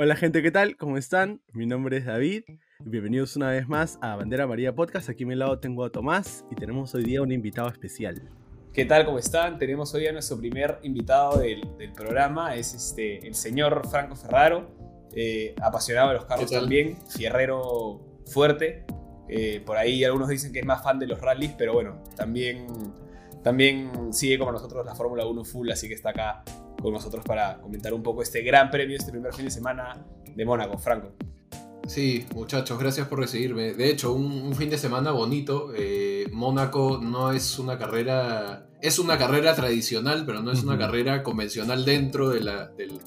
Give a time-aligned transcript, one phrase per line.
[0.00, 0.76] Hola gente, ¿qué tal?
[0.76, 1.40] ¿Cómo están?
[1.52, 2.44] Mi nombre es David.
[2.84, 5.08] Bienvenidos una vez más a Bandera María Podcast.
[5.08, 8.30] Aquí a mi lado tengo a Tomás y tenemos hoy día un invitado especial.
[8.72, 9.04] ¿Qué tal?
[9.04, 9.58] ¿Cómo están?
[9.58, 11.62] Tenemos hoy a nuestro primer invitado del,
[11.96, 12.54] programa.
[12.54, 14.70] Es este, el señor Franco Ferraro,
[15.16, 18.86] eh, apasionado de los carros también, fierrero fuerte.
[19.28, 22.68] Eh, por ahí algunos dicen que es más fan de los rallies, pero bueno, también,
[23.42, 26.44] también sigue como nosotros la Fórmula 1 full, así que está acá
[26.80, 30.44] con nosotros para comentar un poco este gran premio, este primer fin de semana de
[30.44, 30.78] Mónaco.
[30.78, 31.12] Franco.
[31.86, 33.72] Sí, muchachos, gracias por recibirme.
[33.72, 35.72] De hecho, un, fin de semana bonito.
[35.74, 38.66] Eh, Mónaco no es una carrera.
[38.80, 42.48] Es una carrera tradicional, pero no es una carrera convencional dentro del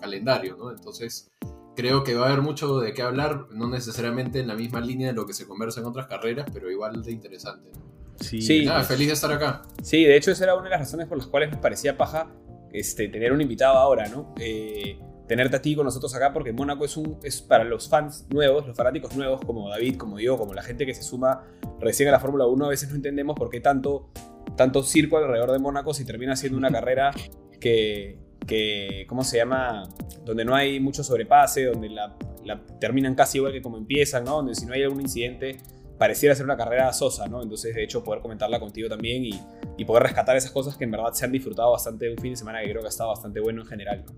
[0.02, 0.72] calendario, ¿no?
[0.72, 1.32] Entonces,
[1.76, 5.08] creo que va a haber mucho de qué hablar, no necesariamente en la misma línea
[5.10, 7.72] de lo que se conversa en otras carreras, pero igual de interesante.
[8.20, 9.62] Sí, Nada, feliz de estar acá.
[9.82, 12.28] Sí, de hecho, esa era una de las razones por las cuales me parecía paja
[12.74, 14.34] este, tener un invitado ahora, ¿no?
[14.40, 18.26] Eh, tenerte a ti con nosotros acá porque Mónaco es, un, es para los fans
[18.30, 21.44] nuevos, los fanáticos nuevos como David, como yo, como la gente que se suma
[21.80, 24.10] recién a la Fórmula 1, a veces no entendemos por qué tanto,
[24.58, 27.12] tanto circo alrededor de Mónaco si termina siendo una carrera
[27.60, 29.88] que, que, ¿cómo se llama?
[30.26, 34.38] Donde no hay mucho sobrepase, donde la, la terminan casi igual que como empiezan, ¿no?
[34.38, 35.60] Donde si no hay algún incidente
[36.02, 37.44] pareciera ser una carrera sosa, ¿no?
[37.44, 39.40] Entonces, de hecho, poder comentarla contigo también y,
[39.78, 42.32] y, poder rescatar esas cosas que en verdad se han disfrutado bastante de un fin
[42.32, 44.16] de semana que creo que ha estado bastante bueno en general, ¿no?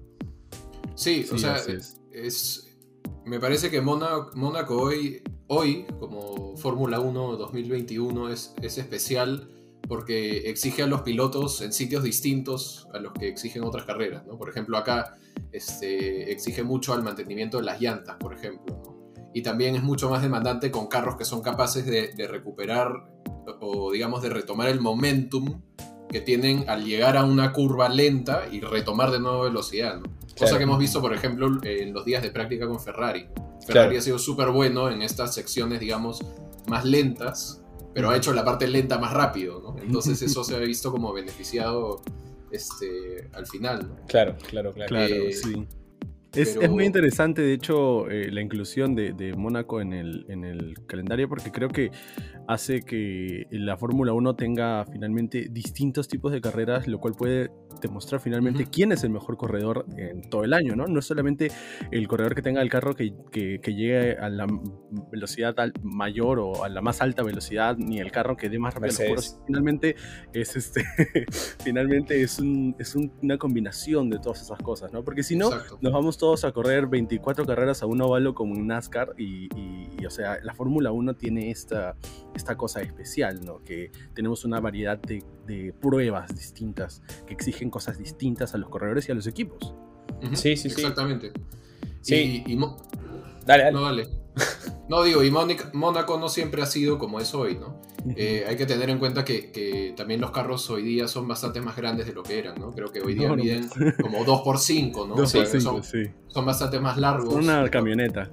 [0.95, 1.57] Sí, o sea,
[2.13, 2.77] es.
[3.25, 9.49] me parece que Mónaco hoy, hoy, como Fórmula 1 2021, es, es especial
[9.89, 14.37] porque exige a los pilotos en sitios distintos a los que exigen otras carreras, ¿no?
[14.37, 15.17] Por ejemplo, acá
[15.51, 18.92] este, exige mucho al mantenimiento de las llantas, por ejemplo, ¿no?
[19.33, 23.09] Y también es mucho más demandante con carros que son capaces de, recuperar
[23.59, 25.61] o digamos de retomar el momentum
[26.09, 29.99] que tienen al llegar a una curva lenta y retomar de nuevo velocidad.
[30.37, 33.27] Cosa que hemos visto, por ejemplo, en los días de práctica con Ferrari.
[33.65, 36.23] Ferrari ha sido súper bueno en estas secciones, digamos,
[36.67, 37.63] más lentas,
[37.93, 39.61] pero ha hecho la parte lenta más rápido.
[39.61, 39.75] ¿no?
[39.81, 42.01] Entonces eso se ha visto como beneficiado
[42.51, 43.95] este, al final.
[44.07, 44.89] Claro, claro, claro.
[44.89, 45.67] claro eh, sí.
[46.33, 51.29] Es, muy interesante, de hecho, eh, la inclusión de, Mónaco en el, en el, calendario
[51.29, 51.91] porque creo que
[52.47, 58.21] hace que la Fórmula 1 tenga finalmente distintos tipos de carreras, lo cual puede demostrar
[58.21, 60.87] finalmente quién es el mejor corredor en todo el año, ¿no?
[60.87, 61.51] No es solamente
[61.91, 64.47] el corredor que tenga el carro que, que, llegue a la
[65.11, 69.15] velocidad mayor o a la más alta velocidad, ni el carro que dé más rápido
[69.47, 69.95] finalmente
[70.33, 70.83] es este
[71.63, 75.03] finalmente es, un, es una combinación de todas esas cosas, ¿no?
[75.03, 75.49] Porque si no,
[75.81, 80.05] nos vamos todos a correr 24 carreras a un óvalo como un NASCAR y, y
[80.05, 81.95] o sea, la Fórmula 1 tiene esta
[82.35, 83.63] esta cosa especial, ¿no?
[83.63, 89.07] Que tenemos una variedad de, de pruebas distintas que exigen cosas distintas a los corredores
[89.09, 89.73] y a los equipos.
[90.33, 90.67] Sí, sí, sí.
[90.69, 91.31] Exactamente.
[92.01, 92.43] Sí.
[92.45, 92.57] Y,
[93.45, 93.71] dale, dale.
[93.71, 94.07] No, dale.
[94.89, 97.81] No, digo, y Mónaco no siempre ha sido como es hoy, ¿no?
[98.17, 101.61] Eh, hay que tener en cuenta que, que, también los carros hoy día son bastante
[101.61, 102.71] más grandes de lo que eran, ¿no?
[102.71, 103.69] Creo que hoy día miden
[104.01, 105.15] como 2x5, ¿no?
[105.15, 106.03] 2 x son, sí.
[106.27, 107.33] son bastante más largos.
[107.33, 108.29] Una camioneta.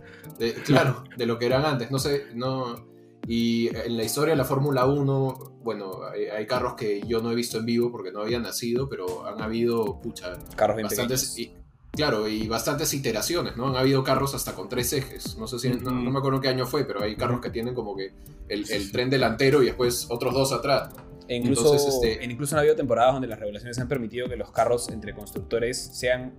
[0.65, 1.91] claro, de lo que eran antes.
[1.93, 2.85] No sé, no
[3.27, 7.35] y en la historia de la Fórmula 1, bueno, hay, carros que yo no he
[7.35, 11.53] visto en vivo porque no había nacido, pero han habido, pucha, carros bastantes, y,
[11.93, 13.69] claro, y bastantes iteraciones, ¿no?
[13.69, 15.37] Han habido carros hasta con tres ejes.
[15.37, 17.95] No sé si, no, me acuerdo qué año fue, pero hay carros que tienen como
[17.95, 18.13] que
[18.49, 20.91] el, tren delantero y después otros dos atrás.
[21.29, 22.25] E incluso, este...
[22.25, 26.35] incluso han habido temporadas donde las regulaciones han permitido que los carros entre constructores sean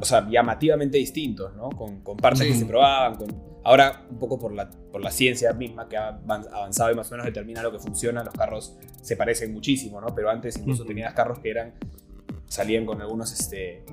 [0.00, 1.70] o sea, llamativamente distintos, ¿no?
[1.70, 5.52] Con, con partes que se probaban, con Ahora, un poco por la, por la ciencia
[5.52, 9.16] misma que ha avanzado y más o menos determina lo que funciona, los carros se
[9.16, 10.14] parecen muchísimo, ¿no?
[10.14, 11.74] Pero antes incluso tenías carros que eran,
[12.46, 13.84] salían con algunos, este,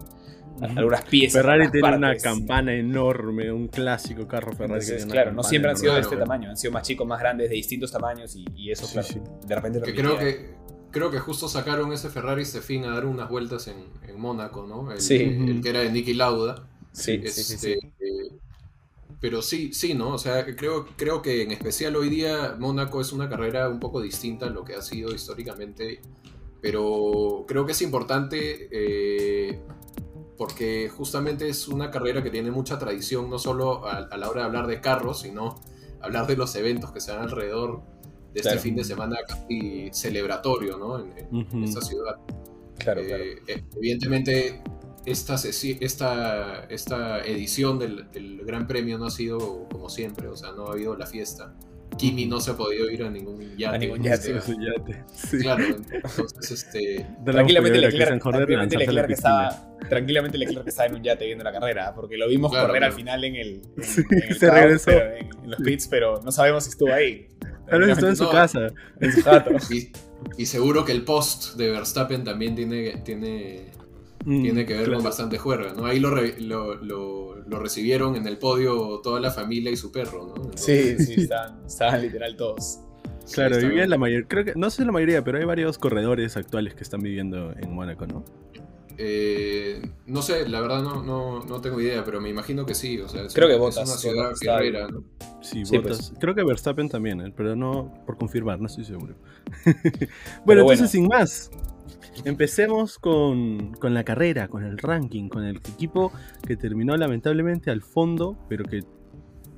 [0.62, 1.42] algunas piezas.
[1.42, 4.86] Ferrari tiene una campana enorme, un clásico carro Ferrari.
[5.10, 7.56] claro, no siempre han sido de este tamaño, han sido más chicos, más grandes, de
[7.56, 9.08] distintos tamaños y, eso, claro,
[9.46, 9.82] de repente...
[9.82, 10.56] Que creo que
[10.96, 13.76] creo que justo sacaron ese Ferrari fin a dar unas vueltas en,
[14.08, 14.94] en Mónaco, ¿no?
[14.94, 15.16] El, sí.
[15.16, 16.70] el, que era de Nicky Lauda.
[16.94, 17.80] Sí, sí, sí, este,
[19.20, 20.10] pero sí, sí, ¿no?
[20.14, 24.02] O sea, creo, creo que en especial hoy día Mónaco es una carrera un poco
[24.02, 26.02] distinta a lo que ha sido históricamente,
[26.62, 29.60] pero creo que es importante eh,
[30.38, 34.48] porque justamente es una carrera que tiene mucha tradición, no solo a, la hora de
[34.48, 35.60] hablar de carros, sino
[36.02, 37.84] hablar de los eventos que se dan alrededor
[38.34, 41.00] de este fin de semana casi celebratorio, ¿no?
[41.00, 42.18] En, esta ciudad.
[42.78, 43.24] Claro, claro.
[43.24, 44.62] Eh, evidentemente
[45.06, 50.68] esta, esta, esta edición del, Gran Premio no ha sido como siempre, o sea, no
[50.68, 51.54] ha habido la fiesta
[51.98, 53.76] Kimi no se ha podido ir a ningún yate.
[53.76, 54.38] A ningún yate.
[54.38, 54.52] Este,
[55.14, 55.38] sí.
[55.40, 57.06] Claro, entonces este.
[57.24, 59.78] Tranquilamente Leclerc, tranquilamente Leclerc estaba.
[59.88, 63.24] Tranquilamente Leclerc estaba en un yate viendo la carrera, porque lo vimos correr al final
[63.24, 64.92] en el, en, el se regresó.
[64.92, 67.30] en, los pits, pero no sabemos si estuvo ahí.
[67.70, 68.68] Tal vez estuvo en su casa,
[69.00, 69.52] en su jato.
[69.72, 69.92] Y,
[70.38, 73.72] y, seguro que el post de Verstappen también tiene, tiene
[74.26, 75.86] Mm, tiene que ver con bastante juerga, ¿no?
[75.86, 80.52] Ahí lo, lo, lo, recibieron en el podio toda la familia y su perro, ¿no?
[80.56, 81.28] sí, sí,
[81.68, 82.80] estaban, literal todos.
[83.32, 86.74] Claro, vivían la mayoría, creo que, no sé la mayoría, pero hay varios corredores actuales
[86.74, 88.26] que están viviendo en Mónaco, ¿no?
[88.98, 93.00] Eh, no sé, la verdad no, no, no, tengo idea, pero me imagino que sí.
[93.00, 93.84] O sea, creo que Bottas.
[93.84, 95.04] Es una ciudad guerrera, ¿no?
[95.42, 96.10] Sí, sí Bottas.
[96.10, 96.20] Pues.
[96.20, 97.34] Creo que Verstappen también, ¿eh?
[97.36, 99.16] pero no por confirmar, no estoy seguro.
[100.46, 101.52] bueno, entonces sin más,
[102.24, 106.12] Empecemos con, con, la carrera, con el ranking, con el equipo
[106.46, 108.84] que terminó lamentablemente al fondo, pero que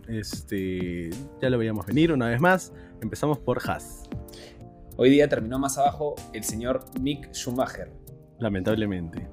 [0.08, 1.10] este,
[1.42, 2.74] ya lo veíamos venir una vez más.
[3.02, 4.04] Empezamos por Haas.
[4.96, 7.92] Hoy día terminó más abajo el señor Mick Schumacher.
[8.40, 9.28] Lamentablemente.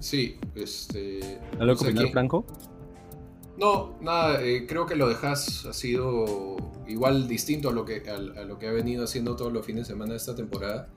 [0.00, 1.40] Sí, este.
[1.58, 2.46] ¿Algo que opinar, Franco?
[3.58, 6.56] No, nada, eh, creo que lo de Haas ha sido
[6.86, 9.94] igual distinto a lo que, a, lo que ha venido haciendo todos los fines de
[9.94, 10.88] semana de esta temporada,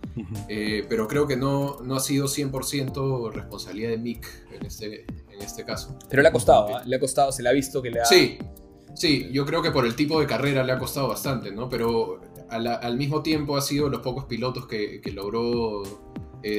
[0.50, 5.42] eh, pero creo que no, no ha sido 100% responsabilidad de Mick en este, en
[5.42, 5.98] este caso.
[6.10, 6.82] Pero le ha costado, ¿eh?
[6.86, 8.06] le ha costado, se le ha visto que le ha...
[8.06, 8.38] Sí,
[8.94, 11.70] sí, yo creo que por el tipo de carrera le ha costado bastante, ¿no?
[11.70, 12.20] Pero
[12.50, 15.84] al, mismo tiempo ha sido los pocos pilotos que, que logró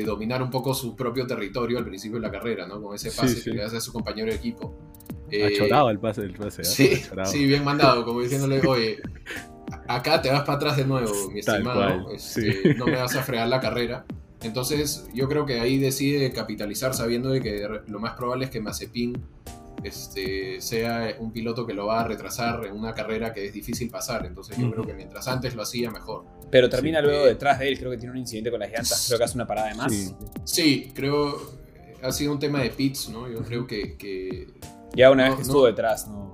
[0.07, 2.81] dominar un poco su propio territorio al principio de la carrera, ¿no?
[2.81, 4.75] Con ese pase que le hace a su compañero de equipo.
[5.31, 6.63] Eh, chorado el pase del pase.
[6.63, 6.65] ¿eh?
[6.65, 9.01] Sí, sí, bien mandado, como diciéndole, oye,
[9.89, 12.11] acá te vas para atrás de nuevo, mi estimado.
[12.13, 14.05] Este, no me vas a fregar la carrera.
[14.43, 18.61] Entonces, yo creo que ahí decide capitalizar sabiendo de que lo más probable es que
[18.61, 19.21] Mazepin
[19.85, 23.91] este, sea un piloto que lo va a retrasar en una carrera que es difícil
[23.91, 24.25] pasar.
[24.25, 26.25] Entonces, yo creo que mientras antes lo hacía, mejor.
[26.51, 29.19] Pero termina luego detrás de él, creo que tiene un incidente con las llantas, creo
[29.19, 30.15] que hace una parada de más.
[30.45, 31.61] Sí, creo
[32.03, 33.29] ha sido un tema de pits, ¿no?
[33.31, 34.49] Yo creo que
[34.95, 36.31] ya una vez que estuvo detrás, ¿no?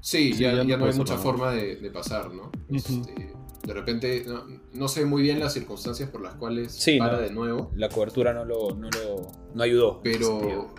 [0.00, 2.52] Sí, ya, no, hay mucha forma de, pasar, ¿no?
[2.68, 3.32] Este,
[3.66, 4.26] de repente,
[4.74, 7.70] no, sé muy bien las circunstancias por las cuales para de nuevo.
[7.74, 10.00] La cobertura no lo, no lo no ayudó.
[10.02, 10.74] Pero,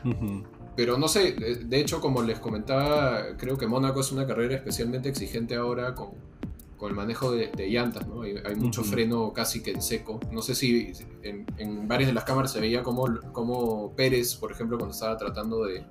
[0.75, 5.09] pero no sé, de, hecho, como les comentaba, creo que Mónaco es una carrera especialmente
[5.09, 6.09] exigente ahora con,
[6.77, 8.21] con el manejo de, llantas, ¿no?
[8.21, 10.19] Hay, mucho freno casi que en seco.
[10.31, 10.91] No sé si
[11.23, 15.17] en, en, varias de las cámaras se veía como, como Pérez, por ejemplo, cuando estaba
[15.17, 15.83] tratando de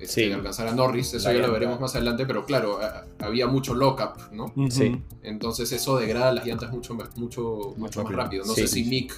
[0.00, 2.78] este, alcanzar a Norris, eso ya lo veremos más adelante, pero claro,
[3.18, 4.52] había mucho lockup, ¿no?
[4.70, 5.00] Sí.
[5.22, 8.44] Entonces eso degrada las llantas mucho, mucho, mucho más rápido.
[8.44, 9.14] No sé si Mick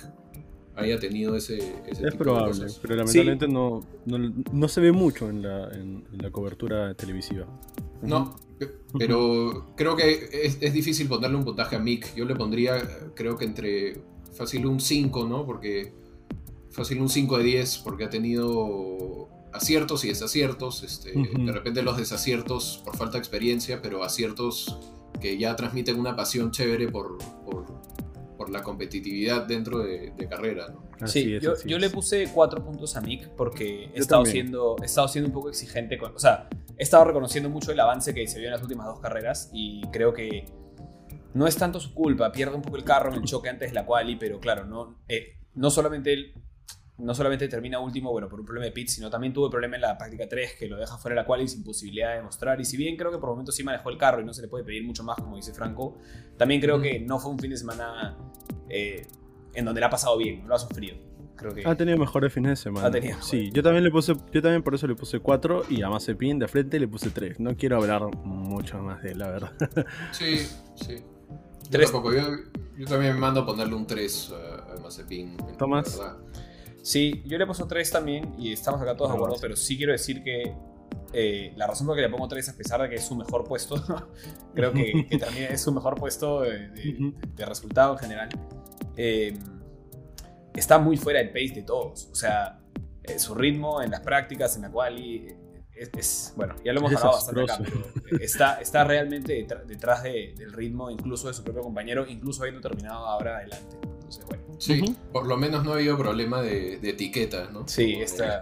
[0.74, 5.68] haya tenido ese, ese Es probable, pero lamentablemente no, no, se ve mucho en la,
[5.68, 7.46] en, la cobertura televisiva.
[8.00, 8.34] No,
[8.98, 12.14] pero creo que es, es, difícil ponerle un puntaje a Mick.
[12.16, 12.82] Yo le pondría,
[13.14, 14.00] creo que entre
[14.32, 15.44] fácil un 5, ¿no?
[15.46, 15.92] Porque
[16.70, 21.96] fácil un 5 de 10, porque ha tenido aciertos y desaciertos, este, de repente los
[21.96, 24.78] desaciertos por falta de experiencia, pero aciertos
[25.20, 27.82] que ya transmiten una pasión chévere por, por,
[28.50, 30.74] la competitividad dentro de, carrera.
[31.00, 31.06] ¿no?
[31.06, 35.28] Sí, yo, le puse cuatro puntos a Mick porque he estado, siendo, he estado siendo
[35.28, 36.14] un poco exigente con...
[36.16, 38.98] O sea, he estado reconociendo mucho el avance que se vio en las últimas dos
[38.98, 40.44] carreras y creo que
[41.34, 43.74] no es tanto su culpa, pierde un poco el carro en el choque antes de
[43.74, 46.34] la quali, pero claro, no, eh, no solamente él
[46.98, 49.76] no solamente termina último, bueno, por un problema de pit, sino también tuvo el problema
[49.76, 52.22] en la práctica 3, que lo deja fuera de la cual y sin posibilidad de
[52.22, 52.60] mostrar.
[52.60, 54.48] Y si bien creo que por momentos sí manejó el carro y no se le
[54.48, 55.98] puede pedir mucho más, como dice Franco,
[56.36, 58.16] también creo que no fue un fin de semana
[58.68, 59.06] eh,
[59.54, 60.96] en donde le ha pasado bien, lo ha sufrido.
[61.36, 62.86] Creo que ha tenido mejores fines de semana.
[62.86, 63.20] Ha tenido.
[63.20, 66.38] Sí, yo también le puse, yo también por eso le puse 4 y a Mazepin
[66.38, 67.40] de frente le puse 3.
[67.40, 69.52] No quiero hablar mucho más de él, la verdad.
[70.12, 70.46] Sí,
[70.76, 71.02] sí.
[71.70, 72.22] Yo, tampoco, yo,
[72.76, 75.36] yo, también mando a ponerle un 3 a, Mazepin.
[75.58, 76.00] Tomás.
[76.82, 79.92] Sí, yo le puse 3 también y estamos acá todos de acuerdo, pero sí quiero
[79.92, 80.54] decir que
[81.12, 83.14] eh, la razón por la que le pongo 3, a pesar de que es su
[83.14, 83.76] mejor puesto,
[84.54, 87.12] creo que, también es su mejor puesto de,
[87.46, 88.28] resultado en general,
[88.96, 89.38] em,
[90.54, 92.08] está muy fuera del pace de todos.
[92.10, 92.58] O sea,
[93.04, 94.98] eh, su ritmo en las prácticas, en la cual
[95.74, 97.58] es, bueno, ya lo hemos hablado bastante acá,
[98.02, 103.06] pero está, está realmente detrás del ritmo incluso de su propio compañero, incluso habiendo terminado
[103.06, 103.91] ahora adelante.
[104.18, 104.42] Entonces, bueno.
[104.58, 107.66] Sí, por lo menos no ha habido problema de, etiqueta, ¿no?
[107.66, 108.40] Sí, está.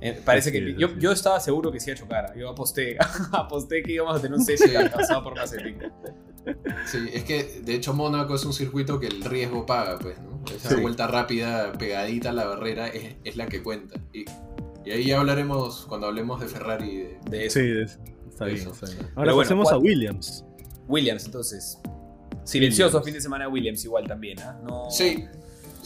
[0.00, 0.74] Eh, parece que.
[0.76, 2.36] Yo, yo, estaba seguro que sí iba a chocar.
[2.36, 2.96] Yo aposté,
[3.32, 5.78] aposté que íbamos a tener un session alcanzado por Mazepin.
[6.86, 10.42] Sí, es que de hecho Mónaco es un circuito que el riesgo paga, pues, ¿no?
[10.54, 14.00] Esa vuelta rápida, pegadita a la barrera, es, es la que cuenta.
[14.12, 14.24] Y,
[14.84, 17.16] y, ahí ya hablaremos cuando hablemos de Ferrari.
[17.28, 17.58] De, eso.
[17.60, 18.68] Sí, está, bien,
[19.16, 20.44] Ahora pasemos a Williams.
[20.88, 21.80] Williams, entonces.
[22.46, 24.58] Silencioso fin de semana de Williams igual también, ¿ah?
[24.62, 24.90] No...
[24.90, 25.26] Sí,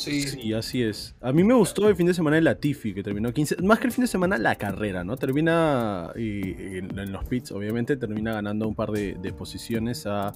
[0.00, 0.22] Sí.
[0.22, 0.54] sí.
[0.54, 1.14] así es.
[1.20, 3.56] A mí me gustó el fin de semana de Latifi, que terminó 15.
[3.62, 5.16] Más que el fin de semana, la carrera, ¿no?
[5.16, 10.32] Termina y, en, los pits, obviamente, termina ganando un par de, posiciones a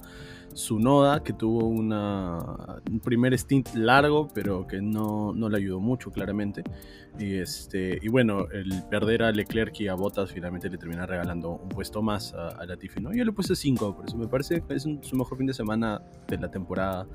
[0.53, 6.11] Sunoda, que tuvo una, un primer stint largo, pero que no, no, le ayudó mucho,
[6.11, 6.63] claramente.
[7.19, 11.51] Y, este, y bueno, el perder a Leclerc y a Bottas finalmente le termina regalando
[11.51, 13.13] un puesto más a, Latifi, ¿no?
[13.13, 16.03] Yo le puse 5, por eso me parece que es su mejor fin de semana
[16.27, 17.07] de la temporada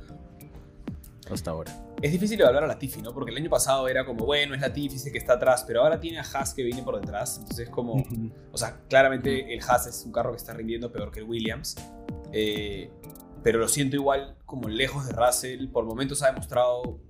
[1.34, 1.72] hasta ahora.
[2.02, 3.12] Es difícil evaluar a Latifi, ¿no?
[3.12, 6.00] Porque el año pasado era como, bueno, es Latifi, sé que está atrás, pero ahora
[6.00, 7.38] tiene a Haas que viene por detrás.
[7.38, 8.04] Entonces es como,
[8.52, 11.76] o sea, claramente el Haas es un carro que está rindiendo peor que el Williams.
[12.32, 12.90] Eh,
[13.42, 15.68] pero lo siento igual como lejos de Russell.
[15.68, 17.00] Por momentos ha demostrado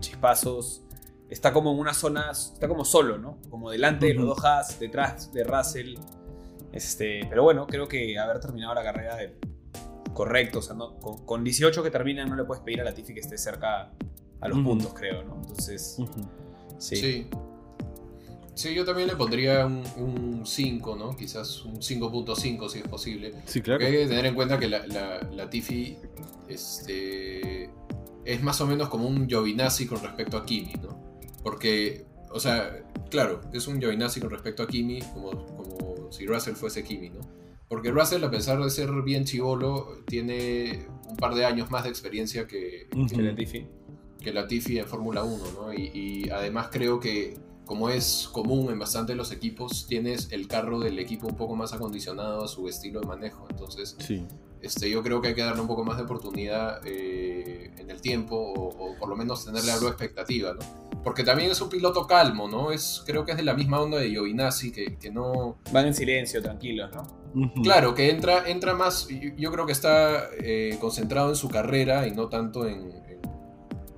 [0.00, 0.84] chispazos.
[1.28, 3.38] Está como en una zona, está como solo, ¿no?
[3.50, 5.96] Como delante de los dos Haas, detrás de Russell.
[6.72, 9.36] Este, pero bueno, creo que haber terminado la carrera de
[10.18, 10.58] correcto.
[10.58, 10.74] O sea,
[11.24, 13.92] con, 18 que terminan no le puedes pedir a la Tifi que esté cerca
[14.40, 15.36] a los puntos, creo, ¿no?
[15.36, 15.96] Entonces,
[16.78, 17.28] sí.
[18.54, 18.74] sí.
[18.74, 21.16] yo también le pondría un 5, ¿no?
[21.16, 23.32] Quizás un 5.5 si es posible.
[23.46, 23.86] Sí, claro.
[23.86, 25.96] hay que tener en cuenta que la, la, Tifi
[26.48, 27.70] este,
[28.24, 31.00] es más o menos como un Giovinazzi con respecto a Kimi, ¿no?
[31.44, 36.54] Porque, o sea, claro, es un Giovinazzi con respecto a Kimi, como, como si Russell
[36.54, 37.37] fuese Kimi, ¿no?
[37.68, 41.90] Porque Russell, a pesar de ser bien chivolo, tiene un par de años más de
[41.90, 43.66] experiencia que, que Latifi.
[44.20, 45.72] Que Latifi en Fórmula 1, ¿no?
[45.74, 50.98] Y, además creo que, como es común en bastante los equipos, tienes el carro del
[50.98, 53.46] equipo un poco más acondicionado a su estilo de manejo.
[53.50, 54.26] Entonces, sí.
[54.62, 58.00] este, yo creo que hay que darle un poco más de oportunidad eh, en el
[58.00, 60.88] tiempo, o, o, por lo menos tenerle algo de expectativa, ¿no?
[61.04, 62.72] Porque también es un piloto calmo, ¿no?
[62.72, 65.58] Es, creo que es de la misma onda de Giovinazzi, que, que no...
[65.70, 67.17] Van en silencio, tranquilos, ¿no?
[67.62, 72.12] Claro, que entra, entra más, yo, creo que está eh, concentrado en su carrera y
[72.12, 72.92] no tanto en,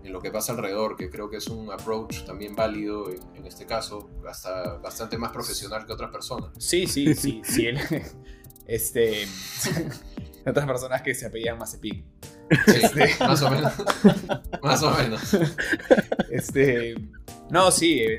[0.03, 3.65] en, lo que pasa alrededor, que creo que es un approach también válido en, este
[3.65, 6.51] caso, hasta bastante más profesional que otras personas.
[6.59, 7.69] Sí, sí, sí, sí.
[8.67, 9.29] este,
[10.47, 12.05] otras personas que se apellían Mazepin.
[12.67, 13.73] Sí, este, más o menos.
[14.61, 15.37] más o menos.
[16.29, 16.97] Este,
[17.51, 18.19] no, sí, eh,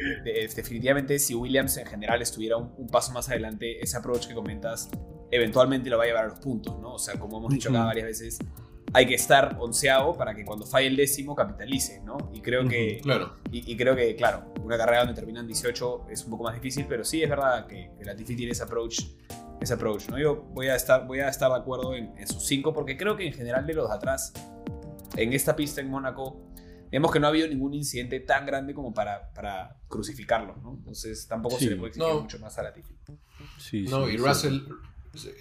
[0.54, 4.90] definitivamente si Williams en general estuviera un, paso más adelante, ese approach que comentas
[5.32, 6.96] eventualmente lo va a llevar a los puntos, ¿no?
[6.96, 8.40] O sea, como hemos dicho acá varias veces,
[8.94, 12.18] hay que estar onceavo para que cuando falle el décimo capitalice, ¿no?
[12.34, 13.38] Y creo que, claro.
[13.50, 17.06] Y, creo que, claro, una carrera donde terminan 18 es un poco más difícil, pero
[17.06, 19.00] sí es verdad que, la Latifi tiene ese approach,
[19.62, 20.20] ese approach, ¿no?
[20.20, 23.16] Yo voy a estar, voy a estar de acuerdo en, en sus 5 porque creo
[23.16, 24.34] que en general de los de atrás,
[25.16, 26.52] en esta pista en Mónaco,
[26.92, 30.74] Vemos que no ha habido ningún incidente tan grande como para, para crucificarlo, ¿no?
[30.78, 32.94] Entonces tampoco se le puede exigir mucho más a Latifi.
[33.58, 34.60] Sí, no, y Russell,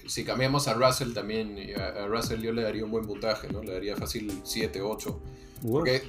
[0.06, 3.62] si cambiamos a Russell también, a, Russell yo le daría un buen puntaje, ¿no?
[3.62, 5.22] Le daría fácil 7, 8.
[5.68, 6.02] Porque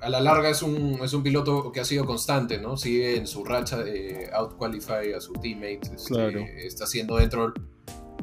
[0.00, 2.76] a la larga es un, es un piloto que ha sido constante, ¿no?
[2.76, 5.90] Sigue en su racha de out-qualify a su teammate.
[5.94, 7.54] Este, está haciendo dentro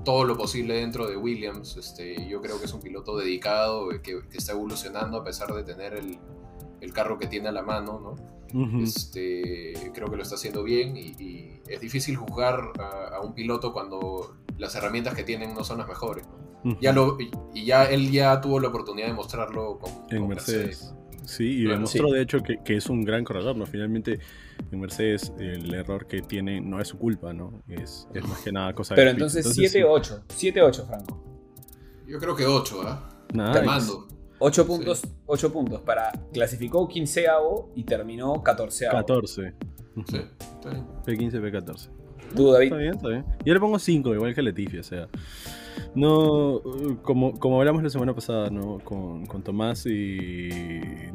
[0.04, 1.78] todo lo posible dentro de Williams.
[1.78, 5.64] Este, yo creo que es un piloto dedicado, que, que está evolucionando a pesar de
[5.64, 6.20] tener el,
[6.82, 8.36] el carro que tiene a la mano, ¿no?
[8.82, 14.36] este, creo que lo está haciendo bien y, es difícil juzgar a, un piloto cuando
[14.58, 16.26] las herramientas que tienen no son las mejores.
[16.80, 17.18] ya lo,
[17.54, 20.94] y ya él ya tuvo la oportunidad de mostrarlo con, en Mercedes.
[21.26, 23.66] Sí, y demostró de hecho que, es un gran corredor, ¿no?
[23.66, 24.20] Finalmente
[24.72, 27.64] en Mercedes el error que tiene no es su culpa, ¿no?
[27.68, 31.24] Es, es más que nada cosa Pero entonces 7-8, 7-8 Franco.
[32.08, 33.10] Yo creo que 8, ¿ah?
[33.28, 34.08] Te mando.
[34.46, 36.12] 8 puntos, 8 puntos para.
[36.32, 37.26] Clasificó 15
[37.76, 39.54] y terminó 14 14.
[40.08, 40.86] Sí, está bien.
[41.04, 41.90] P15, P14.
[42.36, 42.66] ¿Tú, David?
[42.66, 43.26] Está bien, está bien.
[43.44, 45.08] Yo le pongo 5, igual que Letifi, o sea.
[45.96, 46.62] No,
[47.02, 48.78] como, como hablamos la semana pasada, ¿no?
[48.84, 50.50] Con, con Tomás y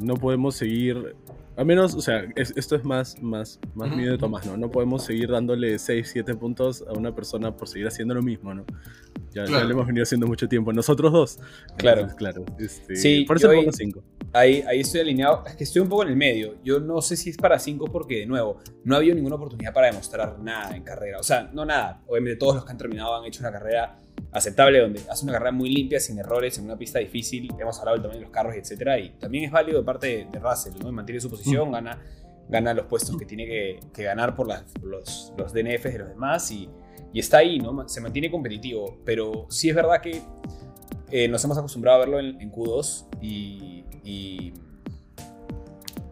[0.01, 1.15] no podemos seguir
[1.61, 4.57] al menos, o sea, esto es más, más, más mío de Tomás, ¿no?
[4.57, 8.51] No podemos seguir dándole 6, 7 puntos a una persona por seguir haciendo lo mismo,
[8.51, 8.65] ¿no?
[9.29, 10.73] Ya, ya lo hemos venido haciendo mucho tiempo.
[10.73, 11.39] Nosotros dos.
[11.77, 12.07] Claro.
[12.17, 12.43] claro.
[12.57, 14.03] Este, sí, por eso pongo 5.
[14.33, 15.43] Ahí, ahí estoy alineado.
[15.45, 16.55] Es que estoy un poco en el medio.
[16.63, 19.71] Yo no sé si es para 5 porque, de nuevo, no ha habido ninguna oportunidad
[19.71, 21.19] para demostrar nada en carrera.
[21.19, 22.01] O sea, no nada.
[22.07, 24.01] Obviamente todos los que han terminado han hecho una carrera
[24.31, 27.49] aceptable, donde hace una carrera muy limpia, sin errores, en una pista difícil.
[27.59, 30.39] Hemos hablado del tamaño de los carros, etcétera, y también es válido de parte de,
[30.39, 30.91] Russell, ¿no?
[30.91, 32.01] Mantiene su posición, gana,
[32.49, 36.69] gana los puestos que tiene que, ganar por, los, los, DNFs de los demás y,
[37.13, 37.87] y, está ahí, ¿no?
[37.87, 40.21] Se mantiene competitivo, pero sí es verdad que
[41.11, 44.53] eh, nos hemos acostumbrado a verlo en, Q2 y,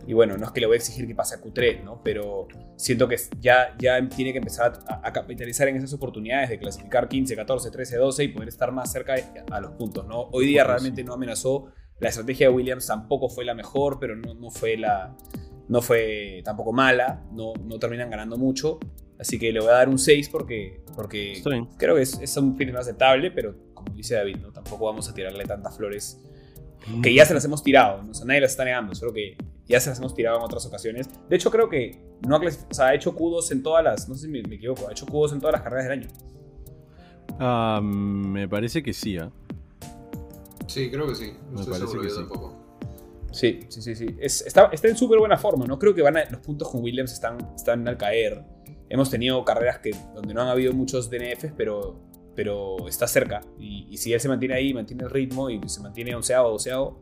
[0.10, 2.02] y bueno, no es que le voy a exigir que pase a Q3, ¿no?
[2.04, 7.08] Pero siento que ya, ya tiene que empezar a, capitalizar en esas oportunidades de clasificar
[7.08, 9.14] 15, 14, 13, 12 y poder estar más cerca
[9.52, 10.30] a los puntos, ¿no?
[10.32, 11.68] Hoy día realmente no amenazó.
[12.00, 15.16] La estrategia de Williams tampoco fue la mejor, pero no, no fue la...
[15.68, 18.80] No fue tampoco mala, no, no terminan ganando mucho.
[19.20, 21.44] Así que le voy a dar un 6 porque, porque
[21.78, 24.52] creo que es, es un fin aceptable, pero como dice David, ¿no?
[24.52, 26.26] tampoco vamos a tirarle tantas flores
[27.04, 28.12] que ya se las hemos tirado, ¿no?
[28.12, 29.38] o sea, nadie las está negando, solo que
[29.68, 31.10] ya se las hemos tirado en otras ocasiones.
[31.30, 34.16] De hecho, creo que no ha, o sea, ha hecho Q2 en todas las, no
[34.16, 36.08] sé si me, equivoco, ha hecho Q2 en todas las carreras del año.
[37.40, 39.32] Ah, me parece que sí, ¿ah?
[40.70, 41.34] Sí, creo que sí.
[41.52, 42.22] me parece que sí.
[43.32, 44.16] Sí, sí, sí, sí.
[44.20, 45.78] está, está, en súper buena forma, ¿no?
[45.78, 48.44] Creo que van los puntos con Williams están, están al caer.
[48.90, 52.10] Hemos tenido carreras que, donde no han habido muchos DNFs, pero
[52.40, 53.42] pero está cerca.
[53.60, 56.98] Y, si él se mantiene ahí, mantiene el ritmo y se mantiene onceavo o doceavo,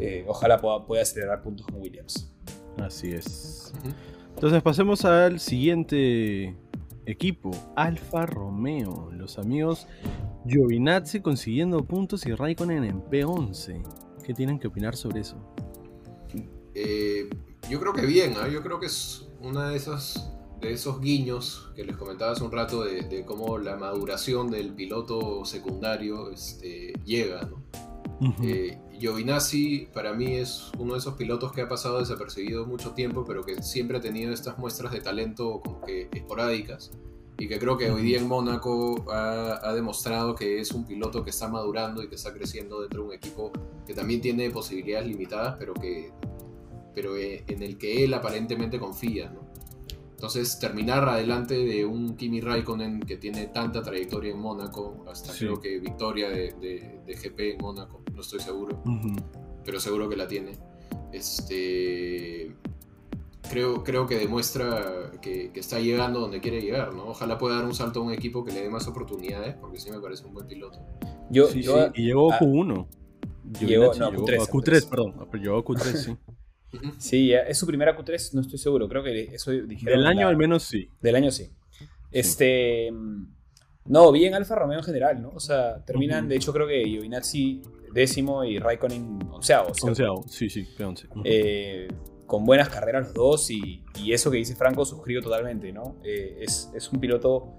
[0.00, 2.32] eh, ojalá pueda, pueda, acelerar puntos con Williams.
[2.78, 3.72] Así es.
[4.34, 6.56] Entonces pasemos al siguiente
[7.10, 9.10] equipo, Alfa Romeo.
[9.12, 9.86] Los amigos
[10.46, 13.82] Giovinazzi consiguiendo puntos y Raikkonen en P11.
[14.24, 15.36] ¿Qué tienen que opinar sobre eso?
[16.74, 17.28] Eh,
[17.68, 18.48] yo creo que bien, ¿ah?
[18.48, 22.52] yo creo que es una de esas de esos guiños que les comentaba hace un
[22.52, 27.64] rato de, cómo la maduración del piloto secundario este, llega, ¿no?
[28.42, 33.24] Eh, Giovinazzi para mí es uno de esos pilotos que ha pasado desapercibido mucho tiempo,
[33.26, 36.90] pero que siempre ha tenido estas muestras de talento como que esporádicas
[37.38, 41.30] y que creo que hoy día en Mónaco ha, demostrado que es un piloto que
[41.30, 43.50] está madurando y que está creciendo dentro de un equipo
[43.86, 46.12] que también tiene posibilidades limitadas, pero que
[46.94, 49.40] pero eh, en el que él aparentemente confía, ¿no?
[50.20, 55.58] Entonces, terminar adelante de un Kimi Raikkonen que tiene tanta trayectoria en Mónaco, hasta creo
[55.58, 58.82] que victoria de, GP en Mónaco, no estoy seguro,
[59.64, 60.58] pero seguro que la tiene.
[61.10, 62.54] Este,
[63.48, 67.06] creo, creo que demuestra que, está llegando donde quiere llegar, ¿no?
[67.06, 69.90] Ojalá pueda dar un salto a un equipo que le dé más oportunidades, porque sí
[69.90, 70.80] me parece un buen piloto.
[71.30, 71.60] Yo, sí,
[71.94, 72.86] y llegó a Q1.
[73.58, 75.14] Llegó, no, Q3, a Q3, perdón.
[75.32, 76.16] Llegó a Q3, sí.
[76.98, 79.98] Sí, es su primera Q3, no estoy seguro, creo que eso dijeron.
[79.98, 80.88] Del año al menos sí.
[81.00, 81.50] Del año sí.
[82.10, 82.90] Este.
[83.86, 85.30] No, bien Alfa Romeo en general, ¿no?
[85.30, 89.72] O sea, terminan, de hecho creo que Giovinazzi décimo y Raikkonen onceavo.
[89.82, 91.08] Onceavo, sí, sí, once.
[91.24, 91.88] Eh,
[92.26, 95.96] con buenas carreras los dos y, eso que dice Franco suscribo totalmente, ¿no?
[96.04, 97.52] Eh, es, es, un piloto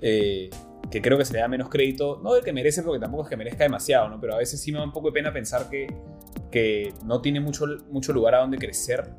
[0.00, 0.50] eh,
[0.90, 3.28] que creo que se le da menos crédito, no del que merece porque tampoco es
[3.30, 4.20] que merezca demasiado, ¿no?
[4.20, 5.86] Pero a veces sí me da un poco de pena pensar que
[6.50, 9.10] que no tiene mucho, mucho lugar a donde crecer.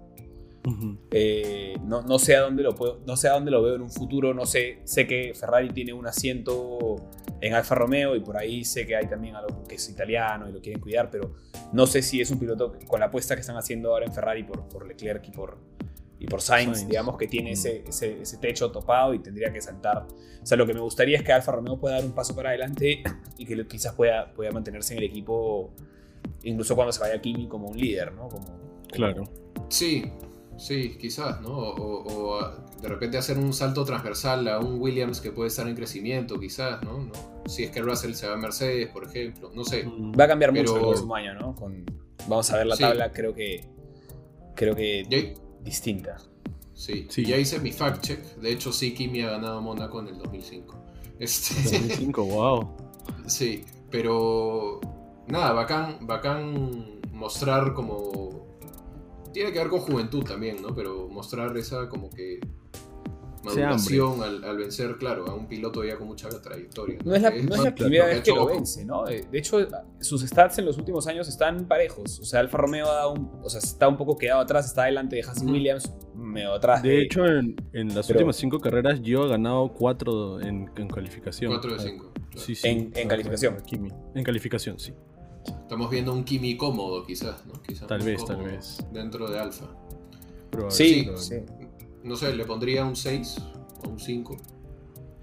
[1.11, 3.81] Eh, no, no, sé a dónde lo puedo, no sé a dónde lo veo en
[3.81, 4.33] un futuro.
[4.33, 6.95] No sé, sé que Ferrari tiene un asiento
[7.41, 10.53] en Alfa Romeo y por ahí sé que hay también algo que es italiano y
[10.53, 11.35] lo quieren cuidar, pero
[11.73, 14.43] no sé si es un piloto con la apuesta que están haciendo ahora en Ferrari
[14.43, 15.57] por, por Leclerc y por,
[16.19, 20.07] y por Sainz, digamos que tiene ese, ese, ese, techo topado y tendría que saltar.
[20.41, 22.49] O sea, lo que me gustaría es que Alfa Romeo pueda dar un paso para
[22.49, 23.03] adelante
[23.37, 25.73] y que quizás pueda, pueda mantenerse en el equipo
[26.43, 28.27] incluso cuando se vaya Kimi como un líder, ¿no?
[28.29, 28.45] Como,
[28.91, 29.23] claro.
[29.69, 30.11] Sí,
[30.57, 31.49] sí, quizás, ¿no?
[31.57, 32.39] O,
[32.81, 36.83] de repente hacer un salto transversal a un Williams que puede estar en crecimiento, quizás,
[36.83, 37.09] ¿no?
[37.45, 39.85] Si es que Russell se va a Mercedes, por ejemplo, no sé.
[39.85, 40.13] Mm.
[40.19, 41.55] Va a cambiar mucho el próximo año, ¿no?
[42.27, 43.65] vamos a ver la tabla, creo que.
[44.55, 45.35] Creo que.
[45.61, 46.17] distinta.
[46.73, 47.07] Sí.
[47.09, 48.19] sí, ya hice mi fact check.
[48.37, 50.75] De hecho, sí, Kimi ha ganado Mónaco en el 2005.
[51.19, 51.55] Este...
[51.55, 52.69] 2005, wow.
[53.27, 54.81] Sí, pero
[55.27, 58.43] nada, bacán, bacán mostrar como...
[59.31, 60.75] Tiene que ver con juventud también, ¿no?
[60.75, 62.39] Pero mostrar esa como que
[63.43, 66.99] maduración al, vencer, claro, a un piloto ya con mucha trayectoria.
[67.03, 67.31] No, es la,
[67.75, 69.03] primera vez que lo vence, ¿no?
[69.03, 69.57] De hecho,
[69.99, 72.19] sus stats en los últimos años están parejos.
[72.19, 75.15] O sea, Alfa Romeo ha un, o sea, está un poco quedado atrás, está delante
[75.17, 76.81] de Hassan Williams, medio atrás.
[76.81, 77.55] De, hecho, en,
[77.93, 81.51] las últimas cinco carreras, yo he ganado cuatro en, calificación.
[81.51, 82.11] Cuatro de cinco.
[82.35, 82.67] Sí, sí.
[82.67, 83.57] En, calificación.
[84.15, 84.93] En calificación, sí.
[85.45, 87.53] Estamos viendo un Kimi cómodo, quizás, ¿no?
[87.87, 88.77] tal vez, tal vez.
[88.91, 89.65] Dentro de Alfa.
[90.69, 91.35] Sí, sí.
[92.03, 93.37] No sé, le pondría un 6
[93.85, 94.37] o un 5.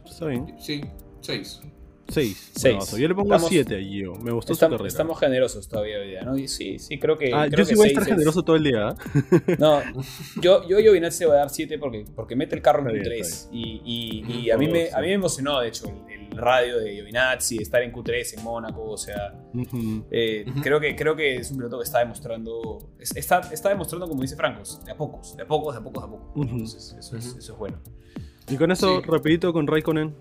[0.04, 0.56] Está bien.
[0.58, 0.80] Sí,
[1.20, 1.60] 6.
[2.08, 2.50] 6.
[2.56, 2.96] 6.
[2.96, 4.14] Yo le pongo 7 a Gio.
[4.16, 4.88] Me gustó estamos, su carrera.
[4.88, 6.36] Estamos generosos todavía hoy día, ¿no?
[6.48, 7.32] sí, sí, creo que.
[7.32, 8.88] Ah, yo sí voy a estar generoso todo el día.
[8.90, 9.56] ¿eh?
[9.58, 9.80] No,
[10.42, 13.48] yo, yo a se voy a dar 7 porque, porque mete el carro en Q3.
[13.52, 16.09] Y, y, y a, mí me, a mí me emocionó, de hecho, el,
[16.40, 19.34] radio de Giovinazzi, estar en Q3 en Mónaco, o sea,
[20.10, 24.22] eh, creo, que, creo que es un piloto que está demostrando, está, está demostrando, como
[24.22, 26.50] dice Franco, de a pocos, de a pocos, de a pocos, de a pocos.
[26.50, 27.78] Entonces, eso, es, eso, es, bueno.
[28.48, 30.14] Y con eso, rapidito con Raikkonen.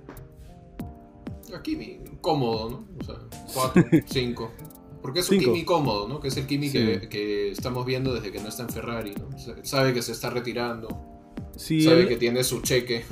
[1.56, 2.88] Aquí cómodo, ¿no?
[3.00, 3.16] O sea,
[3.54, 4.52] 4, 5.
[5.02, 6.20] Porque es un Kimi cómodo, ¿no?
[6.20, 9.30] Que es el Kimi que, que, estamos viendo desde que no está en Ferrari, ¿no?
[9.64, 11.19] Sabe que se está retirando
[11.60, 13.04] Sabe que tiene su cheque.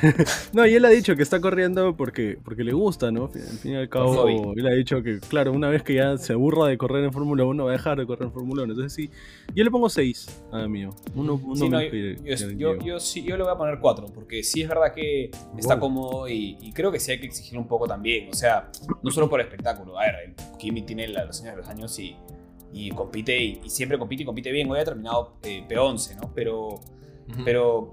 [0.54, 3.24] no, y él ha dicho que está corriendo porque, porque le gusta, ¿no?
[3.34, 6.32] Al fin y al cabo, él ha dicho que, claro, una vez que ya se
[6.32, 8.72] aburra de correr en Fórmula 1, va a dejar de correr en Fórmula 1.
[8.72, 9.10] Entonces sí,
[9.54, 10.90] yo le pongo 6 a mío.
[11.14, 11.82] Uno, uno
[12.56, 15.78] yo, yo, sí, yo le voy a poner 4, porque sí es verdad que está
[15.78, 18.30] cómodo y, creo que sí hay que exigir un poco también.
[18.30, 18.70] O sea,
[19.02, 19.98] no solo por espectáculo.
[19.98, 22.16] A ver, Kimi tiene los años de los años y,
[22.72, 24.70] y compite, y, siempre compite y compite bien.
[24.70, 26.32] Hoy ha terminado eh, P11, ¿no?
[26.34, 26.80] Pero
[27.44, 27.92] pero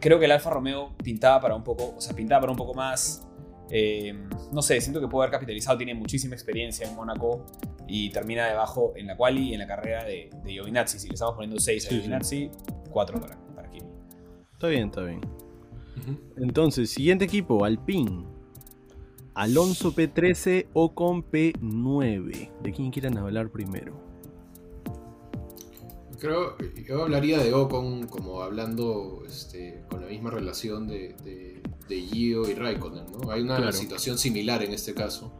[0.00, 2.74] creo que el Alfa Romeo pintaba para un poco, o sea, pintaba para un poco
[2.74, 3.26] más.
[3.70, 4.12] Eh,
[4.52, 7.46] no sé, siento que puede haber capitalizado, tiene muchísima experiencia en Mónaco
[7.86, 10.98] y termina debajo en la quali y en la carrera de, de Giovinazzi.
[10.98, 12.50] Si le estamos poniendo 6 a Giovinazzi,
[12.90, 13.86] 4 para, para Kimi.
[14.52, 15.20] Está bien, está bien.
[16.36, 18.24] Entonces, siguiente equipo, Alpine.
[19.34, 22.50] Alonso P13 o con P9.
[22.62, 24.09] ¿De quién quieran hablar primero?
[26.20, 26.56] Creo,
[26.86, 31.14] yo hablaría de Ocon como hablando este, con la misma relación de,
[31.88, 33.30] de, Gio y Raikkonen, ¿no?
[33.32, 35.32] Hay una situación similar en este caso.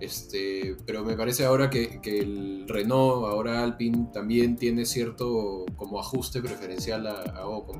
[0.00, 6.42] Este, pero me parece ahora que, el Renault, ahora Alpine, también tiene cierto como ajuste
[6.42, 7.78] preferencial a, Ocon.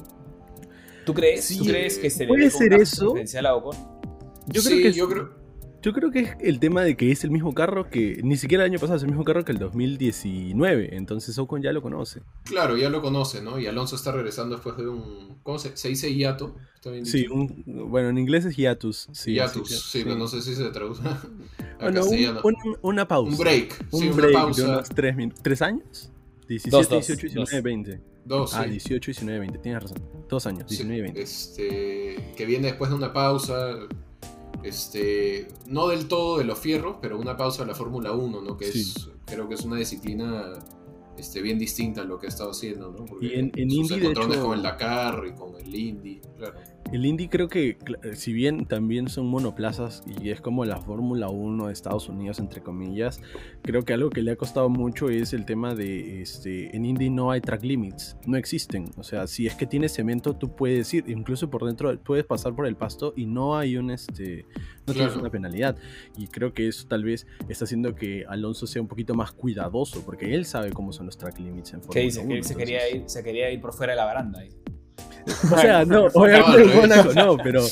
[1.04, 3.06] ¿Tú crees, ¿tú crees que se le puede ser eso?
[3.10, 3.76] preferencial a Ocon?
[4.46, 5.41] Yo creo que yo creo,
[5.82, 8.64] yo creo que es el tema de que es el mismo carro que ni siquiera
[8.64, 12.22] el año pasado es el mismo carro que el 2019, entonces Ocon ya lo conoce.
[12.44, 13.58] Claro, ya lo conoce, ¿no?
[13.58, 16.54] Y Alonso está regresando después de un ¿cómo se, se dice hiato?
[17.04, 17.26] Sí,
[17.66, 19.08] bueno, en inglés es hiatus.
[19.12, 21.02] Sí, hiatus, sí, pero no sé si se traduce
[21.78, 22.02] a bueno,
[22.82, 23.30] una pausa.
[23.30, 24.62] Un break, un break pausa.
[24.62, 26.10] de unos tres, tres años.
[26.48, 28.00] 17, 18, 19, 20.
[28.24, 29.98] Dos, ah, 18, 19, 20, tienes razón.
[30.28, 31.22] Dos años, 19 y 20.
[31.22, 33.78] Este, que viene después de una pausa,
[34.62, 38.56] este, no del todo de los fierros, pero una pausa en la Fórmula 1, ¿no?
[38.56, 40.52] Que es, creo que es una disciplina
[41.16, 43.04] este, bien distinta a lo que ha estado haciendo, ¿no?
[43.04, 46.58] Porque y en, en Indy, de hecho, con el Dakar y con el Indy, claro.
[46.90, 47.78] El Indy creo que,
[48.14, 52.60] si bien también son monoplazas y es como la Fórmula 1 de Estados Unidos, entre
[52.60, 53.20] comillas,
[53.62, 57.08] creo que algo que le ha costado mucho es el tema de, este, en Indy
[57.08, 58.90] no hay track limits, no existen.
[58.98, 62.54] O sea, si es que tienes cemento, tú puedes ir, incluso por dentro, puedes pasar
[62.54, 64.44] por el pasto y no hay un, este,
[64.86, 65.76] no tienes una penalidad.
[66.18, 70.04] Y creo que eso tal vez está haciendo que Alonso sea un poquito más cuidadoso,
[70.04, 71.92] porque él sabe cómo son los track limits en Fórmula 1.
[71.92, 72.28] ¿Qué dice?
[72.28, 74.50] que él se, quería ir, se quería ir por fuera de la baranda ahí.
[75.52, 77.62] O sea, no, obviamente no, pero,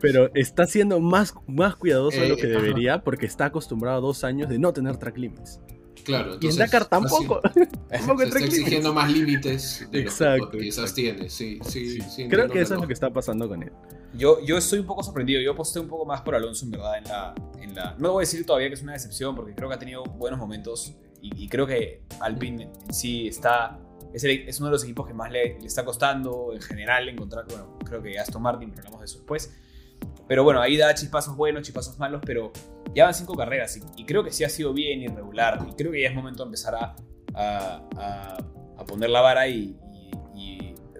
[0.00, 4.00] pero está siendo más, más cuidadoso de lo que eh, debería porque está acostumbrado a
[4.00, 5.60] dos años de no tener track limits.
[6.04, 7.40] Claro, y en Dakar tampoco.
[7.90, 11.28] tampoco está exigiendo más límites de exacto, que quizás tiene.
[11.28, 13.72] Sí, sí, sí, Creo que eso es lo que está pasando con él.
[14.14, 15.40] Yo, yo estoy un poco sorprendido.
[15.42, 17.94] Yo aposté un poco más por Alonso, en verdad, en la, en la...
[17.98, 20.38] No voy a decir todavía que es una decepción, porque creo que ha tenido buenos
[20.38, 20.94] momentos.
[21.20, 23.78] Y, y creo que Alpine en sí está
[24.12, 28.02] es, uno de los equipos que más le, está costando en general encontrar, bueno, creo
[28.02, 29.54] que Aston Martin, pero hablamos de eso después.
[30.26, 32.52] Pero bueno, ahí da chispazos buenos, chispazos malos, pero
[32.94, 35.66] ya van cinco carreras y, creo que sí ha sido bien irregular.
[35.68, 36.96] Y creo que ya es momento de empezar a,
[37.34, 39.76] a, poner la vara y,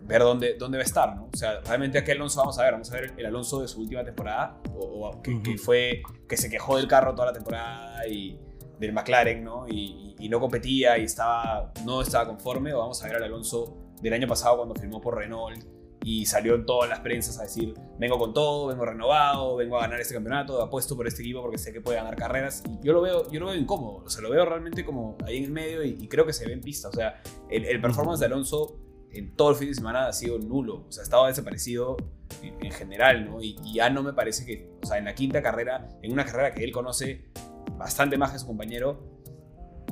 [0.02, 1.28] ver dónde, dónde va a estar, ¿no?
[1.30, 2.72] O sea, realmente a qué Alonso vamos a ver.
[2.72, 6.78] Vamos a ver el Alonso de su última temporada, o, que, fue, que se quejó
[6.78, 8.40] del carro toda la temporada y
[8.78, 9.66] del McLaren, ¿no?
[9.68, 12.74] Y, no competía y estaba, no estaba conforme.
[12.74, 15.64] O vamos a ver al Alonso del año pasado cuando firmó por Renault
[16.04, 19.82] y salió en todas las prensas a decir, vengo con todo, vengo renovado, vengo a
[19.82, 22.62] ganar este campeonato, apuesto por este equipo porque sé que puede ganar carreras.
[22.66, 25.38] Y yo lo veo, yo lo veo incómodo, o sea, lo veo realmente como ahí
[25.38, 26.88] en el medio y, creo que se ve en pista.
[26.88, 28.78] O sea, el, performance de Alonso
[29.10, 31.96] en todo el fin de semana ha sido nulo, o sea, estaba desaparecido
[32.42, 33.42] en, general, ¿no?
[33.42, 36.24] Y, y, ya no me parece que, o sea, en la quinta carrera, en una
[36.24, 37.30] carrera que él conoce
[37.76, 39.18] bastante más que su compañero.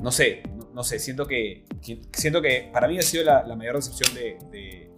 [0.01, 1.65] No sé, no, sé, siento que,
[2.13, 4.91] siento que para mí ha sido la, mayor decepción de,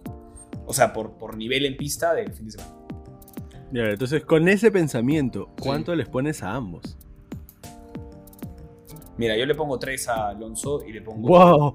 [0.66, 2.76] o sea, por, por nivel en pista del fin de semana.
[3.72, 6.98] entonces con ese pensamiento, ¿cuánto les pones a ambos?
[9.20, 11.74] Mira, yo le pongo 3 a Alonso y le pongo wow.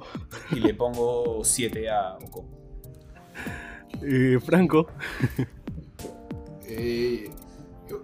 [0.52, 2.46] y le pongo 7 a Ocon.
[4.02, 4.88] Eh, Franco.
[6.68, 7.30] Eh,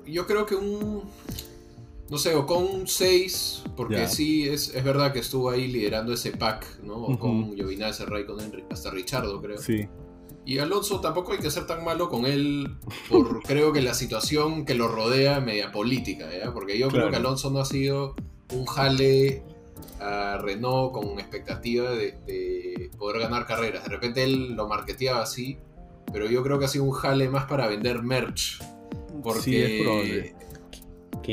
[0.05, 1.03] yo, creo que un
[2.11, 6.31] no sé, o con 6, porque sí, es, es, verdad que estuvo ahí liderando ese
[6.31, 6.95] pack, ¿no?
[6.95, 9.57] O con Giovinazzi, Raikkonen, hasta Richardo, creo.
[9.57, 9.87] Sí.
[10.45, 12.75] Y Alonso tampoco hay que ser tan malo con él,
[13.09, 16.51] por creo que la situación que lo rodea media política, ¿ya?
[16.53, 18.13] Porque yo creo que Alonso no ha sido
[18.51, 19.45] un jale
[20.01, 23.85] a Renault con expectativa de, poder ganar carreras.
[23.85, 25.59] De repente él lo marketeaba así,
[26.11, 28.61] pero yo creo que ha sido un jale más para vender merch.
[29.23, 30.35] Porque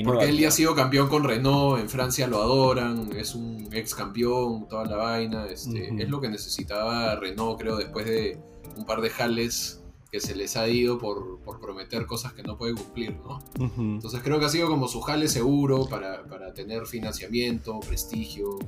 [0.04, 3.94] Porque él ya ha sido campeón con Renault, en Francia lo adoran, es un ex
[3.94, 5.46] campeón, toda la vaina.
[5.46, 8.38] Este, Es lo que necesitaba Renault, creo, después de
[8.76, 9.77] un par de jales
[10.10, 13.38] que se les ha ido por, prometer cosas que no puede cumplir, ¿no?
[13.58, 18.58] Entonces creo que ha sido como su jale seguro para, para tener financiamiento, prestigio,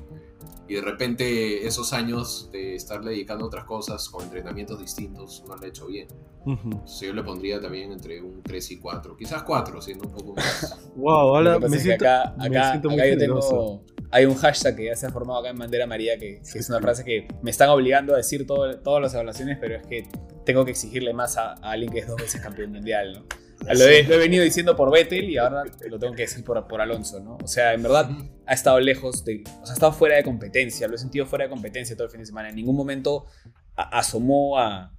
[0.70, 5.56] y de repente esos años de estarle dedicando a otras cosas con entrenamientos distintos no
[5.56, 6.06] lo ha hecho bien.
[6.46, 10.78] yo le pondría también entre un 3 y 4, quizás 4, siendo un poco más.
[10.96, 15.10] wow, ahora me, siento, acá, acá, yo tengo, hay un hashtag que ya se ha
[15.10, 18.46] formado acá en Bandera María que, es una frase que me están obligando a decir
[18.46, 20.08] todo, todas las evaluaciones, pero es que
[20.44, 23.26] tengo que exigirle más a, a alguien que es dos veces campeón mundial, ¿no?
[23.68, 27.20] Lo he, venido diciendo por Vettel y ahora lo tengo que decir por, por Alonso,
[27.20, 27.36] ¿no?
[27.42, 28.10] O sea, en verdad
[28.46, 29.42] ha estado lejos de.
[29.60, 30.88] O sea, ha estado fuera de competencia.
[30.88, 32.48] Lo he sentido fuera de competencia todo el fin de semana.
[32.48, 33.26] En ningún momento
[33.76, 34.92] asomó a,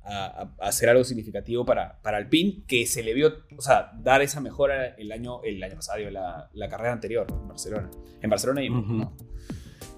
[0.59, 4.87] hacer algo significativo para, para Alpine, que se le vio, o sea, dar esa mejora
[4.95, 7.89] el año, el año pasado, la, la carrera anterior en Barcelona.
[8.21, 9.09] En Barcelona y en.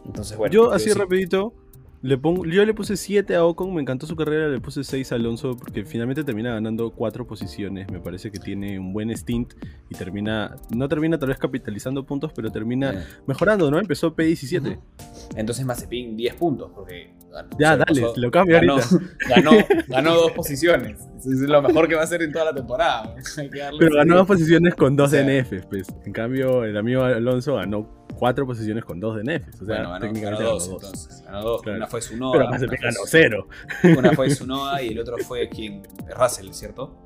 [0.06, 0.54] Entonces, bueno.
[0.54, 1.54] Yo, así rapidito
[2.04, 5.14] le pongo, yo le puse 7 a Ocon, me encantó su carrera, le puse 6
[5.14, 7.90] a Alonso porque finalmente termina ganando 4 posiciones.
[7.90, 9.54] Me parece que tiene un buen stint
[9.90, 13.80] y termina, no termina tal vez capitalizando puntos, pero termina mejorando, ¿no?
[13.80, 14.78] Empezó P17.
[15.38, 17.14] Entonces Mazepin 10 puntos porque...
[17.60, 18.78] ya, dale, lo cambio ganó,
[19.28, 19.52] Ganó,
[19.88, 21.00] ganó, dos posiciones.
[21.20, 23.16] Es lo mejor que va a hacer en toda la temporada.
[23.80, 25.88] pero ganó dos posiciones con dos DNF, pues.
[26.06, 29.62] En cambio, el amigo Alonso ganó cuatro posiciones con dos DNFs.
[29.62, 31.24] O sea, bueno, ganó, técnicamente ganó dos, entonces.
[31.26, 31.62] Ganó dos.
[31.66, 32.32] Una fue Sunoda.
[32.34, 33.48] Pero más ganó cero.
[33.98, 35.84] Una fue Sunoda y el otro fue quien.
[36.16, 37.00] Russell, ¿cierto?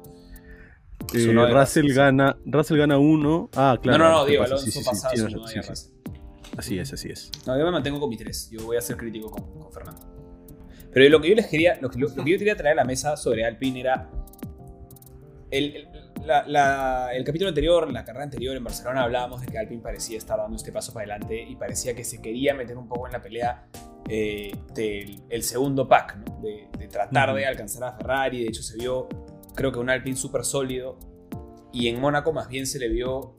[1.14, 3.50] Eh, Russell, gana, Russell gana uno.
[3.56, 3.98] Ah, claro.
[3.98, 5.92] No, no, no, digo, Alonso sí, sí, pasado sí, Sunoda y Russell.
[6.58, 7.32] Así es, así es.
[7.46, 8.50] No, yo me mantengo con mi tres.
[8.52, 10.17] Yo voy a ser crítico con, con Fernando.
[10.92, 12.86] Pero lo que yo les quería, lo que, lo, que yo quería traer a la
[12.86, 14.10] mesa sobre Alpine era
[15.52, 15.88] el,
[17.14, 20.58] el capítulo anterior, la carrera anterior en Barcelona, hablábamos de que Alpine parecía estar dando
[20.58, 23.68] este paso para adelante y parecía que se quería meter un poco en la pelea
[24.10, 28.44] eh, del segundo pack, de, tratar de alcanzar a Ferrari.
[28.44, 29.08] De hecho, se vio,
[29.56, 30.98] creo que un Alpine súper sólido.
[31.74, 33.36] Y en Mónaco más bien se le vio,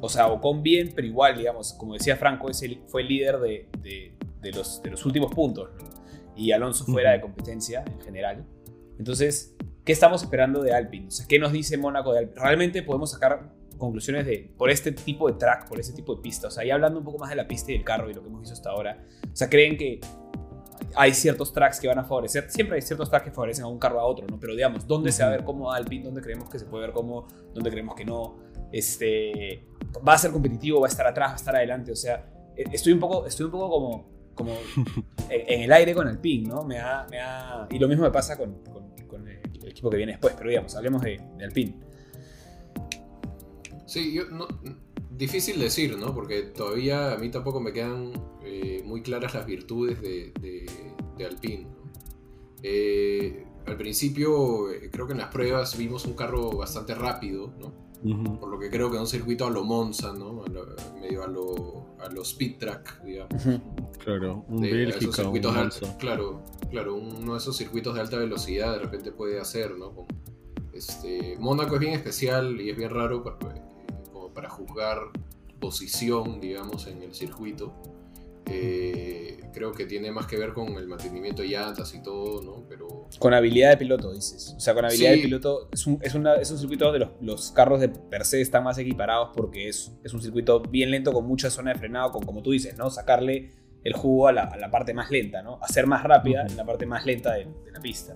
[0.00, 3.08] o sea, o con bien, pero igual, digamos, como decía Franco, es el, fue el
[3.08, 3.68] líder de,
[4.42, 5.70] de, los, de los últimos puntos.
[6.40, 8.44] Y Alonso fuera de competencia en general.
[8.98, 11.08] Entonces, ¿Qué estamos esperando de Alpine?
[11.08, 12.40] O sea, ¿qué nos dice Mónaco de Alpine?
[12.40, 16.48] Realmente podemos sacar conclusiones de por este tipo de track, por este tipo de pista.
[16.48, 18.20] O sea, ya hablando un poco más de la pista y del carro y lo
[18.20, 19.02] que hemos visto hasta ahora.
[19.24, 19.98] O sea, creen que
[20.94, 22.50] hay ciertos tracks que van a favorecer.
[22.50, 24.38] Siempre hay ciertos tracks que favorecen a un carro a otro, ¿no?
[24.38, 26.04] Pero digamos, ¿dónde se va a ver como Alpine?
[26.04, 27.26] ¿Dónde creemos que se puede ver como?
[27.54, 28.38] ¿Dónde creemos que no?
[28.70, 29.66] Este,
[30.06, 30.80] ¿Va a ser competitivo?
[30.80, 31.30] ¿Va a estar atrás?
[31.30, 31.90] ¿Va a estar adelante?
[31.90, 34.56] O sea, e, estoy un poco, estoy un poco como, como
[35.28, 36.64] en, el aire con Alpine, ¿no?
[36.64, 38.56] Me ha, me ha, y lo mismo me pasa con,
[39.62, 41.74] equipo que viene después, pero digamos, hablemos de, Alpine.
[43.86, 44.48] Sí, yo no,
[45.10, 46.14] difícil decir, ¿no?
[46.14, 48.12] Porque todavía a mí tampoco me quedan
[48.44, 51.66] eh, muy claras las virtudes de, de, Alpine.
[52.62, 57.89] Eh, al principio, eh, creo que en las pruebas vimos un carro bastante rápido, ¿no?
[58.02, 60.42] Por lo que creo que un circuito a lo Monza, ¿no?
[61.00, 63.42] medio a lo, a lo speed track, digamos.
[63.98, 69.12] Claro, un Bélgica, un Claro, claro, uno de esos circuitos de alta velocidad de repente
[69.12, 70.06] puede hacer, ¿no?
[70.72, 73.36] este, Mónaco es bien especial y es bien raro para,
[74.12, 74.98] como para juzgar
[75.60, 77.72] posición, digamos, en el circuito.
[78.46, 82.64] Eh, creo que tiene más que ver con el mantenimiento de llantas y todo, ¿no?
[82.68, 82.99] Pero...
[83.18, 84.54] Con habilidad de piloto, dices.
[84.56, 87.50] O sea, con habilidad de piloto es un, es, una, es un circuito donde los,
[87.50, 91.26] carros de per se están más equiparados porque es, es un circuito bien lento con
[91.26, 92.88] mucha zona de frenado, con como tú dices, ¿no?
[92.90, 93.50] Sacarle
[93.82, 95.58] el jugo a la, a la parte más lenta, ¿no?
[95.62, 98.14] Hacer más rápida en la parte más lenta de, de la pista.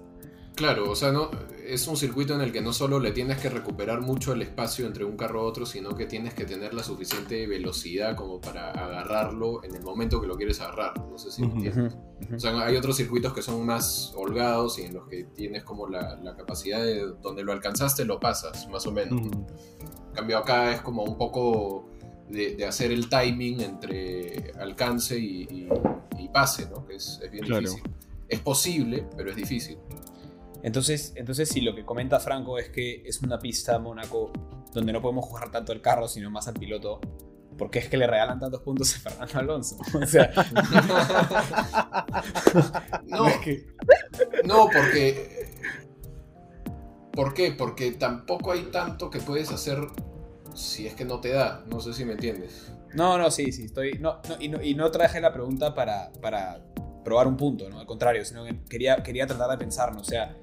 [0.54, 1.30] Claro, o sea, no,
[1.66, 4.86] es un circuito en el que no solo le tienes que recuperar mucho el espacio
[4.86, 8.70] entre un carro a otro, sino que tienes que tener la suficiente velocidad como para
[8.70, 10.92] agarrarlo en el momento que lo quieres agarrar.
[11.10, 11.96] No sé si me entiendes.
[12.32, 15.88] O sea, hay otros circuitos que son más holgados y en los que tienes como
[15.88, 19.20] la, capacidad de donde lo alcanzaste lo pasas, más o menos.
[19.22, 21.86] En cambio acá es como un poco
[22.28, 25.68] de, hacer el timing entre alcance y,
[26.32, 26.84] pase, ¿no?
[26.84, 27.82] Que es, bien difícil.
[28.28, 29.78] Es posible, pero es difícil.
[30.64, 34.32] Entonces, entonces sí, lo que comenta Franco es que es una pista Mónaco
[34.72, 37.02] donde no podemos jugar tanto el carro, sino más al piloto.
[37.58, 39.76] Porque es que le regalan tantos puntos a Fernando Alonso.
[39.94, 40.32] O sea.
[43.04, 43.26] no,
[44.44, 45.50] no, porque.
[47.12, 47.52] ¿Por qué?
[47.52, 49.78] Porque tampoco hay tanto que puedes hacer
[50.54, 51.62] si es que no te da.
[51.66, 52.72] No sé si me entiendes.
[52.94, 53.66] No, no, sí, sí.
[53.66, 53.98] Estoy.
[54.00, 56.64] No, y, no, y no traje la pregunta para, para
[57.04, 57.78] probar un punto, ¿no?
[57.78, 60.00] Al contrario, sino que quería, quería tratar de pensar, ¿no?
[60.00, 60.34] O sea,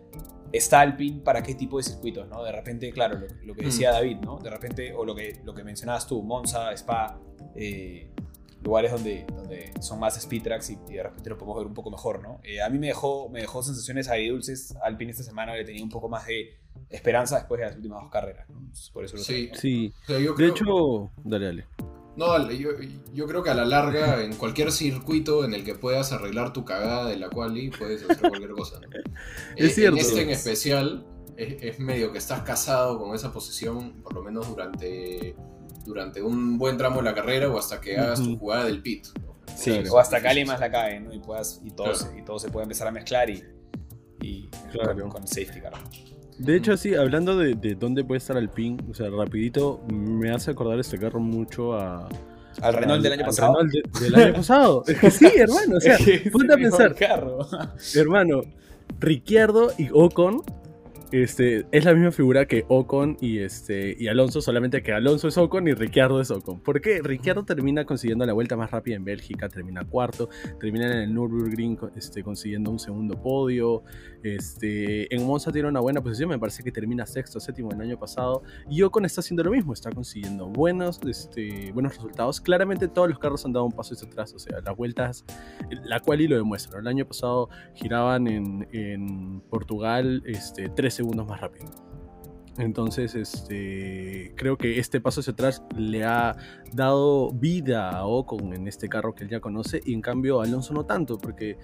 [0.51, 2.43] está Alpine para qué tipo de circuitos, ¿no?
[2.43, 3.93] De repente, claro, lo, que decía mm.
[3.93, 4.39] David, ¿no?
[4.39, 7.19] De repente, o lo que, lo que mencionabas tú, Monza, Spa,
[7.55, 8.11] eh,
[8.63, 11.89] lugares donde, donde son más speed tracks y, de repente lo podemos ver un poco
[11.89, 12.39] mejor, ¿no?
[12.43, 15.89] Eh, a mí me dejó, me dejó sensaciones dulces Alpine esta semana, le tenía un
[15.89, 16.57] poco más de
[16.89, 18.61] esperanza después de las últimas dos carreras, ¿no?
[18.93, 19.93] Por eso lo Sí, sí.
[20.07, 21.65] De hecho, dale, dale.
[22.15, 22.71] No, dale, yo,
[23.13, 26.65] yo, creo que a la larga, en cualquier circuito en el que puedas arreglar tu
[26.65, 28.79] cagada de la quali, puedes hacer cualquier cosa.
[28.79, 28.87] ¿no?
[29.55, 29.97] es cierto.
[29.97, 31.05] En este en especial,
[31.37, 35.35] es, es, medio que estás casado con esa posición, por lo menos durante
[35.85, 39.07] durante un buen tramo de la carrera o hasta que hagas tu jugada del pit.
[39.55, 41.13] Sí, o hasta que alguien más la cae, ¿no?
[41.13, 43.43] Y, puedas, y, todo se, y todo se puede empezar a mezclar y,
[44.21, 45.09] y claro.
[45.09, 45.73] con, safety car.
[46.41, 50.31] De hecho, sí, hablando de, de, dónde puede estar el pin, o sea, rapidito, me
[50.31, 52.09] hace acordar este carro mucho a...
[52.61, 53.53] Al Renault del año pasado.
[53.61, 54.83] Renault del año pasado.
[54.87, 55.77] Es que sí, hermano.
[55.77, 55.97] O sea,
[56.31, 56.95] ponte a pensar.
[56.95, 57.47] Carro.
[57.95, 58.41] Hermano,
[58.99, 60.43] Ricciardo y Ocon
[61.11, 65.37] este, es la misma figura que Ocon y, este, y Alonso, solamente que Alonso es
[65.37, 66.61] Ocon y Ricciardo es Ocon.
[66.61, 67.01] ¿Por qué?
[67.01, 71.77] Ricciardo termina consiguiendo la vuelta más rápida en Bélgica, termina cuarto, termina en el Nürburgring
[71.95, 73.83] este, consiguiendo un segundo podio.
[74.23, 77.99] Este, en Monza tiene una buena posición, me parece que termina sexto, séptimo el año
[77.99, 78.43] pasado.
[78.69, 82.39] Y Ocon está haciendo lo mismo, está consiguiendo buenos, este, buenos resultados.
[82.39, 85.25] Claramente todos los carros han dado un paso hacia atrás, o sea, las vueltas,
[85.83, 86.79] la cual y lo demuestra.
[86.79, 91.65] El año pasado giraban en, en Portugal este, 13 segundos más rápido.
[92.57, 96.35] Entonces, este, creo que este paso hacia atrás le ha
[96.73, 100.43] dado vida a Ocon en este carro que él ya conoce y en cambio a
[100.43, 101.57] Alonso no tanto, porque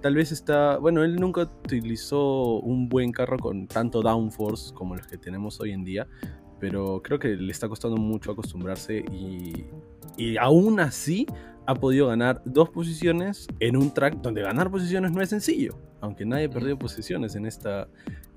[0.00, 5.06] tal vez está, bueno, él nunca utilizó un buen carro con tanto downforce como los
[5.06, 6.06] que tenemos hoy en día,
[6.60, 9.66] pero creo que le está costando mucho acostumbrarse y,
[10.16, 11.26] y aún así
[11.66, 16.24] ha podido ganar dos posiciones en un track donde ganar posiciones no es sencillo, aunque
[16.24, 17.88] nadie ha perdido posiciones en esta,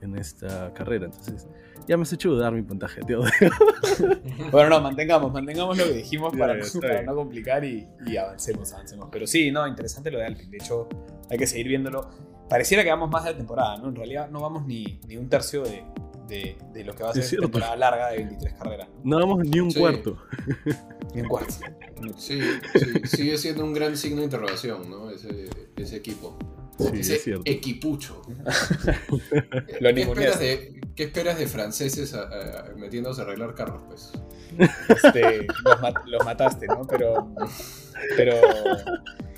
[0.01, 1.05] en esta carrera.
[1.05, 1.47] Entonces,
[1.87, 3.21] ya me has hecho dudar mi puntaje, tío.
[4.51, 6.55] bueno, no, mantengamos, mantengamos lo que dijimos para,
[7.03, 9.09] no complicar y, avancemos, avancemos.
[9.11, 10.49] Pero sí, no, interesante lo de Alpine.
[10.49, 10.87] De hecho,
[11.29, 12.09] hay que seguir viéndolo.
[12.49, 13.89] Pareciera que vamos más de la temporada, ¿no?
[13.89, 15.85] En realidad no vamos ni, ni un tercio de,
[16.27, 18.89] de, lo que va a ser una temporada larga de 23 carreras.
[19.03, 20.17] No, vamos ni un cuarto.
[21.13, 21.53] ni un cuarto.
[22.17, 22.41] Sí,
[22.73, 25.09] sí, sigue siendo un gran signo de interrogación, ¿no?
[25.09, 26.37] Ese, ese equipo.
[26.93, 28.21] Ese equipucho.
[29.79, 32.15] ¿Qué, esperas de, ¿Qué, esperas de, franceses
[32.75, 34.11] metiéndose a arreglar carros, pues?
[34.89, 35.47] Este,
[36.05, 36.85] los, mataste, ¿no?
[36.87, 37.33] Pero.
[38.17, 38.35] Pero.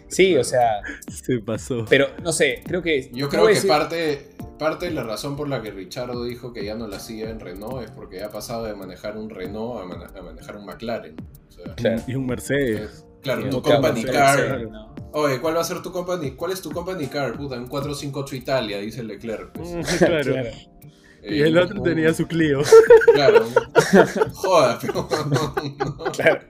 [0.08, 0.82] Sí, o sea.
[1.12, 1.86] Se pasó.
[1.89, 3.10] Pero, no sé, creo que.
[3.13, 6.75] Yo creo que parte, parte de la razón por la que Richardo dijo que ya
[6.75, 10.58] no la hacía en Renault es porque ha pasado de manejar un Renault a, manejar
[10.58, 11.15] un McLaren.
[12.08, 13.06] Y un Mercedes.
[13.23, 14.69] Claro, tu company car.
[15.13, 16.31] Oye, ¿cuál va a ser tu company?
[16.31, 17.33] ¿Cuál es tu company car?
[17.38, 19.51] Puta, un 458 Italia, dice Leclerc.
[19.53, 19.97] Pues.
[19.97, 20.36] claro.
[21.23, 22.62] y el otro tenía su Clio.
[23.13, 23.45] Claro.
[24.33, 25.07] Joda, pero.
[26.12, 26.41] claro.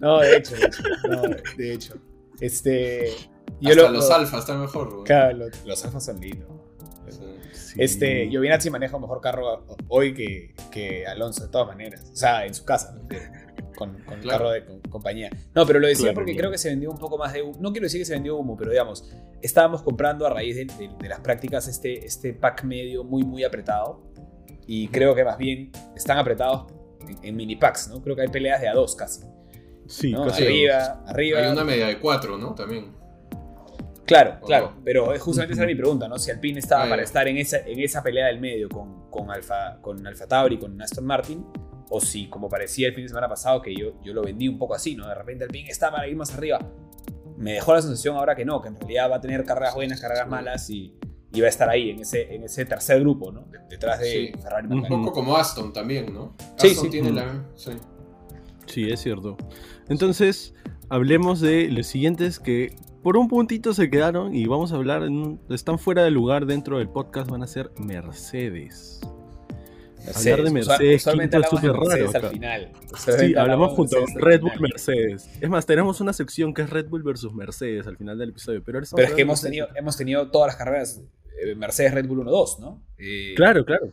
[0.00, 0.82] No, de hecho, de hecho.
[1.10, 1.22] No,
[1.56, 1.94] de hecho.
[2.40, 3.14] Este.
[3.60, 5.04] Yo Hasta los alfas están mejor.
[5.04, 6.48] Claro, los, alfas son lindos.
[7.52, 7.74] Sí.
[7.76, 12.10] Este, Giovinazzi maneja un mejor carro hoy que, que Alonso, de todas maneras.
[12.12, 12.94] O sea, en su casa.
[12.94, 13.08] ¿no?
[13.74, 15.30] Con, el carro de compañía.
[15.54, 17.56] No, pero lo decía porque creo que se vendió un poco más de humo.
[17.60, 19.10] No quiero decir que se vendió humo, pero digamos,
[19.42, 24.02] estábamos comprando a raíz de, las prácticas este, este pack medio muy, muy apretado.
[24.66, 26.72] Y creo que más bien están apretados
[27.22, 28.02] en, mini packs, ¿no?
[28.02, 29.22] Creo que hay peleas de a dos casi.
[29.86, 31.40] Sí, casi arriba, arriba.
[31.40, 32.54] Hay una media de cuatro, ¿no?
[32.54, 33.04] También.
[34.06, 36.18] Claro, claro, pero justamente esa era mi pregunta, ¿no?
[36.18, 39.78] Si Alpine estaba para estar en esa, en esa pelea del medio con, con, Alfa,
[39.80, 41.46] con Alfa Tauri, con Aston Martin,
[41.94, 44.58] o si, como parecía el fin de semana pasado, que yo, yo lo vendí un
[44.58, 45.06] poco así, ¿no?
[45.06, 46.58] De repente el pin está para ir más arriba.
[47.36, 50.00] Me dejó la sensación ahora que no, que en realidad va a tener carreras buenas,
[50.00, 50.98] carreras malas y,
[51.32, 53.46] y va a estar ahí, en ese, en ese tercer grupo, ¿no?
[53.70, 54.66] Detrás de Ferrari.
[54.68, 56.34] Un poco como Aston también, ¿no?
[56.56, 56.90] Sí, Aston sí.
[56.90, 57.44] tiene la...
[57.54, 57.70] Sí.
[58.66, 59.36] sí, es cierto.
[59.88, 60.52] Entonces,
[60.88, 65.08] hablemos de los siguientes que por un puntito se quedaron y vamos a hablar,
[65.48, 69.00] están fuera de lugar dentro del podcast, van a ser Mercedes.
[70.14, 72.10] Hablar de Mercedes, usualmente es súper raro.
[72.12, 72.72] Al final.
[72.96, 75.30] Sí, hablamos junto a Red Bull Mercedes.
[75.40, 78.62] Es más, tenemos una sección que es Red Bull versus Mercedes al final del episodio.
[78.64, 81.02] Pero, es que hemos tenido, hemos tenido todas las carreras
[81.42, 82.82] eh, Mercedes Red Bull 1-2, ¿no?
[82.98, 83.88] Eh, claro, claro.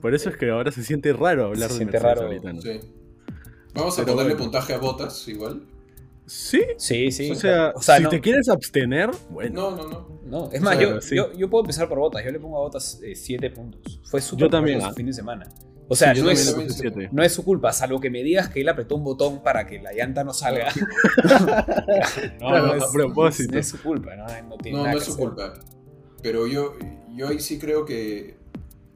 [0.00, 2.60] Por eso es que ahora se siente raro hablar de Mercedes raro, ahorita.
[2.60, 2.80] Sí.
[3.74, 5.62] Vamos a ponerle puntaje a botas igual.
[6.28, 6.62] Sí.
[6.76, 7.30] Sí, sí.
[7.30, 9.70] O sea, si te quieres abstener, bueno.
[9.70, 10.20] No, no, no.
[10.24, 12.24] no es más, yo, yo, puedo empezar por botas.
[12.24, 14.00] Yo le pongo a botas 7 eh, puntos.
[14.04, 14.80] Fue súper Yo también.
[14.80, 15.48] Su fin de semana.
[15.90, 16.54] O sea, no, es,
[17.12, 19.80] no, es, su culpa, salvo que me digas que él apretó un botón para que
[19.80, 20.70] la llanta no salga.
[22.40, 23.54] no, no, es, a propósito.
[23.54, 24.26] No es su culpa, ¿no?
[24.26, 25.54] No, no, no es su culpa.
[26.22, 26.74] Pero yo,
[27.14, 28.36] yo ahí sí creo que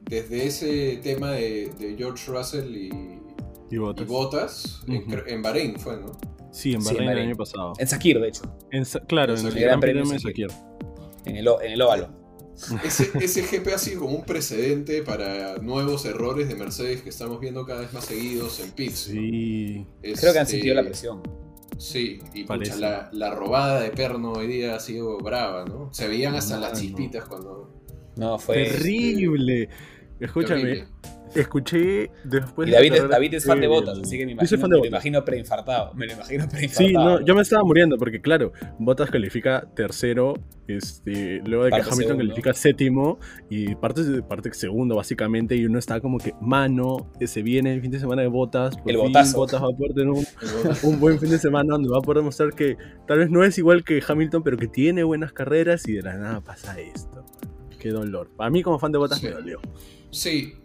[0.07, 3.19] desde ese tema de, George Russell y,
[3.71, 6.11] y Bottas, en, Bahrein fue, ¿no?
[6.53, 7.73] Sí, en Bahrein, el año pasado.
[7.79, 8.43] En Sakir, de hecho.
[9.07, 10.47] claro, en, el Gran Premio de Sakir.
[11.25, 12.09] En el, en el óvalo.
[12.83, 17.39] Ese, ese, GP ha sido como un precedente para nuevos errores de Mercedes que estamos
[17.39, 18.99] viendo cada vez más seguidos en pits.
[18.99, 19.87] Sí.
[20.01, 21.23] Creo que han sentido la presión.
[21.79, 25.91] Sí, y pucha, la, la, robada de perno hoy día ha sido brava, ¿no?
[25.91, 27.73] Se veían hasta las chispitas cuando.
[28.15, 28.65] No, fue.
[28.65, 29.69] Terrible.
[30.19, 30.85] Escúchame.
[31.35, 34.77] Escuché después y David, es, David es fan de Botas, así que me imagino, me
[34.77, 35.93] lo imagino preinfartado.
[35.93, 36.87] Me lo imagino preinfartado.
[36.87, 40.35] Sí, no, yo me estaba muriendo porque, claro, Botas califica tercero,
[40.67, 43.19] este, luego de que Hamilton califica séptimo
[43.49, 45.55] y parte, parte segundo, básicamente.
[45.55, 48.75] Y uno está como que, mano, se viene el fin de semana de Botas.
[48.85, 50.25] el Botas va a poder tener un,
[50.83, 52.77] un, buen fin de semana donde va a poder demostrar que
[53.07, 56.17] tal vez no es igual que Hamilton, pero que tiene buenas carreras y de la
[56.17, 57.25] nada pasa esto.
[57.83, 58.29] Qué dolor.
[58.37, 59.59] Para mí, como fan de Botas, me dolió.
[60.09, 60.55] Sí,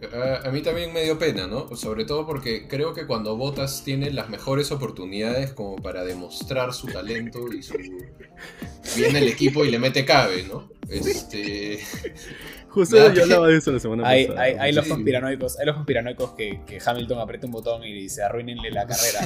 [0.44, 1.74] a, mí también me dio pena, ¿no?
[1.74, 6.86] Sobre todo porque creo que cuando Botas tiene las mejores oportunidades como para demostrar su
[6.86, 7.74] talento y su...
[8.96, 10.70] Viene el equipo y le mete cabe, ¿no?
[10.88, 11.80] Este...
[12.68, 14.40] Justo yo hablaba de eso la semana pasada.
[14.40, 18.70] Hay, los conspiranoicos, hay los conspiranoicos que, que, Hamilton apriete un botón y dice arruinenle
[18.70, 19.20] la carrera.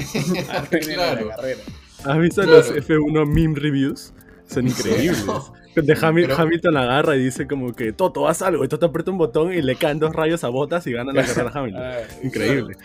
[0.48, 1.60] arruinenle la carrera.
[2.04, 4.14] ¿Has visto los F1 meme reviews?
[4.48, 5.26] Son increíbles.
[5.74, 5.96] De
[6.36, 8.64] Hamilton agarra y dice como que Toto, haz algo.
[8.64, 11.24] Y Toto aprieta un botón y le caen dos rayos a botas y gana la
[11.24, 11.82] carrera a Hamilton.
[11.82, 12.76] Ah, Increíble.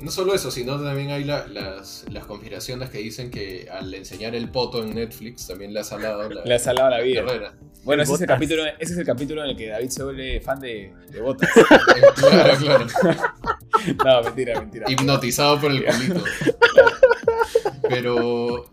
[0.00, 4.50] No solo eso, sino también hay las, las, conspiraciones que dicen que al enseñar el
[4.50, 7.24] poto en Netflix también le ha salado la, le ha salado la vida.
[7.82, 10.40] Bueno, ese es, el capítulo, ese es el capítulo en el que David se vuelve
[10.42, 11.48] fan de, de botas.
[12.16, 12.86] claro, claro.
[14.04, 14.86] no, mentira, mentira.
[14.86, 16.22] Hipnotizado por el culito.
[17.88, 18.70] Pero,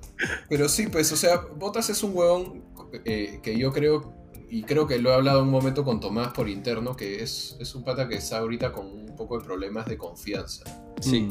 [0.50, 2.64] pero sí, pues, o sea, Botas es un huevón
[3.06, 4.14] eh, que yo creo,
[4.50, 7.74] y creo que lo he hablado un momento con Tomás por interno, que es, es
[7.76, 10.64] un pata que está ahorita con un poco de problemas de confianza.
[11.02, 11.30] Sí.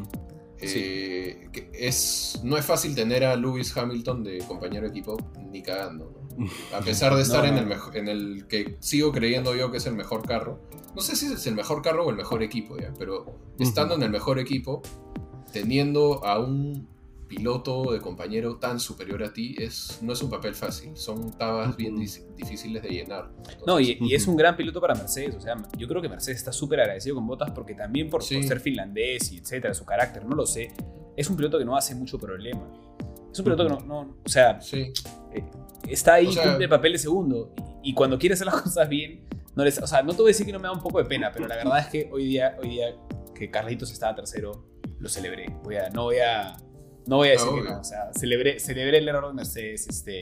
[0.64, 5.16] Eh, es, no es fácil tener a Lewis Hamilton de compañero de equipo
[5.50, 6.14] ni cagando.
[6.74, 9.94] A pesar de estar en, el en el que sigo creyendo yo que es el
[9.94, 10.60] mejor carro.
[10.94, 14.02] No sé si es el mejor carro o el mejor equipo, ya, pero estando en
[14.02, 14.82] el mejor equipo,
[15.52, 16.91] teniendo a un
[17.34, 21.74] piloto de compañero tan superior a ti es, no es un papel fácil, son tabas
[21.76, 23.30] bien difíciles de llenar.
[23.66, 26.52] no, y, es un gran piloto para Mercedes, o sea, yo creo que Mercedes está
[26.52, 30.44] súper agradecido con Botas porque también por, ser finlandés y etcétera, su carácter, no lo
[30.44, 30.72] sé,
[31.16, 32.68] es un piloto que no hace mucho problema.
[33.32, 34.92] Es un piloto que no, o sea, eh,
[35.88, 39.26] está ahí, cumple el papel de segundo y, cuando quiere hacer las cosas bien,
[39.56, 40.98] no les, o sea, no te voy a decir que no me da un poco
[40.98, 42.94] de pena, pero la verdad es que hoy día, hoy día
[43.34, 44.66] que Carlitos estaba tercero,
[44.98, 45.46] lo celebré.
[45.64, 46.56] Voy a, no voy a
[47.06, 50.20] no voy a decir que no, o sea, celebré, celebré el error de Mercedes, este,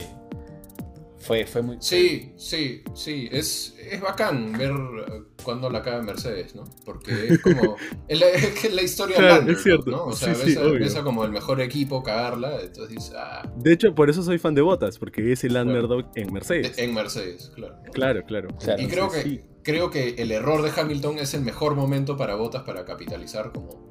[1.21, 1.77] fue, fue muy...
[1.79, 6.63] Sí, sí, sí, es, es bacán ver uh, cuando la caga Mercedes, ¿no?
[6.83, 7.75] Porque es como,
[8.07, 9.91] es la, es la historia claro, es cierto.
[9.91, 10.05] ¿no?
[10.05, 13.47] O sea, sí, ves, a, como el mejor equipo cagarla, entonces dices, ah.
[13.55, 16.77] De hecho, por eso soy fan de Botas, porque es el underdog en Mercedes.
[16.79, 17.75] en Mercedes, claro.
[17.93, 18.47] Claro, claro.
[18.79, 22.63] y creo que, creo que el error de Hamilton es el mejor momento para Botas
[22.63, 23.90] para capitalizar como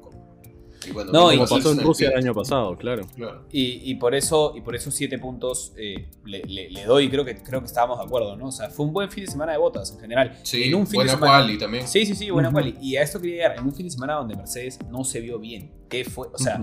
[0.87, 3.05] y bueno, no, como pasó en Rusia el año pasado, claro.
[3.51, 7.67] Y, por eso, y por esos siete puntos eh, le, doy, creo que, creo que
[7.67, 8.47] estábamos de acuerdo, ¿no?
[8.47, 10.39] O sea, fue un buen fin de semana de botas en general.
[10.43, 11.87] Sí, en un fin buena quali también.
[11.87, 12.75] Sí, sí, sí, buena quali.
[12.81, 15.39] Y a esto quería llegar, en un fin de semana donde Mercedes no se vio
[15.39, 15.71] bien.
[15.89, 16.27] ¿Qué fue?
[16.33, 16.59] O sea,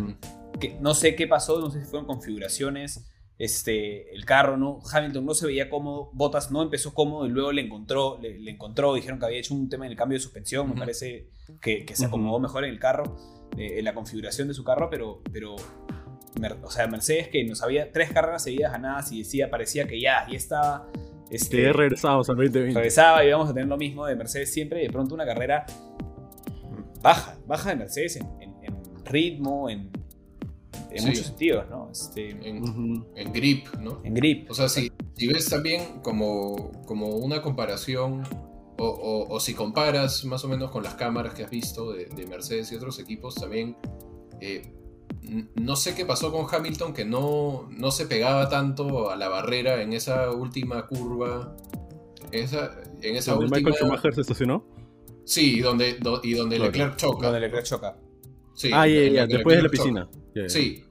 [0.59, 3.05] que, no sé qué pasó, no sé si fueron configuraciones.
[3.39, 4.81] Este, el carro, ¿no?
[4.93, 8.95] Hamilton no se veía cómodo, Bottas no empezó cómodo y luego le encontró, le, encontró,
[8.95, 11.31] dijeron que había hecho un tema en el cambio de suspensión, me parece
[11.63, 13.17] que, que se acomodó mejor en el carro
[13.57, 15.57] en la configuración de su carro, pero, pero
[16.63, 20.27] o sea, Mercedes que nos había tres carreras seguidas ganadas y decía, parecía que ya,
[20.29, 20.89] ya estaba.
[21.31, 22.75] Este, que regresamos al 2020.
[22.75, 25.67] Regresaba y íbamos a tener lo mismo de Mercedes siempre y de pronto una carrera
[27.03, 28.29] baja, baja de Mercedes en,
[29.05, 29.91] ritmo, en,
[30.91, 31.91] en muchos sentidos, ¿no?
[31.91, 34.01] Este, en, grip, ¿no?
[34.05, 34.51] En grip.
[34.51, 38.23] O sea, si, si ves también como, como una comparación
[38.79, 42.77] o, si comparas más o menos con las cámaras que has visto de, Mercedes y
[42.77, 43.77] otros equipos, también
[44.41, 44.73] eh,
[45.57, 49.83] no sé qué pasó con Hamilton, que no, no se pegaba tanto a la barrera
[49.83, 51.57] en esa última curva.
[52.31, 53.71] Esa, en esa ¿Donde última...
[53.71, 54.65] Michael Schumacher se estacionó?
[55.25, 57.27] Sí, y donde, y donde Leclerc choca.
[57.27, 57.97] Donde Leclerc choca.
[58.55, 60.09] Sí, ah, ya, después de la piscina.
[60.47, 60.85] Sí,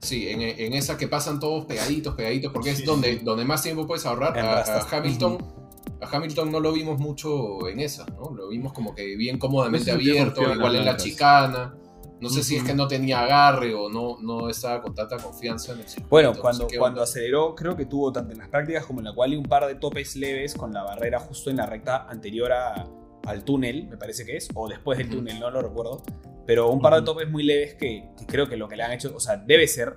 [0.00, 3.86] sí, en, en, esa que pasan todos pegaditos, pegaditos, porque es donde, donde más tiempo
[3.86, 4.38] puedes ahorrar.
[4.38, 5.61] A, Hamilton
[6.02, 8.30] a Hamilton no lo vimos mucho en esa, ¿no?
[8.34, 11.76] Lo vimos como que bien cómodamente abierto, igual en la chicana.
[12.20, 15.72] No sé si es que no tenía agarre o no, no estaba con tanta confianza
[15.72, 16.08] en el circuito.
[16.08, 19.36] Bueno, cuando, cuando aceleró, creo que tuvo tanto en las prácticas como en la cual
[19.36, 22.86] un par de topes leves con la barrera justo en la recta anterior a,
[23.26, 26.02] al túnel, me parece que es, o después del túnel, no lo recuerdo.
[26.46, 29.12] Pero un par de topes muy leves que, creo que lo que le han hecho,
[29.14, 29.96] o sea, debe ser,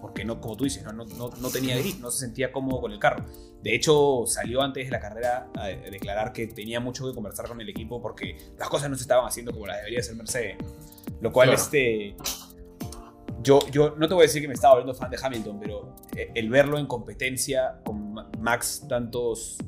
[0.00, 2.92] porque no, como tú dices, no, no, no, tenía grip, no se sentía cómodo con
[2.92, 3.26] el carro.
[3.62, 7.60] De hecho, salió antes de la carrera a declarar que tenía mucho que conversar con
[7.60, 10.56] el equipo porque las cosas no se estaban haciendo como las debería hacer Mercedes.
[11.20, 12.16] Lo cual, este.
[13.42, 15.96] Yo, yo no te voy a decir que me estaba volviendo fan de Hamilton, pero
[16.16, 19.58] eh, el verlo en competencia con Max tantos,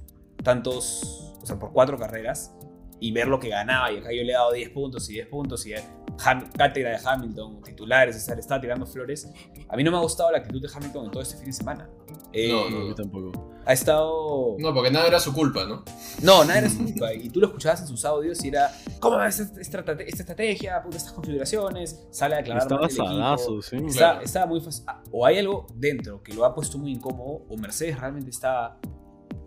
[0.45, 2.55] tantos, o sea, por cuatro carreras,
[3.01, 5.27] y ver lo que ganaba, y acá yo le he dado 10 puntos y 10
[5.27, 5.75] puntos, y
[6.17, 9.29] cátedra de Hamilton, titulares, estar está tirando flores.
[9.69, 11.53] A mí no me ha gustado la actitud de Hamilton en todo este fin de
[11.53, 11.89] semana.
[12.33, 13.51] Eh, no, no, yo tampoco.
[13.65, 14.57] Ha estado.
[14.59, 15.85] No, porque nada era su culpa, ¿no?
[16.23, 17.15] No, nada era su culpa.
[17.15, 18.71] Y tú lo escuchabas en sus audios y era.
[19.01, 20.83] ¿Cómo va esta, estrategia?
[20.91, 22.07] estas configuraciones.
[22.11, 22.62] Sale a aclarar.
[22.62, 23.77] Estaba salazo, sí.
[24.23, 24.85] Estaba, muy fácil.
[24.87, 28.79] Ah, o hay algo dentro que lo ha puesto muy incómodo, o Mercedes realmente está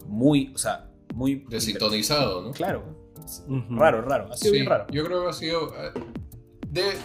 [0.05, 0.51] muy.
[0.53, 1.45] O sea, muy.
[1.49, 2.51] Desintonizado, ¿no?
[2.51, 3.07] Claro.
[3.69, 4.31] Raro, raro.
[4.31, 4.85] Ha sido bien raro.
[4.91, 5.73] Yo creo que ha sido.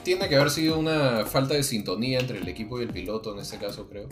[0.02, 3.40] Tiene que haber sido una falta de sintonía entre el equipo y el piloto en
[3.40, 4.08] este caso, creo.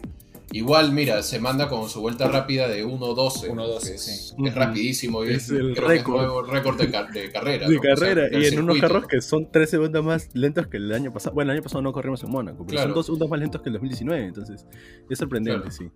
[0.52, 3.50] Igual, mira, se manda con su vuelta rápida de 1.12.
[3.50, 5.22] 1.12, es, es rapidísimo.
[5.22, 6.48] Es, el récord.
[6.48, 6.90] récord de,
[7.30, 7.68] carrera.
[7.68, 11.12] De carrera, y en unos carros que son 13 segundos más lentos que el año
[11.12, 11.34] pasado.
[11.36, 13.68] Bueno, el año pasado no corrimos en Mónaco, pero son dos segundos más lentos que
[13.68, 14.66] el 2019, entonces
[15.08, 15.88] es sorprendente, sí.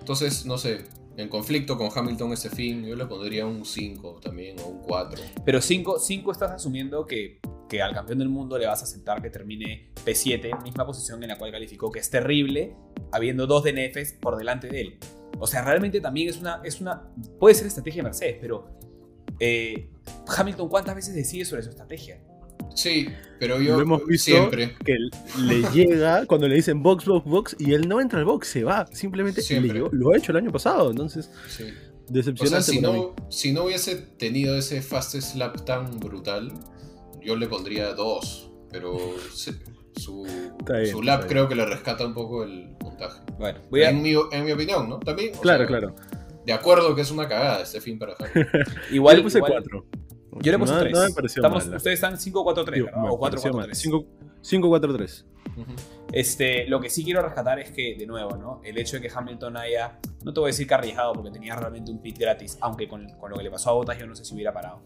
[0.00, 0.84] Entonces, no sé,
[1.16, 5.22] en conflicto con Hamilton ese fin, yo le pondría un 5 también, o un 4.
[5.44, 5.98] Pero 5
[6.32, 10.62] estás asumiendo que, que al campeón del mundo le vas a aceptar que termine P7,
[10.62, 12.74] misma posición en la cual calificó, que es terrible,
[13.12, 14.98] habiendo dos DNFs por delante de él.
[15.38, 17.08] O sea, realmente también es una, es una
[17.38, 18.78] puede ser estrategia de Mercedes, pero
[19.40, 19.88] eh,
[20.36, 22.20] Hamilton, ¿cuántas veces decide sobre su estrategia?
[22.74, 24.76] Sí, pero yo hemos visto siempre.
[24.84, 24.96] que
[25.40, 28.64] le llega cuando le dicen box, box, box y él no entra al box, se
[28.64, 28.86] va.
[28.92, 29.42] Simplemente
[29.92, 31.30] lo ha hecho el año pasado, entonces.
[31.48, 31.64] Sí.
[32.08, 32.72] Decepcionante.
[32.72, 36.52] si, no, si no hubiese tenido ese fast slap tan brutal,
[37.22, 38.50] yo le pondría dos.
[38.70, 38.98] Pero
[39.32, 39.54] su,
[39.96, 43.20] su lap creo que le rescata un poco el puntaje.
[43.38, 44.98] Bueno, en, mi, en mi opinión, ¿no?
[44.98, 45.32] También.
[45.40, 45.94] Claro, claro.
[46.44, 48.14] De acuerdo que es una cagada este fin para
[48.90, 49.86] igual le puse cuatro.
[50.40, 50.92] Yo le puse 3.
[51.42, 54.06] No ustedes están 5-4-3, O 4-4-3.
[54.42, 55.24] 5-4-3.
[56.12, 58.60] Este, lo que sí quiero rescatar es que, de nuevo, ¿no?
[58.64, 61.54] el hecho de que Hamilton haya, no te voy a decir que arriesgado porque tenía
[61.56, 64.14] realmente un pit gratis, aunque con, con lo que le pasó a Bottas yo no
[64.14, 64.82] sé si hubiera parado.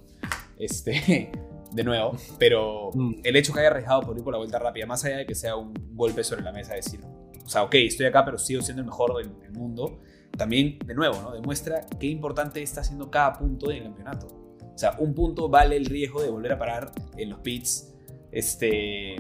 [0.59, 1.31] Este,
[1.73, 3.21] de nuevo, pero mm.
[3.25, 5.35] el hecho que haya arriesgado por ir por la vuelta rápida, más allá de que
[5.35, 7.01] sea un golpe sobre la mesa, decir,
[7.45, 9.99] o sea, ok, estoy acá, pero sigo siendo el mejor del, del mundo,
[10.37, 11.33] también, de nuevo, ¿no?
[11.33, 14.48] demuestra qué importante está siendo cada punto del campeonato.
[14.79, 17.93] O sea, un punto vale el riesgo de volver a parar en los pits.
[18.31, 19.17] Este,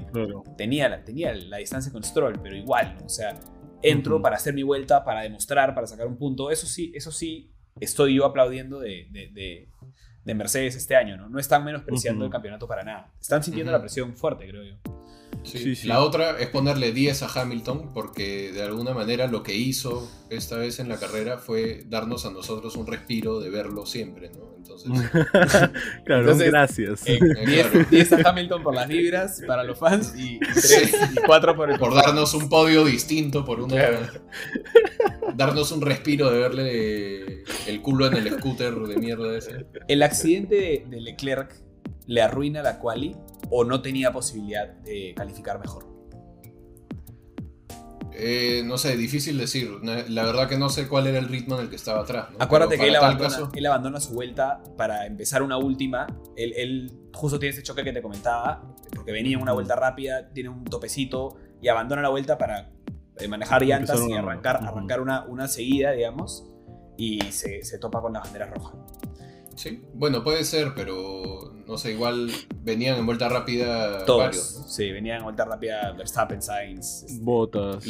[0.57, 3.35] tenía, la, tenía la distancia con Stroll, pero igual, o sea,
[3.83, 6.53] entro para hacer mi vuelta, para demostrar, para sacar un punto.
[6.53, 7.51] Eso sí, eso sí,
[7.81, 11.29] estoy yo aplaudiendo de, de, Mercedes este año, ¿no?
[11.29, 13.13] No están menospreciando el campeonato para nada.
[13.21, 14.77] Están sintiendo la presión fuerte, creo yo.
[15.87, 20.57] La otra es ponerle 10 a Hamilton porque de alguna manera lo que hizo esta
[20.57, 24.48] vez en la carrera fue darnos a nosotros un respiro de verlo siempre, ¿no?
[24.59, 24.91] Entonces,
[26.05, 27.05] claro, gracias.
[27.05, 31.71] 10, eh, a Hamilton por las vibras para los fans y 3 y 4 por
[31.71, 34.11] el Por darnos un podio distinto, por una...
[35.35, 39.67] darnos un respiro de verle el culo en el scooter de mierda ese.
[39.87, 41.55] El accidente de Leclerc
[42.07, 43.15] le arruina la quali
[43.51, 45.88] o no tenía posibilidad de calificar mejor?
[48.21, 49.71] Eh, no sé, difícil decir.
[49.83, 52.27] La verdad que no sé cuál era el ritmo en el que estaba atrás.
[52.39, 56.07] Acuérdate que él abandona, su vuelta para empezar una última.
[56.37, 60.49] Él, justo tiene ese choque que te comentaba, porque venía en una vuelta rápida, tiene
[60.49, 62.71] un topecito y abandona la vuelta para
[63.19, 66.45] eh, manejar llantas y arrancar, arrancar una, una seguida, digamos,
[66.97, 68.75] y se, se topa con la bandera roja.
[69.59, 72.31] Sí, bueno, puede ser, pero no sé, igual
[72.63, 74.65] venían en vuelta rápida Todos, varios.
[74.69, 77.05] Sí, venían en vuelta rápida Verstappen, Sainz.
[77.21, 77.85] Botas.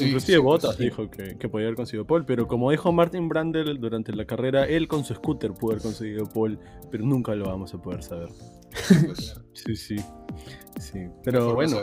[0.00, 4.12] inclusive Botas dijo que, que, podía haber conseguido Paul, pero como dijo Martin Brandel durante
[4.12, 6.60] la carrera, él con su scooter pudo haber conseguido Paul,
[6.92, 8.28] pero nunca lo vamos a poder saber.
[9.04, 9.96] Pues, sí, sí.
[10.78, 11.76] Sí, pero bueno.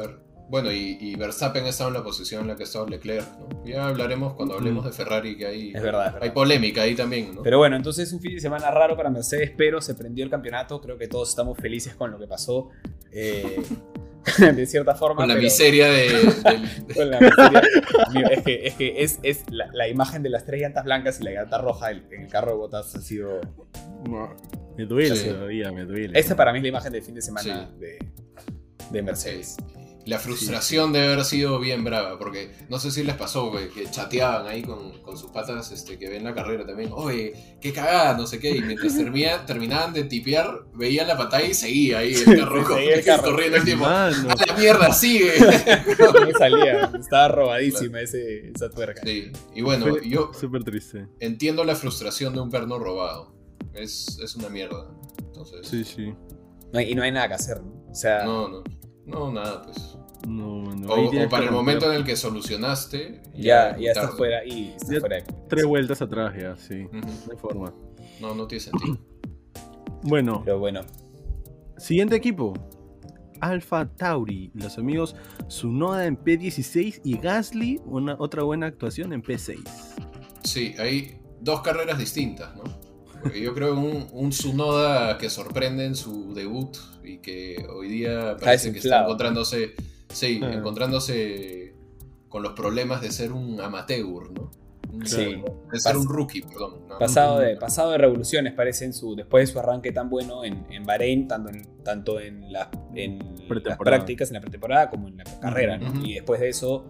[0.50, 3.66] Bueno, y, Verstappen ha estado en la posición en la que ha estado Leclerc, ¿no?
[3.66, 7.44] Ya hablaremos cuando hablemos de Ferrari, que hay, es verdad, hay polémica ahí también, ¿no?
[7.44, 10.80] Pero bueno, entonces un fin de semana raro para Mercedes, pero se prendió el campeonato.
[10.80, 12.70] Creo que todos estamos felices con lo que pasó.
[13.12, 13.62] Eh,
[14.56, 15.18] de cierta forma.
[15.18, 16.08] Con la miseria de.
[16.96, 17.62] con la miseria.
[18.32, 21.32] es que es, que es, es la, imagen de las tres llantas blancas y la
[21.32, 23.42] llanta roja en el carro de botas ha sido.
[24.78, 26.18] Me duele todavía, me duele.
[26.18, 28.00] Esta para mí es la imagen del fin de semana de,
[28.92, 29.58] de Mercedes.
[30.08, 34.48] La frustración de haber sido bien brava, porque no sé si les pasó, que chateaban
[34.48, 36.92] ahí con, sus patas este, que ven la carrera también.
[36.94, 38.52] Oye, qué cagada, no sé qué.
[38.52, 38.96] Y mientras
[39.46, 42.64] terminaban de tipear, veían la pantalla y seguía ahí el carro,
[43.22, 43.86] corriendo el tiempo.
[43.86, 45.34] ¡A la mierda, sigue!
[46.38, 49.02] salía, estaba robadísima ese, esa tuerca.
[49.04, 50.32] Sí, y bueno, yo.
[50.34, 51.08] Súper triste.
[51.20, 53.36] Entiendo la frustración de un perno robado.
[53.74, 54.90] Es, es una mierda.
[55.20, 55.68] Entonces.
[55.68, 56.14] Sí, sí.
[56.74, 57.92] y no hay nada que hacer, ¿no?
[57.92, 58.24] O sea.
[58.24, 58.64] No, no.
[59.06, 59.97] No, nada, pues.
[60.28, 60.94] No, no.
[60.94, 63.22] O, para el momento en el que solucionaste.
[63.34, 65.24] Ya, ya, está fuera y está fuera.
[65.48, 66.86] Tres vueltas atrás ya, sí.
[67.30, 67.74] De forma.
[68.20, 68.98] No, no tiene sentido.
[70.04, 70.42] bueno.
[70.44, 70.82] Pero bueno.
[71.78, 72.54] Siguiente equipo.
[73.40, 75.16] Alpha Tauri, los amigos
[75.48, 79.60] Sunoda en P16 y Gasly, una, otra buena actuación en P6.
[80.44, 82.64] Sí, hay dos carreras distintas, ¿no?
[83.22, 87.88] Porque yo creo que un, un Sunoda que sorprende en su debut y que hoy
[87.88, 89.76] día parece que está encontrándose,
[90.10, 90.54] sí, ah.
[90.54, 91.74] encontrándose
[92.30, 94.52] con los problemas de ser un amateur, ¿no?
[95.04, 95.44] Sí.
[95.72, 96.88] De ser un rookie, perdón.
[97.00, 100.66] Pasado, de, pasado de revoluciones, parece, en su, después de su arranque tan bueno en,
[100.72, 103.20] en Bahrein, tanto en, tanto en, la, en
[103.64, 106.04] las prácticas, en la pretemporada, como en la carrera, ¿no?
[106.04, 106.86] Y después de eso,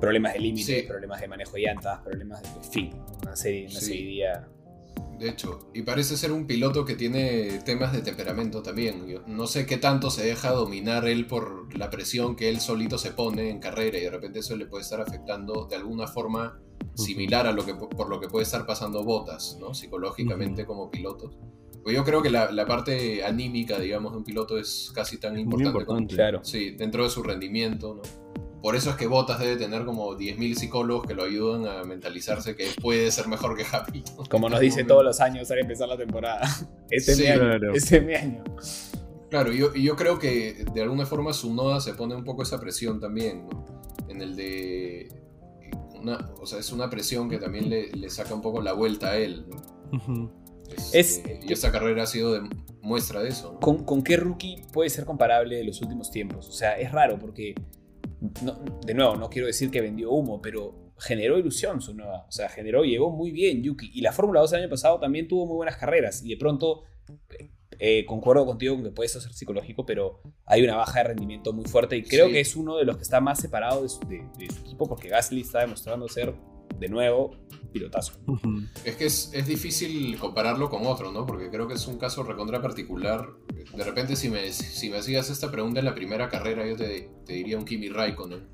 [0.00, 2.90] problemas de límite, problemas de manejo de llantas, problemas de fin,
[3.22, 4.26] una serie, una serie
[5.20, 5.70] de hecho.
[5.74, 9.22] Y parece ser un piloto que tiene temas de temperamento también.
[9.26, 13.12] no sé qué tanto se deja dominar él por la presión que él solito se
[13.12, 16.58] pone en carrera y de repente eso le puede estar afectando de alguna forma
[16.94, 19.74] similar a lo que por lo que puede estar pasando Botas, ¿no?
[19.74, 21.30] Psicológicamente como piloto.
[21.82, 25.84] Pues yo creo que la, parte anímica, digamos, de un piloto es casi tan importante,
[25.86, 26.40] como, claro.
[26.42, 28.02] sí, dentro de su rendimiento, ¿no?
[28.62, 32.54] Por eso es que Botas debe tener como 10.000 psicólogos que lo ayudan a mentalizarse
[32.54, 34.26] que puede ser mejor que Hamilton.
[34.26, 36.46] Como nos dice todos los años al empezar la temporada.
[36.90, 37.38] Este es mi año.
[37.40, 37.74] Claro.
[37.74, 38.44] Este es mi año.
[39.30, 42.60] Claro, yo, yo creo que de alguna forma su noda se pone un poco esa
[42.60, 43.64] presión también, ¿no?
[44.08, 45.08] En el de...
[45.94, 49.16] Una, o sea, es una presión que también le, saca un poco la vuelta a
[49.16, 50.32] él, ¿no?
[50.92, 52.48] Este, y esta carrera ha sido de
[52.80, 53.58] muestra de eso.
[53.60, 56.48] ¿Con, ¿Con qué rookie puede ser comparable de los últimos tiempos?
[56.48, 57.54] O sea, es raro porque
[58.20, 62.26] de nuevo, no quiero decir que vendió humo, pero generó ilusión su nueva.
[62.28, 63.90] O sea, generó, llegó muy bien Yuki.
[63.94, 66.22] Y la Fórmula 2 el año pasado también tuvo muy buenas carreras.
[66.22, 66.84] Y de pronto,
[67.78, 71.64] eh, concuerdo contigo con que puede ser psicológico, pero hay una baja de rendimiento muy
[71.64, 71.96] fuerte.
[71.96, 74.60] Y creo que es uno de los que está más separado de su, de su
[74.60, 76.34] equipo, porque Gasly está demostrando ser,
[76.80, 77.36] de nuevo,
[77.72, 78.14] pilotazo.
[78.84, 81.26] Es que es, es, difícil compararlo con otro, ¿no?
[81.26, 83.28] Porque creo que es un caso recontra particular.
[83.76, 87.10] De repente, si me, si me hacías esta pregunta en la primera carrera, yo te,
[87.26, 88.48] te diría un Kimi Raikkonen.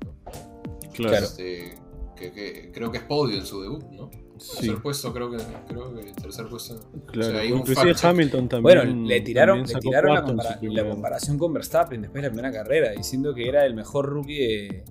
[0.93, 1.25] Claro.
[1.25, 1.77] Este,
[2.15, 4.11] que, creo que es podio en su debut, ¿no?
[4.37, 4.67] Sí.
[4.67, 6.91] Tercer puesto, creo que, creo que tercer puesto.
[7.07, 8.61] Claro, inclusive Hamilton también.
[8.61, 12.91] Bueno, le tiraron, le tiraron la, la, comparación con Verstappen después de la primera carrera,
[12.91, 14.85] diciendo que era el mejor rookie de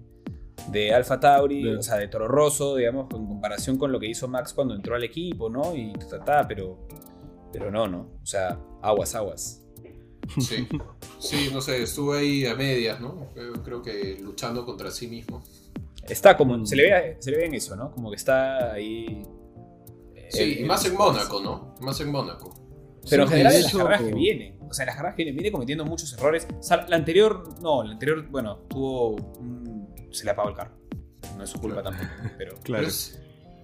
[0.70, 4.28] de Alfa Tauri, o sea, de Toro Rosso, digamos, en comparación con lo que hizo
[4.28, 5.74] Max cuando entró al equipo, ¿no?
[5.74, 5.92] Y
[6.24, 6.86] ta, pero,
[7.52, 8.18] pero no, ¿no?
[8.22, 9.62] O sea, aguas, aguas.
[10.40, 10.66] Sí,
[11.20, 13.28] sí, no sé, estuve ahí a medias, ¿no?
[13.64, 15.42] Creo que luchando contra sí mismo.
[16.08, 17.90] Está como, se le ve, se le ve en eso, ¿no?
[17.92, 19.22] Como que está ahí.
[20.28, 21.74] Sí, y más en Mónaco, ¿no?
[21.80, 22.54] Más en Mónaco.
[23.08, 25.36] Pero en general en las carreras que vienen, o sea, en las carreras que vienen,
[25.36, 26.46] viene cometiendo muchos errores.
[26.58, 29.65] O sea, la anterior, no, la anterior, bueno, tuvo un
[30.12, 30.76] se le apagó el carro.
[31.36, 32.54] No es su culpa tampoco, pero...
[32.62, 32.88] claro.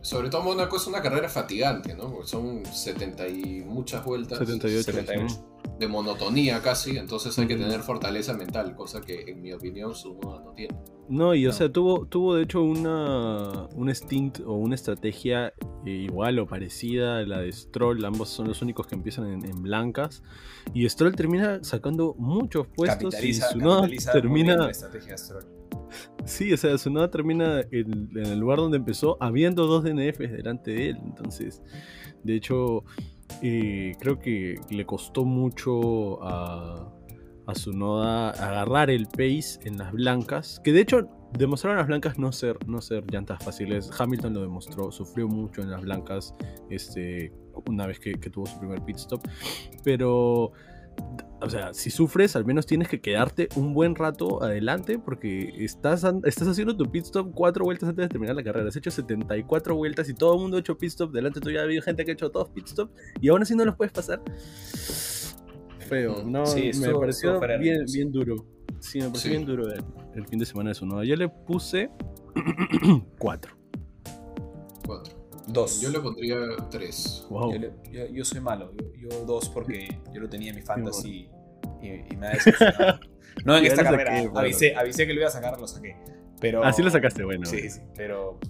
[0.02, 2.10] sobre todo Mónaco es una carrera fatigante, ¿no?
[2.10, 4.38] Porque son 70 y muchas vueltas.
[4.38, 5.48] 78.
[5.78, 10.14] De monotonía casi, entonces hay que tener fortaleza mental, cosa que en mi opinión su
[10.14, 10.76] no tiene.
[11.08, 15.52] No, y o sea, tuvo, tuvo de hecho una, un stint o una estrategia
[15.84, 18.04] eh, igual o parecida a la de Stroll.
[18.04, 20.22] Ambos son los únicos que empiezan en, blancas.
[20.72, 23.58] Y Stroll termina sacando muchos puestos y su
[24.12, 24.56] termina.
[24.56, 25.61] La estrategia de Stroll
[26.24, 30.90] Sí, o sea, Sunoda termina en, el lugar donde empezó habiendo dos DNFs delante de
[30.90, 30.98] él.
[31.04, 31.62] Entonces,
[32.22, 32.84] de hecho,
[33.42, 36.92] eh, creo que le costó mucho a,
[37.46, 40.60] a Sunoda agarrar el pace en las blancas.
[40.62, 43.90] Que de hecho demostraron las blancas no ser, no ser llantas fáciles.
[43.98, 46.34] Hamilton lo demostró, sufrió mucho en las blancas
[46.70, 47.32] este,
[47.66, 49.22] una vez que tuvo su primer pit stop.
[49.82, 50.52] Pero
[51.42, 56.04] o sea, si sufres, al menos tienes que quedarte un buen rato adelante porque estás,
[56.24, 58.68] estás haciendo tu pit stop cuatro vueltas antes de terminar la carrera.
[58.68, 61.12] Has hecho 74 vueltas y todo el mundo ha hecho pit stop.
[61.12, 62.90] Delante tuyo ha habido gente que ha hecho todos pit stop
[63.20, 64.22] y aún así no los puedes pasar.
[65.88, 68.46] Feo, no, me pareció bien, bien duro.
[68.78, 69.66] Sí, me pareció bien duro
[70.14, 71.04] el, fin de semana de su nueva.
[71.04, 71.90] Yo le puse
[73.18, 73.56] 4.
[74.86, 75.21] 4.
[75.52, 75.80] Dos.
[75.80, 76.36] Yo le pondría
[76.70, 77.26] tres.
[78.12, 78.72] Yo, soy malo.
[78.96, 81.28] Yo, dos porque yo lo tenía en mi fantasy
[81.82, 83.00] y, me ha decepcionado.
[83.46, 84.30] No en esta carrera.
[84.34, 85.96] avisé, avisé que lo iba a sacar, lo saqué.
[86.38, 87.46] Pero, Así lo sacaste, bueno.
[87.46, 87.80] Sí, sí.
[87.96, 88.40] Pero,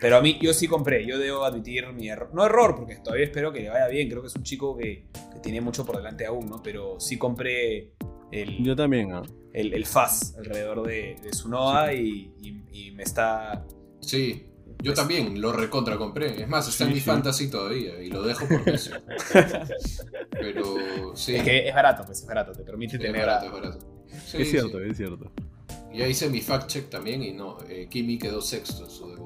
[0.00, 1.06] pero a mí, yo sí compré.
[1.06, 2.28] Yo debo admitir mi error.
[2.34, 4.08] No error, porque todavía espero que le vaya bien.
[4.08, 6.60] Creo que es un chico que, que tiene mucho por delante aún, ¿no?
[6.60, 7.92] Pero sí compré
[8.32, 8.64] el.
[8.64, 9.22] Yo también, ¿ah?
[9.52, 12.34] El, el FAS alrededor de, de su Noa y,
[12.72, 13.64] y, me está.
[14.00, 14.49] Sí,
[14.82, 16.42] yo también lo recontra compré.
[16.42, 18.92] Es más, está en mi fantasy todavía y lo dejo por eso.
[20.30, 21.36] Pero sí.
[21.36, 23.16] Es que es barato, pues es barato, te permite tener.
[23.16, 23.78] Es barato, es barato.
[24.38, 25.30] es cierto, es cierto.
[25.92, 29.19] Ya hice mi fact check también y no, eh, Kimi quedó sexto en su.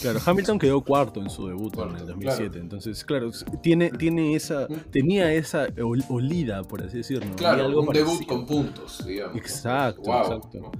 [0.00, 2.58] Claro, Hamilton quedó cuarto en su debut en el 2007.
[2.58, 3.30] Entonces, claro,
[3.62, 5.66] tiene, tiene esa, tenía esa
[6.08, 7.34] olida, por así decirlo.
[7.36, 9.36] Claro, un debut con puntos, digamos.
[9.36, 10.72] Exacto, exacto.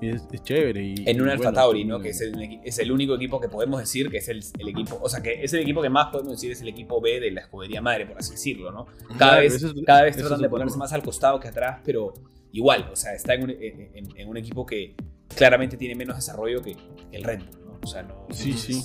[0.00, 0.82] Es, chévere.
[0.82, 2.00] Y, en un Alfa Tauri, ¿no?
[2.00, 4.98] Que es el, es el, único equipo que podemos decir que es el, el, equipo,
[5.00, 7.30] o sea, que es el equipo que más podemos decir es el equipo B de
[7.30, 8.86] la escudería madre, por así decirlo, ¿no?
[9.18, 12.14] Cada vez, cada vez tratan de ponerse más al costado que atrás, pero
[12.52, 14.94] igual, o sea, está en un, en, un equipo que
[15.34, 16.76] claramente tiene menos desarrollo que
[17.12, 17.42] el Red.
[17.86, 18.26] O sea, no...
[18.30, 18.82] Sí, sí.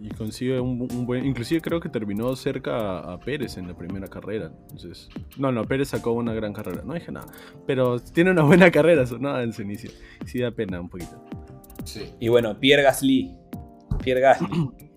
[0.00, 1.26] Y consigue un, buen...
[1.26, 4.50] Inclusive creo que terminó cerca a Pérez en la primera carrera.
[4.70, 5.10] Entonces...
[5.36, 6.82] No, no, Pérez sacó una gran carrera.
[6.82, 7.26] No dije nada.
[7.66, 9.90] Pero tiene una buena carrera nada en su inicio.
[10.24, 11.22] Sí da pena un poquito.
[11.84, 12.14] Sí.
[12.18, 13.36] Y bueno, Pierre Gasly.
[14.02, 14.70] Pierre Gasly.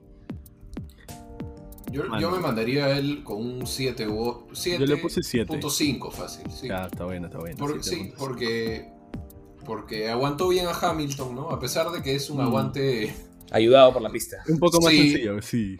[1.91, 4.79] Yo, me mandaría a él con un 7 o 7.
[4.79, 6.49] Yo le puse 7.5 fácil.
[6.49, 6.67] Sí.
[6.67, 7.83] está bueno, está bueno.
[7.83, 8.89] sí, porque,
[9.63, 11.49] porque aguantó bien a Hamilton, ¿no?
[11.51, 12.41] A pesar de que es un mm.
[12.41, 13.15] aguante.
[13.53, 14.43] Ayudado por la pista.
[14.49, 15.79] Un poco más sencillo, sí.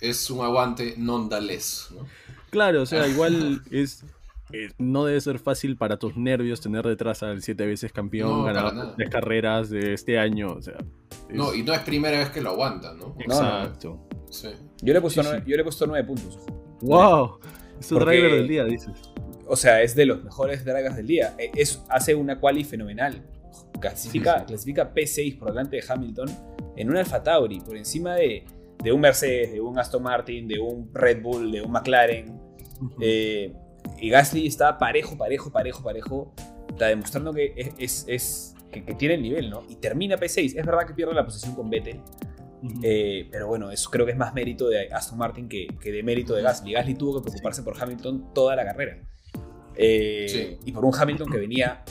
[0.00, 2.06] Es un aguante non-dales, ¿no?
[2.50, 4.04] Claro, o sea, igual es.
[4.52, 8.94] Eh, no debe ser fácil para tus nervios tener detrás al siete veces campeón, ganar
[8.96, 10.52] tres carreras de este año.
[10.52, 10.76] O sea,
[11.30, 13.14] No, y no es primera vez que lo aguanta, ¿no?
[13.20, 14.08] Exacto.
[14.82, 16.38] Yo le he puesto, nueve, yo le he puesto puntos.
[16.80, 17.38] ¡Wow!
[17.78, 18.92] Es un driver del día, dices.
[19.46, 21.34] O sea, es de los mejores drivers del día.
[21.38, 23.22] E, es, hace una quali fenomenal.
[23.82, 26.28] Clasifica, clasifica P6 por delante de Hamilton
[26.76, 28.44] en un Alfa Tauri, por encima de,
[28.82, 32.40] de, un Mercedes, de un Aston Martin, de un Red Bull, de un McLaren.
[33.00, 33.52] Eh,
[34.00, 36.34] y Gasly está parejo, parejo, parejo, parejo.
[36.70, 39.64] Está demostrando que es, es, que, que, tiene el nivel, ¿no?
[39.68, 40.58] Y termina P6.
[40.58, 42.00] Es verdad que pierde la posición con Vettel.
[42.82, 46.34] Eh, pero bueno, eso creo que es más mérito de Aston Martin que, de mérito
[46.34, 46.72] de Gasly.
[46.72, 48.98] Gasly tuvo que preocuparse por Hamilton toda la carrera.
[49.74, 51.82] Eh, y por un Hamilton que venía,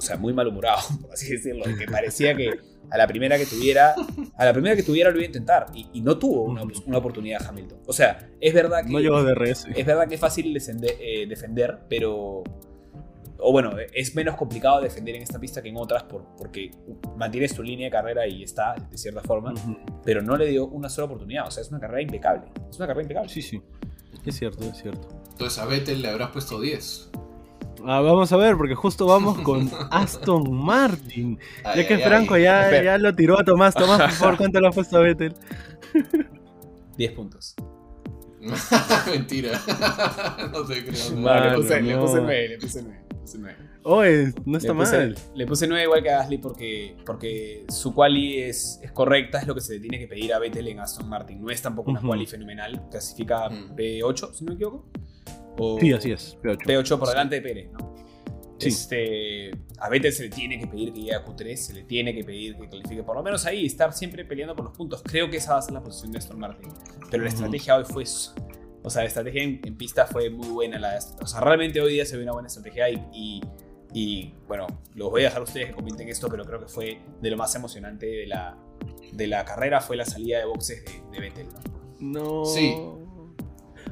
[0.00, 2.58] o sea, muy malhumorado, por así decirlo, que parecía que
[2.90, 3.94] a la primera que tuviera,
[4.34, 7.80] a la primera que tuviera lo iba a intentar y, no tuvo una, oportunidad Hamilton.
[7.86, 9.66] O sea, es verdad que no llegó de res.
[9.76, 12.42] Es verdad que es fácil eh, defender, pero
[13.42, 16.70] o bueno, es menos complicado defender en esta pista que en otras por, porque
[17.16, 19.52] mantienes tu línea de carrera y está de cierta forma,
[20.02, 21.46] pero no le dio una sola oportunidad.
[21.46, 22.50] O sea, es una carrera impecable.
[22.70, 23.28] Es una carrera impecable.
[23.28, 23.60] Sí, sí.
[24.24, 25.08] Es cierto, es cierto.
[25.30, 27.10] Entonces a Vettel le habrás puesto 10.
[27.86, 31.38] Ah, vamos a ver, porque justo vamos con Aston Martin.
[31.64, 33.74] ya que Franco ya, ya, lo tiró a Tomás.
[33.74, 35.34] Tomás, por favor, ¿cuánto le has puesto a Vettel?
[36.96, 37.54] 10 puntos.
[39.10, 39.60] Mentira.
[40.52, 41.50] no te creo.
[41.50, 43.10] le, puse, le puse 9, le puse 9.
[43.82, 45.16] Oye, no está mal.
[45.34, 49.46] Le puse 9 igual que a Gasly porque, porque su quali es, es, correcta, es
[49.46, 51.42] lo que se le tiene que pedir a Vettel en Aston Martin.
[51.42, 54.86] No es tampoco una quali fenomenal, clasifica P8, si no me equivoco.
[55.80, 56.58] Sí, así es, P8.
[56.64, 57.94] P8 por delante de Pérez, ¿no?
[58.60, 62.14] Este, a Vettel se le tiene que pedir que llegue a Q3, se le tiene
[62.14, 65.02] que pedir que califique por lo menos ahí, estar siempre peleando por los puntos.
[65.02, 66.68] Creo que esa va a ser la posición de Aston Martin.
[67.10, 68.04] Pero la estrategia hoy fue
[68.82, 70.78] o sea, la estrategia en, pista fue muy buena.
[70.78, 73.42] La, o sea, realmente hoy día se ve una buena estrategia y,
[73.92, 77.00] y, bueno, los voy a dejar a ustedes que comenten esto, pero creo que fue
[77.20, 78.56] de lo más emocionante de la,
[79.12, 81.60] de la carrera fue la salida de boxes de, de Vettel, ¿no?
[82.00, 82.44] No.
[82.46, 82.74] Sí.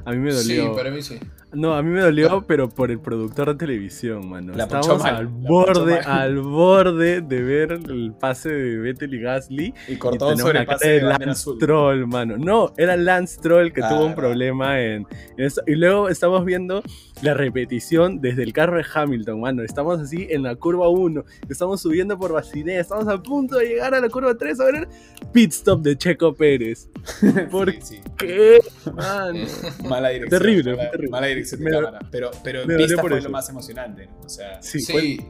[0.05, 0.69] A mí me dolió.
[0.69, 1.19] Sí, para mí sí.
[1.51, 4.53] No, a mí me dolió, pero por el productor de televisión, mano.
[4.53, 9.73] Estábamos al borde, al borde de ver el pase de Vettel y Gasly.
[9.87, 12.37] Y cortó sobre el pase de Lance Troll, mano.
[12.37, 15.63] No, era Lance Troll que tuvo un problema en, eso.
[15.65, 16.83] Y luego estamos viendo
[17.23, 19.63] la repetición desde el carro de Hamilton, mano.
[19.63, 21.25] Estamos así en la curva 1.
[21.49, 22.79] Estamos subiendo por Basilea.
[22.79, 24.87] Estamos a punto de llegar a la curva 3 a ver
[25.33, 26.89] pit stop de Checo Pérez.
[27.51, 27.73] ¿Por
[28.17, 28.59] qué?
[28.93, 29.47] Mano.
[29.89, 30.41] Mala dirección.
[30.41, 31.09] Terrible, mala, terrible.
[31.09, 31.99] Mala dirección de cámara.
[32.11, 34.09] Pero, pero en pista fue lo más emocionante.
[34.23, 34.79] O sea, sí,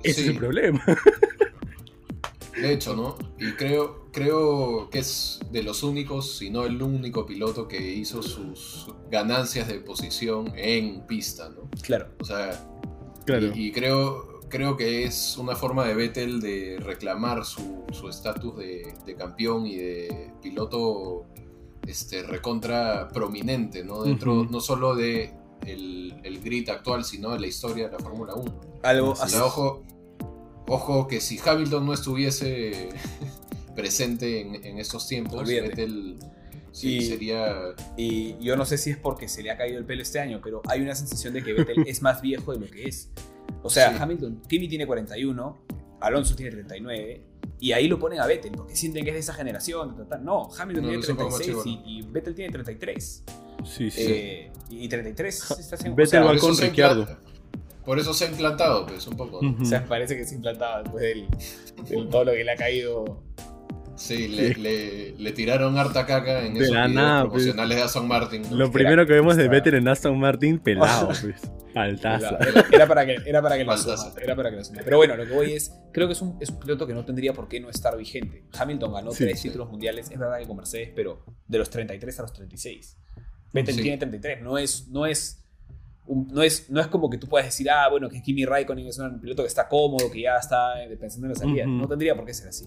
[0.03, 0.83] ese es el problema.
[2.61, 3.17] De hecho, ¿no?
[3.37, 8.21] Y creo, creo que es de los únicos, si no el único piloto que hizo
[8.21, 11.69] sus ganancias de posición en pista, ¿no?
[11.81, 12.07] Claro.
[12.19, 12.51] O sea,
[13.25, 13.51] claro.
[13.55, 19.65] y, creo, creo que es una forma de Vettel de reclamar su estatus de, campeón
[19.65, 21.25] y de piloto
[21.87, 24.03] este, recontra prominente, ¿no?
[24.03, 25.33] Dentro no solo de
[25.65, 28.61] el, el, grid actual, sino de la historia de la Fórmula 1.
[28.83, 29.35] Algo así.
[29.37, 29.83] ojo,
[30.67, 32.89] ojo que si Hamilton no estuviese
[33.75, 36.17] presente en, estos tiempos, Vettel
[36.71, 37.75] sí, sería...
[37.97, 40.39] Y yo no sé si es porque se le ha caído el pelo este año,
[40.43, 43.09] pero hay una sensación de que Vettel es más viejo de lo que es.
[43.63, 45.57] O sea, Hamilton, Kimi tiene 41,
[46.01, 47.23] Alonso tiene 39,
[47.59, 49.95] y ahí lo ponen a Vettel, porque sienten que es de esa generación.
[50.21, 53.23] No, Hamilton tiene 36 y, Vettel tiene 33.
[53.65, 54.01] Sí, sí.
[54.01, 55.95] Eh, y 33 está haciendo...
[55.95, 57.07] Vettel va con Ricciardo.
[57.83, 59.39] Por eso se ha implantado, pues, un poco.
[59.39, 63.23] O sea, parece que se ha implantado después de todo lo que le ha caído
[63.99, 64.27] Sí,
[64.57, 67.45] le, le, tiraron harta caca en esos videos nada, pues.
[67.45, 68.43] de Aston Martin.
[68.57, 71.41] Lo primero que vemos de Vettel en Aston Martin, pelado, pues.
[71.73, 72.37] Faltazo.
[72.71, 74.81] Era, para que, era para que lo suma, Era para que lo suma.
[74.83, 77.03] Pero bueno, lo que voy es, creo que es un, es un piloto que no
[77.03, 78.45] tendría por qué no estar vigente.
[78.57, 82.21] Hamilton ganó tres títulos mundiales, es verdad que con Mercedes, pero de los 33 a
[82.21, 82.97] los 36.
[83.51, 85.43] Vettel tiene 33, no es, no es
[86.09, 88.97] no es, no es como que tú puedas decir, ah, bueno, que Kimi Raikkonen es
[88.97, 91.65] un piloto que está cómodo, que ya está pensando en la salida.
[91.67, 92.65] No tendría por qué ser así.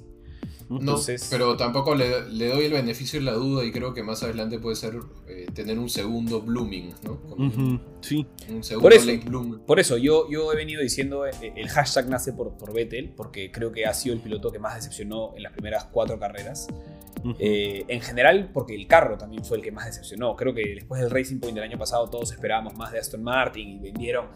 [0.80, 0.96] No,
[1.30, 4.76] pero tampoco le, doy el beneficio de la duda y creo que más adelante puede
[4.76, 4.94] ser
[5.28, 7.20] eh, tener un segundo blooming, ¿no?
[8.00, 8.26] sí.
[8.48, 9.10] Un segundo por eso,
[9.66, 13.50] Por eso yo, yo he venido diciendo, eh, el hashtag nace por, por Vettel, porque
[13.50, 16.68] creo que ha sido el piloto que más decepcionó en las primeras cuatro carreras.
[17.38, 20.34] Eh, en general, porque el carro también fue el que más decepcionó.
[20.34, 23.68] Creo que después del Racing Point del año pasado todos esperábamos más de Aston Martin
[23.68, 24.26] y vendieron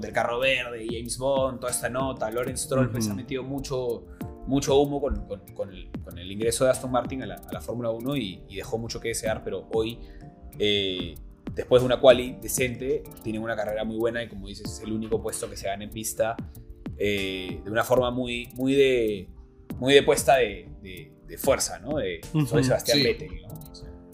[0.00, 2.30] el carro verde, James Bond, toda esta nota.
[2.30, 4.04] Lawrence Stroll pues ha metido mucho
[4.46, 5.70] mucho humo con, con,
[6.18, 9.68] el, ingreso de Aston Martin a la, Fórmula 1 y, dejó mucho que desear, pero
[9.72, 9.98] hoy,
[10.58, 11.14] eh,
[11.54, 14.92] después de una quali decente, tiene una carrera muy buena y como dices, es el
[14.92, 16.36] único puesto que se gana en pista
[16.98, 19.28] eh, de una forma muy, muy, de,
[19.78, 20.68] muy de puesta de,
[21.38, 21.96] fuerza, ¿no?
[21.96, 23.42] De, Sebastián Vettel,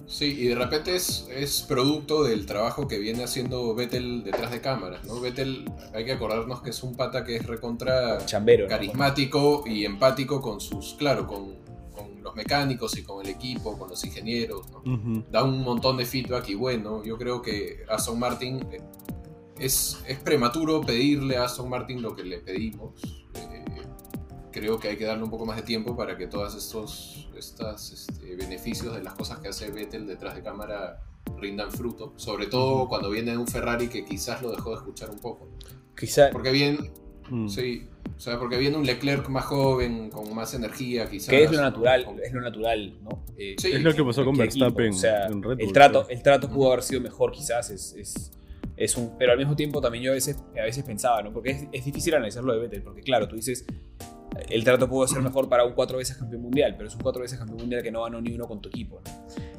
[0.09, 4.63] Sí, y de repente es, es, producto del trabajo que viene haciendo Vettel detrás de
[4.63, 5.21] cámaras, ¿no?
[5.21, 10.41] Vettel, hay que acordarnos que es un pata que es recontra Chambero, carismático y empático
[10.41, 11.57] con sus, claro, con,
[11.95, 15.25] con, los mecánicos y con el equipo, con los ingenieros, ¿no?
[15.31, 18.81] Da un montón de feedback y bueno, yo creo que Aston Martin eh,
[19.59, 23.27] es, es prematuro pedirle a Aston Martin lo que le pedimos.
[23.35, 23.65] Eh,
[24.51, 27.93] creo que hay que darle un poco más de tiempo para que todos estos, estos
[27.93, 31.01] este, beneficios de las cosas que hace Vettel detrás de cámara
[31.41, 32.13] rindan fruto.
[32.17, 35.49] Sobre todo cuando viene un Ferrari que quizás lo dejó de escuchar un poco.
[35.99, 36.31] Quizás.
[36.33, 36.91] Porque bien.
[37.31, 37.49] Mm.
[37.49, 37.87] Sí.
[38.17, 41.29] O sea, porque viene un Leclerc más joven, con más energía, quizás.
[41.29, 43.25] Que es lo natural, es lo natural, ¿no?
[43.37, 44.93] Eh, es lo que pasó con Verstappen.
[44.93, 47.71] en Red Bull, el, trato, el trato pudo haber sido mejor, quizás.
[47.71, 48.33] Es, es,
[48.79, 51.33] es, un, pero al mismo tiempo también yo a veces, a veces pensaba, ¿no?
[51.33, 53.67] Porque es, es difícil analizarlo de Vettel, porque claro, tú dices,
[54.49, 57.23] el trato pudo ser mejor para un cuatro veces campeón mundial, pero es un cuatro
[57.23, 59.01] veces campeón mundial que no ganó ni uno con tu equipo.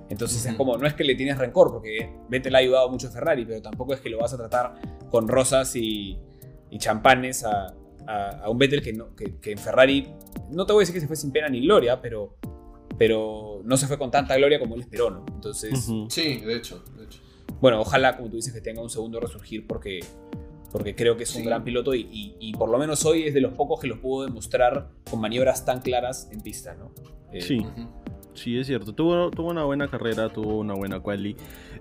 [0.10, 3.12] Entonces es como, no es que le tienes rencor, porque Vettel ha ayudado mucho a
[3.12, 4.76] Ferrari, pero tampoco es que lo vas a tratar
[5.10, 6.18] con rosas y,
[6.78, 7.76] champanes a,
[8.48, 10.08] un Vettel que, no, que, en Ferrari,
[10.50, 12.38] no te voy a decir que se fue sin pena ni gloria, pero,
[12.98, 15.26] pero no se fue con tanta gloria como él esperó, ¿no?
[15.32, 15.88] Entonces...
[16.08, 17.29] Sí, de hecho, de hecho.
[17.62, 20.00] Bueno, ojalá, como tú dices, que tenga un segundo resurgir porque
[20.72, 23.54] porque creo que es un gran piloto y, por lo menos hoy es de los
[23.54, 26.92] pocos que lo pudo demostrar con maniobras tan claras en pista, ¿no?
[27.32, 27.66] Eh, sí,
[28.34, 28.94] sí, es cierto.
[28.94, 31.36] Tuvo, tuvo una buena carrera, tuvo una buena quali.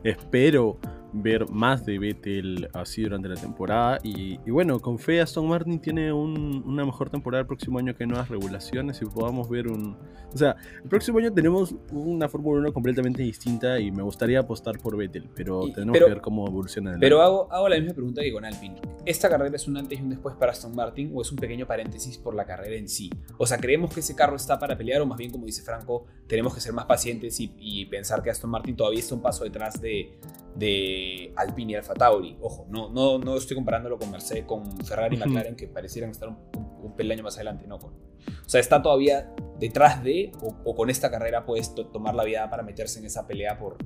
[0.05, 0.79] Espero
[1.13, 3.99] ver más de Vettel así durante la temporada.
[4.03, 8.29] Y, bueno, con fe Aston Martin tiene una mejor temporada el próximo año que nuevas
[8.29, 9.97] regulaciones y podamos ver un...
[10.33, 14.79] O sea, el próximo año tenemos una Fórmula 1 completamente distinta y me gustaría apostar
[14.79, 16.93] por Vettel, pero tenemos que ver cómo evoluciona.
[16.93, 18.81] El pero hago, hago, la misma pregunta que con Alpine.
[19.07, 21.67] ¿Esta carrera es un antes y un después para Aston Martin o es un pequeño
[21.67, 23.11] paréntesis por la carrera en sí?
[23.39, 26.05] O sea, ¿creemos que ese carro está para pelear o más bien, como dice Franco,
[26.27, 29.45] tenemos que ser más pacientes y, y pensar que Aston Martin todavía está un paso
[29.45, 30.19] detrás de
[30.59, 30.98] de
[31.37, 32.37] Alpine y Alfa Tauri.
[32.41, 36.29] Ojo, no, no, no estoy comparándolo con Mercedes, con Ferrari y McLaren, que parecieran estar
[36.29, 36.39] un,
[36.83, 37.67] un, peldaño más adelante.
[37.67, 42.49] No, o sea, está todavía detrás de, o, con esta carrera puedes tomar la vida
[42.49, 43.77] para meterse en esa pelea por,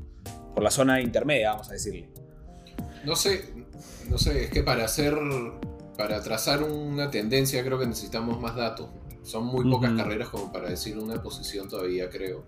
[0.55, 2.09] por la zona intermedia, vamos a decirle.
[3.05, 3.53] No sé,
[4.09, 5.17] no sé, es que para hacer,
[5.97, 8.89] para trazar una tendencia creo que necesitamos más datos.
[9.23, 12.45] Son muy pocas carreras como para decir una posición todavía, creo.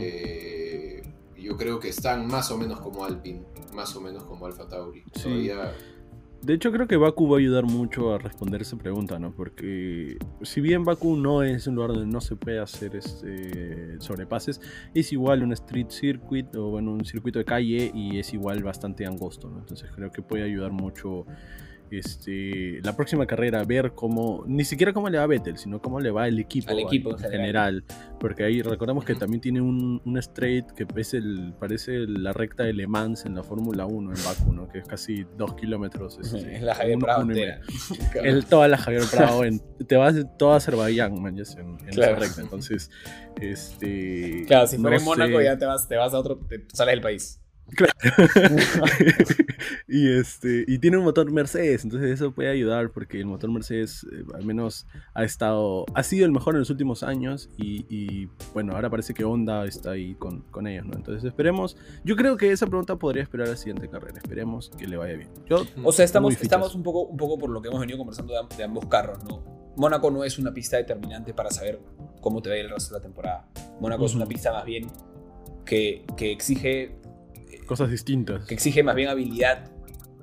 [0.00, 1.02] eh,
[1.40, 3.42] yo creo que están más o menos como Alpine,
[3.74, 5.02] más o menos como Alfa Tauri.
[6.42, 9.34] De hecho, creo que Baku va a ayudar mucho a responder esa pregunta, ¿no?
[9.34, 14.58] Porque si bien Baku no es un lugar donde no se puede hacer este, sobrepases,
[14.94, 19.04] es igual un street circuit o bueno, un circuito de calle y es igual bastante
[19.04, 19.58] angosto, ¿no?
[19.58, 21.26] Entonces creo que puede ayudar mucho
[21.90, 26.00] este, la próxima carrera, ver cómo, ni siquiera cómo le va a Vettel, sino cómo
[26.00, 27.84] le va el equipo, Al equipo en general.
[28.18, 32.64] Porque ahí recordamos que también tiene un, un straight que parece, el, parece la recta
[32.64, 34.68] de Le Mans en la Fórmula 1 en Baku, ¿no?
[34.68, 36.18] que es casi dos kilómetros.
[36.20, 37.34] Este, es la Javier uno- Prado uno.
[38.22, 42.12] El, toda la Javier Prado, en- te vas de toda Azerbaiyán, man, en, en Claro.
[42.16, 42.40] esa recta.
[42.42, 42.90] Entonces,
[43.40, 44.44] este.
[44.46, 46.92] Claro, si fuera no en Mónaco ya te vas, te vas a otro, te sales
[46.92, 47.39] del país.
[49.88, 54.06] y este y tiene un motor Mercedes, entonces eso puede ayudar porque el motor Mercedes
[54.12, 58.28] eh, al menos ha estado ha sido el mejor en los últimos años y, y,
[58.54, 60.94] bueno, ahora parece que Honda está ahí con, con ellos, ¿no?
[60.94, 64.86] Entonces esperemos, yo creo que esa pregunta podría esperar a la siguiente carrera, esperemos que
[64.86, 65.28] le vaya bien.
[65.48, 68.32] Yo O sea, estamos, estamos un, poco, un poco por lo que hemos venido conversando
[68.32, 69.42] de, am- de ambos carros, ¿no?
[69.76, 71.80] Mónaco no es una pista determinante para saber
[72.20, 73.48] cómo te va a ir el resto de la temporada.
[73.80, 74.88] Mónaco es una pista más bien
[75.64, 76.96] que, que exige
[77.70, 78.46] cosas distintas.
[78.46, 79.70] que exige más bien habilidad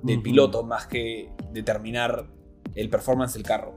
[0.02, 2.26] del piloto más que determinar
[2.74, 3.72] el performance del carro.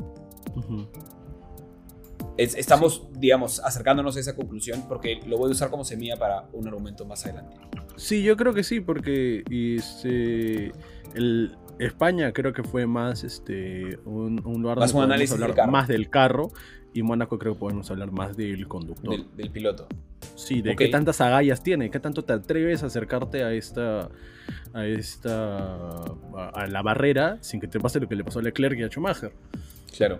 [2.37, 6.49] Es- estamos, digamos, acercándonos a esa conclusión porque lo voy a usar como semilla para
[6.51, 7.55] un argumento más adelante.
[7.95, 10.71] Sí, yo creo que sí, porque este,
[11.15, 15.41] el, España creo que fue más este, un, un lugar Más un donde podemos análisis
[15.41, 16.51] hablar más del carro
[16.93, 19.09] y Mónaco creo que podemos hablar más del conductor.
[19.09, 19.87] Del, del piloto.
[20.35, 24.09] Sí, de qué tantas agallas tiene, qué tanto te atreves a acercarte a esta,
[24.73, 28.41] a esta, a, a la barrera sin que te pase lo que le pasó a
[28.41, 29.31] Leclerc y a Schumacher.
[29.95, 30.19] Claro.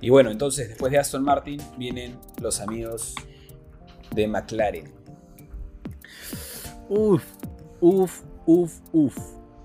[0.00, 3.14] Y bueno, entonces después de Aston Martin vienen los amigos
[4.14, 4.92] de McLaren.
[6.88, 7.24] Uf,
[7.80, 9.16] uf, uf, uf.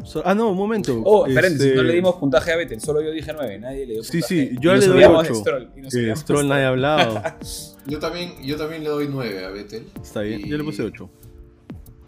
[0.08, 1.01] So- ah, no, un momento.
[1.05, 4.03] Oh, Este, no le dimos puntaje a Vettel, solo yo dije 9, nadie le dio
[4.03, 4.36] Sí, puntaje.
[4.49, 5.39] sí, yo Y nos le doy olvidamos de ocho.
[5.41, 7.24] Stroll, y nos eh, Stroll nadie ha hablado.
[7.88, 9.86] Yo también, yo también le doy 9 a Vettel.
[10.01, 11.10] Está bien, yo le puse 8.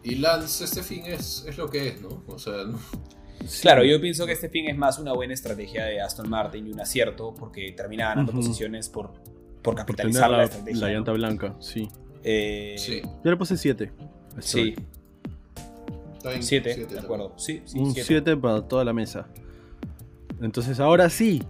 [0.04, 2.24] Y Lance, este fin es, es lo que es, ¿no?
[2.28, 2.80] O sea, no-
[3.62, 6.72] Claro, yo pienso que este fin es más una buena estrategia de Aston Martin y
[6.72, 9.22] un acierto porque termina ganando posiciones por, por
[9.64, 10.82] Por tener capitalizar la, la, estrategia.
[10.82, 10.94] la ¿no?
[10.94, 11.88] llanta blanca, sí.
[12.24, 13.02] Eh, sí.
[13.24, 13.92] Yo le puse 7.
[14.40, 14.76] Sí,
[16.20, 17.34] Está bien, 7, siete de acuerdo.
[17.38, 18.08] Sí, sí, Un siete.
[18.08, 19.28] 7 para toda la mesa.
[20.42, 21.42] Entonces, ahora sí.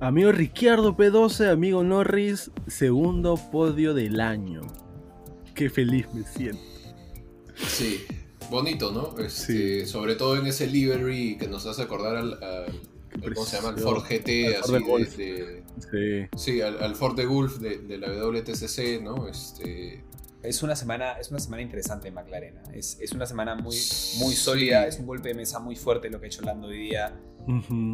[0.00, 4.60] Amigo Ricciardo P12, amigo Norris, segundo podio del año.
[5.54, 6.62] Qué feliz me siento.
[7.56, 8.02] Sí.
[8.50, 9.18] Bonito, ¿no?
[9.22, 9.86] Este, Sí.
[9.90, 12.38] Sobre todo en ese livery que nos hace acordar al,
[13.34, 13.68] ¿cómo se llama?
[13.70, 13.96] Al precioso.
[14.00, 15.16] Ford GT, Al así Ford de de, Golf.
[15.16, 16.38] de- Sí.
[16.52, 19.26] Sí, al, al Ford de Gulf de, de la WTCC, ¿no?
[19.28, 20.04] Este,
[20.48, 22.58] Es una semana, es una semana interesante en McLaren.
[22.72, 23.64] Es, es una semana muy,
[24.18, 24.36] muy Sí.
[24.36, 27.20] sólida, es un golpe de mesa muy fuerte lo que ha hecho Lando hoy día.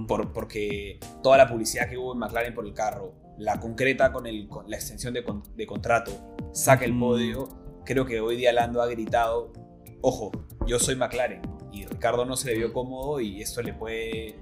[0.07, 4.27] Por- porque toda la publicidad que hubo en McLaren por el carro, la concreta con,
[4.27, 6.13] el, con la extensión de, con- de contrato,
[6.53, 7.49] saca el podio.
[7.85, 9.53] Creo que hoy día Lando ha gritado,
[10.01, 10.31] ojo,
[10.67, 11.43] yo soy McLaren.
[11.73, 14.37] Y Ricardo no se le vio cómodo y esto le puede...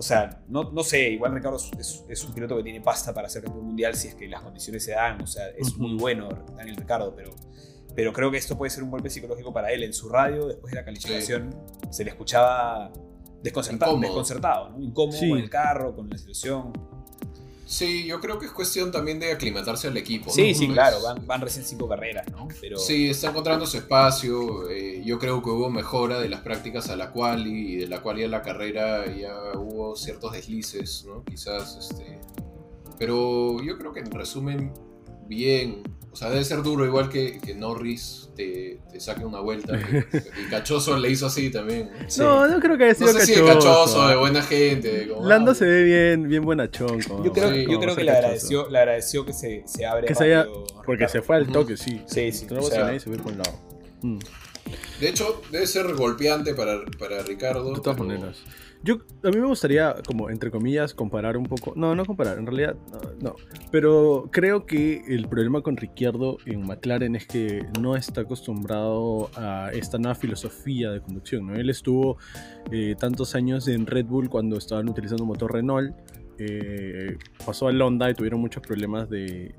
[0.00, 3.42] O sea, no, no sé, igual Ricardo es, un piloto que tiene pasta para ser
[3.42, 5.20] campeón mundial si es que las condiciones se dan.
[5.20, 6.26] O sea, es muy bueno
[6.56, 7.32] Daniel Ricardo, pero,
[7.94, 9.82] pero creo que esto puede ser un golpe psicológico para él.
[9.82, 11.54] En su radio, después de la calificación,
[11.90, 12.90] se le escuchaba
[13.42, 14.08] desconcertado, Incómodo.
[14.08, 14.80] desconcertado ¿no?
[14.80, 15.28] incómodo Sí.
[15.28, 16.72] con el carro, con la situación.
[17.70, 20.30] Sí, yo creo que es cuestión también de aclimatarse al equipo.
[20.30, 20.58] Sí, ¿no?
[20.58, 22.48] sí, claro, van, van recién cinco carreras, ¿no?
[22.60, 24.68] Pero Sí, está encontrando su espacio.
[24.68, 28.02] eh, yo creo que hubo mejora de las prácticas a la quali y de la
[28.02, 31.24] quali a la carrera ya hubo ciertos deslices, ¿no?
[31.24, 32.20] Quizás, este...
[32.98, 34.72] Pero yo creo que en resumen,
[35.26, 35.82] bien.
[36.12, 39.78] O sea, debe ser duro igual que, que Norris te, te saque una vuelta.
[39.78, 41.88] y Cachoso le hizo así también.
[42.02, 42.10] ¿no?
[42.10, 42.20] Sí.
[42.20, 43.68] No, no creo que haya No sido sé si de cachoso.
[43.68, 45.06] cachoso, de buena gente.
[45.08, 47.00] como, Lando ah, se ve bien, bien buenachón.
[47.02, 48.24] como- yo creo, Sí, yo creo que le cachoso.
[48.26, 51.12] agradeció, le agradeció que se, se abre Que se haya- rápido Porque Ricardo.
[51.12, 52.02] se fue al toque, sí.
[52.06, 53.60] Sí, sí, No o sea- nadie se por un lado.
[54.02, 54.18] Mm.
[55.00, 57.72] De hecho, debe ser golpeante para, para Ricardo.
[57.74, 58.36] De todas pero- maneras.
[58.82, 61.74] Yo, a mí me gustaría, como entre comillas, comparar un poco.
[61.76, 62.76] No, no comparar, en realidad,
[63.20, 63.36] no.
[63.70, 69.70] Pero creo que el problema con Ricciardo en McLaren es que no está acostumbrado a
[69.72, 71.46] esta nueva filosofía de conducción.
[71.46, 71.54] ¿no?
[71.56, 72.16] Él estuvo
[72.70, 75.94] eh, tantos años en Red Bull cuando estaban utilizando motor Renault.
[76.38, 79.54] eh, pasó al Honda y tuvieron muchos problemas de-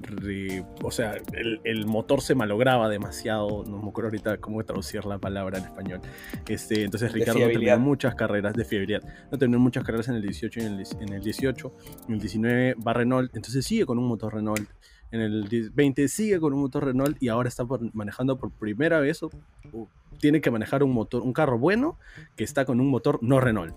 [0.00, 3.64] de- o sea, el, el motor se malograba demasiado.
[3.66, 6.00] No me acuerdo ahorita cómo traducir la palabra en español.
[6.48, 7.72] Este, entonces Ricardo fiabilidad.
[7.72, 9.02] terminó muchas carreras de fiabilidad.
[9.30, 11.72] No terminó muchas carreras en el 18 y en el, en el 18.
[12.08, 13.34] En el 19 va Renault.
[13.36, 14.68] Entonces sigue con un motor Renault.
[15.10, 18.50] En el 10 20 sigue con un motor Renault y ahora está por- manejando por
[18.50, 19.22] primera vez.
[19.22, 19.30] o-
[19.72, 19.88] o
[20.18, 21.98] tiene que manejar un motor, un carro bueno
[22.36, 23.74] que está con un motor no Renault.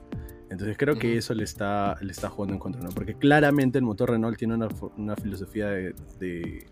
[0.50, 2.90] Entonces creo que eso le está, le está jugando en contra, ¿no?
[2.90, 6.66] Porque claramente el motor Renault tiene una, una filosofía de, de,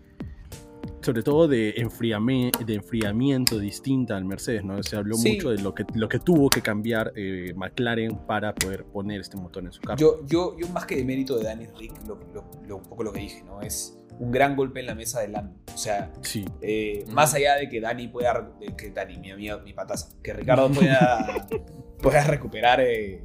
[1.02, 4.82] sobre todo de, enfriamiento, de enfriamiento distinta al Mercedes, ¿no?
[4.82, 8.84] Se habló mucho de lo que, lo que tuvo que cambiar eh, McLaren para poder
[8.84, 9.98] poner este motor en su carro.
[9.98, 13.20] Yo, yo, yo más que de mérito de Danny Rick, lo, un poco lo que
[13.20, 13.60] dije, ¿no?
[13.60, 15.54] Es un gran golpe en la mesa de Lando.
[15.72, 16.44] O sea, sí.
[16.60, 20.70] Eh, más allá de que Dani pueda, que Dani, mi, mi, mi pataza, que Ricardo
[20.72, 21.46] pueda,
[22.02, 23.22] pueda recuperar eh,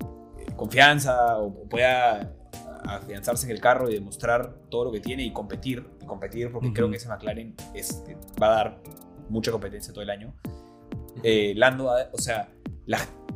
[0.56, 2.34] confianza o pueda
[2.86, 6.74] afianzarse en el carro y demostrar todo lo que tiene y competir, y competir porque
[6.74, 8.04] creo que ese McLaren es,
[8.42, 8.82] va a dar
[9.30, 10.34] mucha competencia todo el año.
[11.24, 12.50] Eh, Lando, o sea,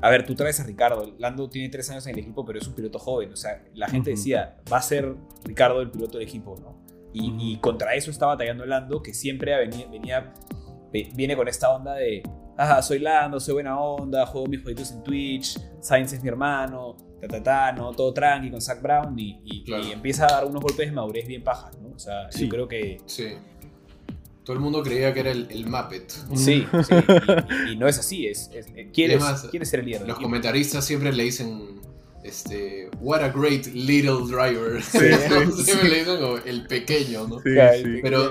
[0.02, 2.68] a ver, tú traes a Ricardo, Lando tiene tres años en el equipo, pero es
[2.68, 6.28] un piloto joven, o sea, la gente decía, va a ser Ricardo el piloto del
[6.28, 6.84] equipo, ¿no?
[7.18, 10.34] Y, contra eso está batallando Lando, que siempre venía, venía,
[10.92, 12.22] viene con esta onda de,
[12.58, 16.96] ah, soy Lando, soy buena onda, juego mis jueguitos en Twitch, Sainz es mi hermano,
[17.44, 17.92] ta, ¿no?
[17.92, 21.78] Todo tranqui con Zach Brown y, empieza a dar unos golpes de madurez bien pajas,
[21.80, 21.90] ¿no?
[21.96, 23.00] O sea, yo creo que...
[23.06, 23.34] Sí.
[24.44, 26.12] Todo el mundo creía que era el, el Muppet.
[26.36, 26.96] Sí, sí.
[27.72, 28.28] Y, no es así.
[28.28, 28.52] Es,
[28.94, 29.20] quiere,
[29.66, 30.08] ser el líder.
[30.08, 31.82] Los comentaristas siempre le dicen,
[32.24, 34.84] este, what a great little driver.
[34.84, 37.40] siempre le dicen como el pequeño, ¿no?
[37.40, 37.50] Sí,
[37.84, 38.00] sí.
[38.04, 38.30] Pero,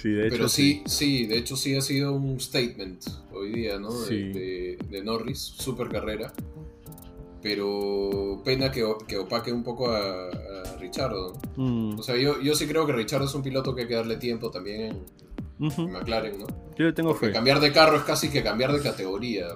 [0.00, 0.36] Sí, de hecho.
[0.36, 3.92] Pero sí, sí, de hecho sí ha sido un statement hoy día, ¿no?
[3.92, 6.32] De, de, Norris, super carrera.
[7.42, 11.34] Pero pena que, que opaque un poco a, a Richardo.
[11.56, 11.98] Mm.
[11.98, 14.16] O sea, yo, yo sí creo que Richardo es un piloto que hay que darle
[14.16, 15.04] tiempo también en,
[15.62, 16.46] McLaren, ¿no?
[16.76, 19.46] Yo le tengo Porque cambiar de carro es casi que cambiar de categoría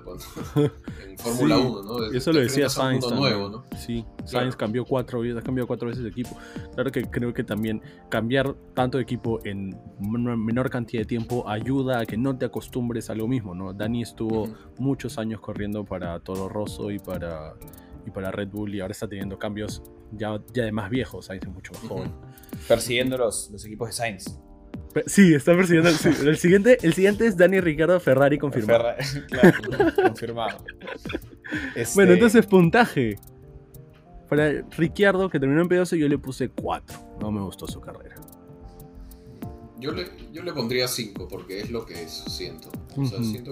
[0.57, 2.05] en Fórmula 1, ¿no?
[2.13, 3.11] eso lo decía Sainz.
[3.11, 3.65] Nuevo, ¿no?
[3.77, 6.37] Sí, Sainz cambió cuatro veces, ha cambiado cuatro veces de equipo.
[6.75, 12.01] Claro que creo que también cambiar tanto de equipo en menor cantidad de tiempo ayuda
[12.01, 13.73] a que no te acostumbres a lo mismo, ¿no?
[13.73, 14.49] Dani estuvo
[14.79, 17.55] muchos años corriendo para Toro Rosso y para,
[18.07, 19.83] y para Red Bull y ahora está teniendo cambios
[20.13, 22.13] ya, ya de más viejos, Sainz es mucho más joven.
[22.69, 24.46] Persiguiendo los, los equipos de Sainz.
[25.07, 25.91] Sí, está persiguiendo.
[26.31, 28.85] El, siguiente, el siguiente es Dani Ricardo Ferrari confirmado.
[29.29, 29.59] claro,
[29.95, 30.65] confirmado.
[31.75, 33.19] Este bueno, entonces puntaje.
[34.29, 37.19] Para Ricciardo, que terminó en P12, yo le puse 4.
[37.21, 38.17] No me gustó su carrera.
[39.79, 42.73] Yo le, yo le pondría 5 porque es lo que es, siento.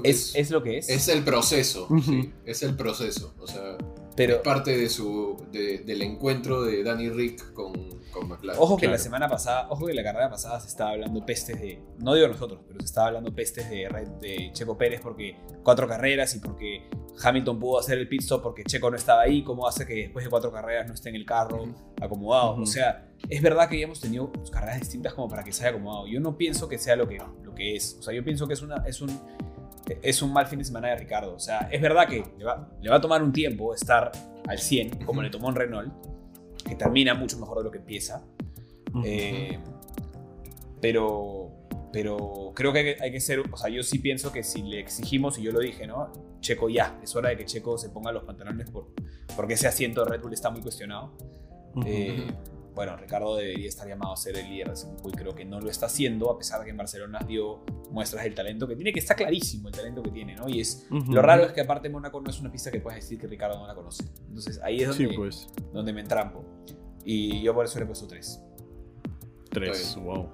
[0.02, 0.88] es, lo que es.
[0.88, 2.32] Es el proceso, sí.
[2.46, 3.34] Es el proceso.
[3.38, 3.76] O sea,
[4.16, 7.74] Pero, es parte de su, del encuentro de Danny Rick con,
[8.58, 11.82] Ojo que la semana pasada, ojo que la carrera pasada se estaba hablando pestes de,
[11.98, 13.88] no digo nosotros, pero se estaba hablando pestes de,
[14.20, 16.88] de Checo Pérez porque cuatro carreras y porque
[17.22, 20.24] Hamilton pudo hacer el pit stop porque Checo no estaba ahí, cómo hace que después
[20.24, 21.64] de cuatro carreras no esté en el carro
[22.00, 22.56] acomodado.
[22.60, 25.70] O sea, es verdad que ya hemos tenido carreras distintas como para que se haya
[25.70, 26.06] acomodado.
[26.06, 27.96] Yo no pienso que sea lo que, lo que es.
[27.98, 29.10] O sea, yo pienso que es, una, es, un,
[30.02, 31.34] es un mal fin de semana de Ricardo.
[31.34, 34.10] O sea, es verdad que le va, le va a tomar un tiempo estar
[34.46, 36.13] al 100, como le tomó en Renault
[36.64, 38.24] que termina mucho mejor de lo que empieza.
[39.04, 39.58] Eh,
[40.80, 41.50] pero,
[41.92, 45.38] pero creo que hay, que ser, o sea, yo sí pienso que si le exigimos,
[45.38, 46.12] y yo lo dije, ¿no?
[46.40, 48.88] Checo ya, es hora de que Checo se ponga los pantalones por,
[49.36, 51.12] porque ese asiento de Red Bull está muy cuestionado.
[51.86, 52.26] Eh,
[52.74, 55.44] bueno, Ricardo debería estar llamado a ser el líder de ese equipo y creo que
[55.44, 58.74] no lo está haciendo, a pesar de que en Barcelona dio muestras del talento que
[58.74, 60.48] tiene, que está clarísimo el talento que tiene, ¿no?
[60.48, 63.18] Y es lo raro es que aparte Mónaco no es una pista que puedes decir
[63.18, 64.04] que Ricardo no la conoce.
[64.28, 65.48] Entonces ahí es donde, pues.
[65.72, 66.44] donde me entrampo.
[67.04, 68.42] Y yo por eso le he puesto 3.
[69.50, 70.28] 3, wow.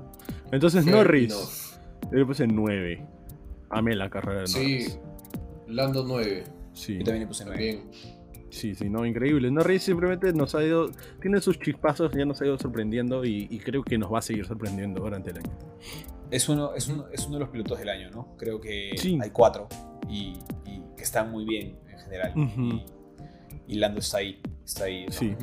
[0.51, 1.79] Entonces Norris,
[2.11, 3.07] yo le puse 9.
[3.69, 4.93] Amé la carrera de Norris.
[4.93, 4.99] Sí,
[5.69, 6.45] Lando 9.
[6.73, 6.99] Sí.
[6.99, 7.83] Yo también le puse 9.
[8.51, 9.51] Sí, sí, no, increíble.
[9.51, 10.91] Norris simplemente nos ha ido,
[11.21, 14.45] tiene sus chispazos, ya nos ha ido sorprendiendo y, creo que nos va a seguir
[14.45, 15.51] sorprendiendo durante el año.
[16.31, 18.37] Es uno, es uno, es uno de los pilotos del año, ¿no?
[18.37, 18.91] Creo que
[19.23, 19.69] hay cuatro
[20.09, 20.35] y,
[20.97, 22.33] que están muy bien en general.
[23.67, 25.07] y, Lando está ahí, está ahí.
[25.11, 25.35] Sí.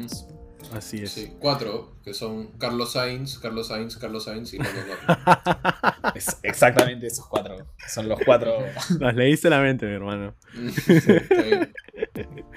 [0.74, 1.12] Así es.
[1.12, 4.80] Sí, cuatro, que son Carlos Sainz, Carlos Sainz, Carlos Sainz y Lando
[6.16, 7.56] es exactamente esos cuatro.
[7.88, 8.58] Son los cuatro.
[9.00, 10.36] Nos leíste la mente, mi hermano.
[10.86, 11.74] Sí, está bien.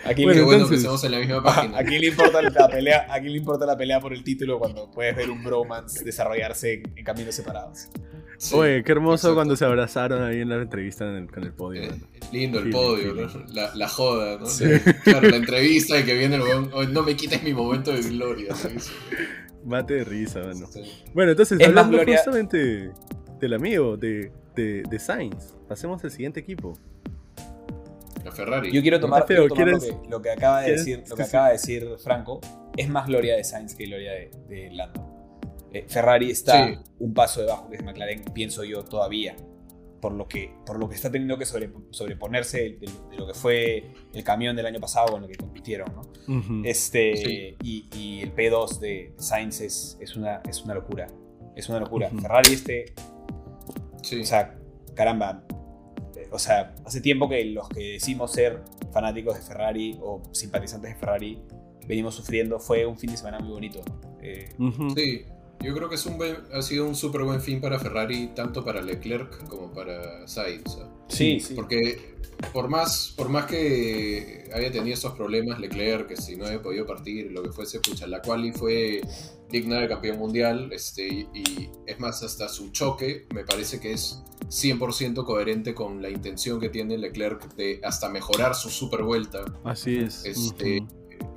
[0.04, 1.78] Aquí bueno, bueno que estamos en la misma página.
[1.78, 3.06] ¿A quién le importa la pelea?
[3.10, 6.82] ¿A quién le importa la pelea por el título cuando puedes ver un bromance desarrollarse
[6.96, 7.88] en, caminos separados?
[8.52, 11.82] Oye, qué hermoso cuando se abrazaron ahí en la entrevista en el, con el podio.
[11.82, 12.00] Eh,
[12.32, 13.14] lindo el podio,
[13.52, 14.46] la, la, joda, ¿no?
[14.46, 14.64] Sí.
[15.04, 18.54] Claro, la entrevista y que viene el weón, no me quites mi momento de gloria.
[19.64, 20.68] Mate de risa, mano.
[21.12, 22.92] Bueno, entonces, hablando justamente
[23.38, 26.78] del amigo de, de, de Sainz, pasemos al siguiente equipo.
[28.24, 28.72] La Ferrari.
[28.72, 32.40] Yo quiero tomar, lo, que, acaba de decir, lo que acaba de decir Franco.
[32.76, 34.12] Es más gloria de Sainz que gloria
[34.48, 35.09] de, Lando.
[35.72, 39.36] Eh, Ferrari está un paso debajo de McLaren, pienso yo, todavía.
[40.00, 42.88] Por lo que, por lo que está teniendo que sobreponerse de,
[43.18, 45.92] lo que fue el camión del año pasado con el que compitieron.
[46.64, 51.06] este, y, el P2 de Sainz es, una, es una locura.
[51.54, 52.10] Es una locura.
[52.10, 52.94] Ferrari este...
[54.00, 54.58] O sea,
[54.94, 55.44] caramba.
[56.16, 60.94] Eh, o sea, hace tiempo que los que decimos ser fanáticos de Ferrari o simpatizantes
[60.94, 61.42] de Ferrari
[61.86, 62.58] venimos sufriendo.
[62.58, 63.82] Fue un fin de semana muy bonito.
[64.22, 64.54] Eh,
[64.94, 65.26] sí,
[65.62, 66.18] yo creo que es un
[66.52, 70.78] ha sido un súper buen fin para Ferrari, tanto para Leclerc como para Sainz.
[71.08, 71.54] Sí, sí.
[71.54, 72.16] Porque
[72.52, 76.86] por más, por más que haya tenido estos problemas Leclerc, que si no había podido
[76.86, 79.02] partir, lo que fuese, pucha, la quali fue
[79.50, 84.22] digna de campeón mundial, este, y, es más, hasta su choque me parece que es
[84.48, 89.44] 100% coherente con la intención que tiene Leclerc de hasta mejorar su super vuelta.
[89.64, 90.24] Así es.
[90.24, 90.82] Este,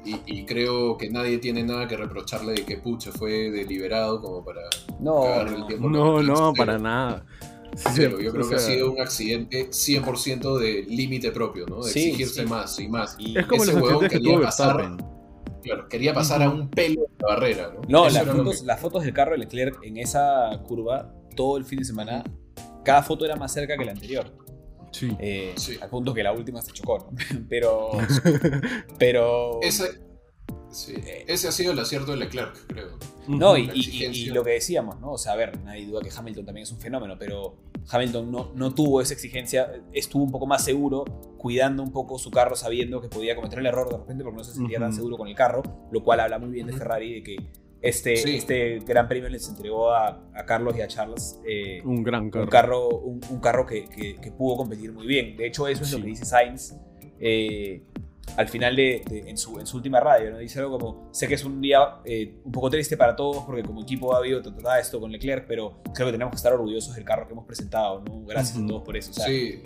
[0.06, 4.62] y, creo que nadie tiene nada que reprocharle de que pucha fue deliberado como para
[5.00, 5.90] no, el tiempo.
[5.90, 7.26] No, no, para nada.
[7.96, 11.84] yo creo que ha sido un accidente 100% de límite propio, ¿no?
[11.84, 13.16] De exigirse más y más.
[13.18, 14.98] Y es como ese huevón quería pasar,
[15.64, 17.82] claro, quería pasar a un pelo de la barrera, ¿no?
[17.88, 21.80] No, las fotos, las fotos, del carro de Leclerc en esa curva, todo el fin
[21.80, 22.24] de semana,
[22.84, 24.43] cada foto era más cerca que la anterior.
[24.94, 25.12] Sí.
[25.20, 27.18] Eh, Al punto que la última se chocó, ¿no?
[27.50, 27.92] Pero.
[29.00, 29.60] pero.
[29.62, 30.02] Ese,
[30.90, 32.98] eh, ese ha sido el acierto de Leclerc, creo.
[33.28, 33.66] No, y,
[34.32, 35.14] lo que decíamos, ¿no?
[35.14, 37.58] O sea, a ver, nadie duda que Hamilton también es un fenómeno, pero
[37.90, 41.06] Hamilton no, no tuvo esa exigencia, estuvo un poco más seguro,
[41.38, 44.44] cuidando un poco su carro, sabiendo que podía cometer el error de repente porque no
[44.44, 47.24] se sentía tan seguro con el carro, lo cual habla muy bien de Ferrari, de
[47.24, 47.38] que
[47.84, 52.44] este, este gran premio les entregó a, Carlos y a Charles eh, un gran carro,
[52.44, 55.36] un carro, un, carro que, que, pudo competir muy bien.
[55.36, 56.76] De hecho, eso es lo que dice Sainz.
[57.20, 57.84] Eh,
[58.38, 60.38] al final de, en, su, en, su, última radio, ¿no?
[60.38, 63.64] Dice algo como, sé que es un día eh, un poco triste para todos porque
[63.64, 66.96] como equipo ha habido todo esto con Leclerc, pero creo que tenemos que estar orgullosos
[66.96, 68.24] del carro que hemos presentado, ¿no?
[68.26, 69.12] Gracias a todos por eso.
[69.14, 69.62] sí,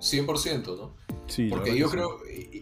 [0.00, 0.96] 100%, ¿no?
[1.26, 2.18] Sí, porque yo creo,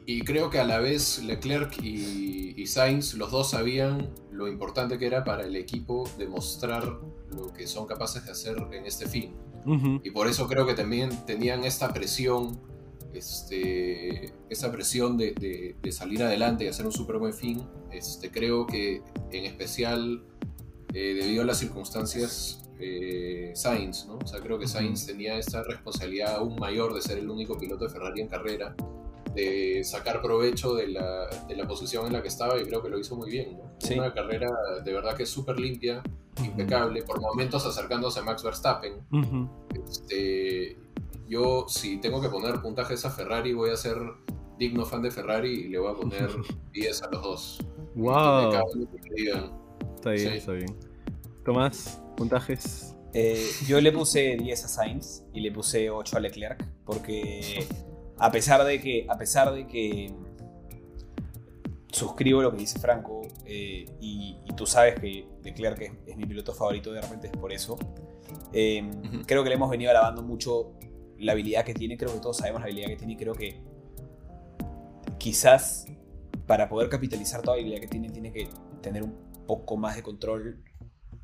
[0.06, 5.06] y, creo que a la vez Leclerc y, Sainz, los dos sabían lo importante que
[5.06, 6.84] era para el equipo demostrar
[7.30, 9.34] lo que son capaces de hacer en este fin.
[10.04, 12.60] Y por eso creo que también tenían esta presión
[13.16, 19.02] este, esa presión de, salir adelante y hacer un súper buen fin, este, creo que
[19.32, 20.22] en especial
[20.92, 24.18] eh, debido a las circunstancias eh, Sainz, ¿no?
[24.18, 27.84] O sea, creo que Sainz tenía esta responsabilidad aún mayor de ser el único piloto
[27.84, 28.76] de Ferrari en carrera,
[29.36, 32.88] de sacar provecho de la, de la posición en la que estaba y creo que
[32.88, 33.94] lo hizo muy bien, ¿no?
[33.94, 34.48] Una carrera
[34.82, 36.02] de verdad que es súper limpia,
[36.42, 38.94] impecable, por momentos acercándose a Max Verstappen.
[39.86, 40.76] este,
[41.28, 43.98] yo, si tengo que poner puntajes a Ferrari, voy a ser
[44.58, 46.30] digno fan de Ferrari y le voy a poner
[46.72, 47.58] 10 a los dos.
[47.94, 48.52] ¡Wow!
[49.96, 50.76] Está bien, está bien.
[51.44, 52.96] Tomás, puntajes.
[53.12, 57.66] Eh, yo le puse 10 a Sainz y le puse 8 a Leclerc porque
[58.18, 60.14] a pesar de que, a pesar de que
[61.90, 66.55] suscribo lo que dice Franco eh, y, tú sabes que Leclerc es, es, mi piloto
[66.55, 67.78] favorito, de repente es por eso.
[68.52, 68.88] Eh,
[69.26, 70.72] creo que le hemos venido alabando mucho
[71.18, 73.60] la habilidad que tiene, creo que todos sabemos la habilidad que tiene y creo que
[75.18, 75.86] quizás
[76.47, 78.48] para poder capitalizar toda la habilidad que tiene, tiene que
[78.80, 79.14] tener un
[79.47, 80.62] poco más de control.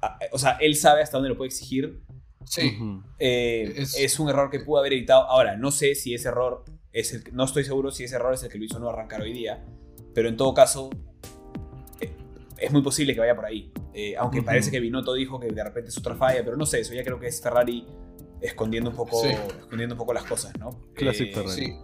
[0.01, 2.03] Ah, o sea, él sabe hasta dónde lo puede exigir.
[2.45, 2.77] Sí.
[3.19, 4.19] Eh, es...
[4.19, 5.23] un error que pudo haber evitado.
[5.25, 8.43] Ahora, no sé si ese error es el no estoy seguro si ese error es
[8.43, 9.65] el que lo hizo no arrancar hoy día,
[10.15, 10.91] pero en todo caso
[12.01, 12.13] eh,
[12.59, 13.73] es muy posible que vaya por ahí.
[13.95, 16.81] Eh, aunque parece que Binotto dijo que de repente es otra falla, pero no sé,
[16.81, 17.87] eso ya creo que es Ferrari
[18.41, 20.71] escondiendo un poco, escondiendo un poco las cosas, ¿no?
[20.95, 21.77] Clásico eh, Sí.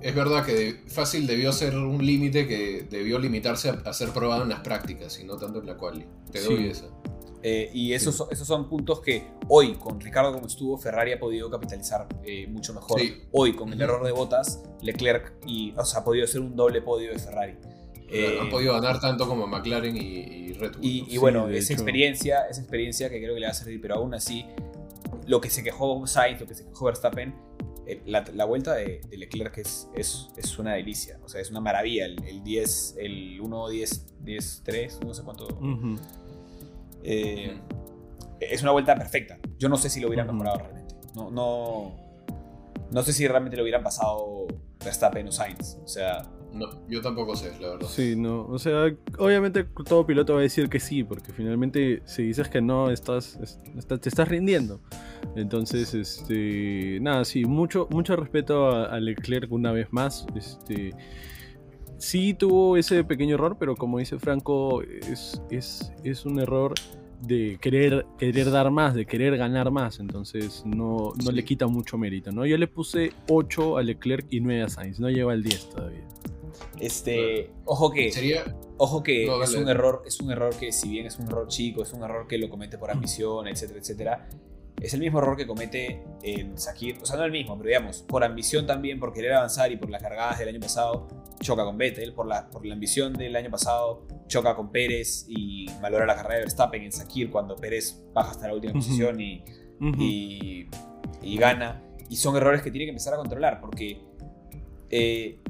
[0.00, 4.48] Es verdad que fácil debió ser un límite que debió limitarse a, ser probado en
[4.48, 6.06] las prácticas y no tanto en la quali.
[6.32, 7.02] Te doy eso.
[7.42, 11.20] Eh, y esos, son, esos son puntos que hoy, con Ricardo como estuvo, Ferrari ha
[11.20, 13.00] podido capitalizar eh, mucho mejor.
[13.32, 16.82] Hoy, con el error de botas, Leclerc y, o sea, ha podido ser un doble
[16.82, 17.56] podio de Ferrari.
[18.10, 20.80] Eh, han podido ganar tanto como McLaren y, Red Bull.
[20.82, 24.14] Y, bueno, esa experiencia, esa experiencia que creo que le va a servir, pero aún
[24.14, 24.46] así
[25.26, 27.34] lo que se quejó Sainz, lo que se quejó Verstappen,
[27.86, 32.04] eh, la, vuelta de, Leclerc es, es, es, una delicia, o sea, es una maravilla.
[32.04, 35.48] El, 10, el 1, 10, 10, 3, no sé cuánto.
[37.02, 37.58] Eh,
[38.40, 39.38] es una vuelta perfecta.
[39.58, 40.94] Yo no sé si lo hubieran mejorado realmente.
[41.14, 41.96] No, no,
[42.90, 44.46] no sé si realmente lo hubieran pasado
[44.84, 45.78] Verstappen o Sainz.
[45.82, 46.22] O sea,
[46.52, 47.88] no, yo tampoco sé, la verdad.
[47.88, 48.46] Sí, no.
[48.46, 48.86] O sea,
[49.18, 53.38] obviamente todo piloto va a decir que sí, porque finalmente si dices que no, estás,
[53.86, 54.80] te estás rindiendo.
[55.36, 56.98] Entonces, este.
[57.00, 60.26] Nada, sí, mucho, mucho respeto a, Leclerc una vez más.
[60.34, 60.94] Este.
[61.98, 66.74] Sí tuvo ese pequeño error, pero como dice Franco, es, es, es un error
[67.20, 71.98] de querer, querer dar más, de querer ganar más, entonces no, no le quita mucho
[71.98, 72.46] mérito, ¿no?
[72.46, 76.06] Yo le puse 8 a Leclerc y 9 a Sainz, no lleva el 10 todavía.
[76.78, 78.10] Este, ojo que.
[78.12, 78.44] Sería,
[78.80, 81.82] Ojo que es un error, es un error que si bien es un error chico,
[81.82, 84.28] es un error que lo comete por ambición, etcétera, etcétera.
[84.80, 88.02] Es el mismo error que comete en Sakir, o sea, no el mismo, pero digamos,
[88.02, 91.08] por ambición también, por querer avanzar y por las cargadas del año pasado,
[91.40, 95.66] choca con Vettel, por la, por la ambición del año pasado, choca con Pérez y
[95.80, 99.44] valora la carrera de Verstappen en Sakir cuando Pérez baja hasta la última posición y,
[99.80, 100.68] y,
[101.22, 101.82] y, gana.
[102.08, 104.00] Y son errores que tiene que empezar a controlar porque
[104.90, 105.40] eh,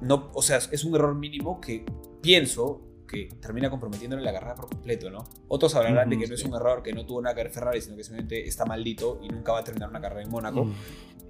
[0.00, 1.84] no, o sea, es un error mínimo que
[2.20, 2.82] pienso
[3.14, 5.24] que termina comprometiéndole la carrera por completo, ¿no?
[5.48, 7.80] Otros hablarán de que no es un error, que no tuvo nada que ver Ferrari,
[7.80, 10.64] sino que simplemente está maldito y nunca va a terminar una carrera en Mónaco.
[10.64, 10.74] Mm.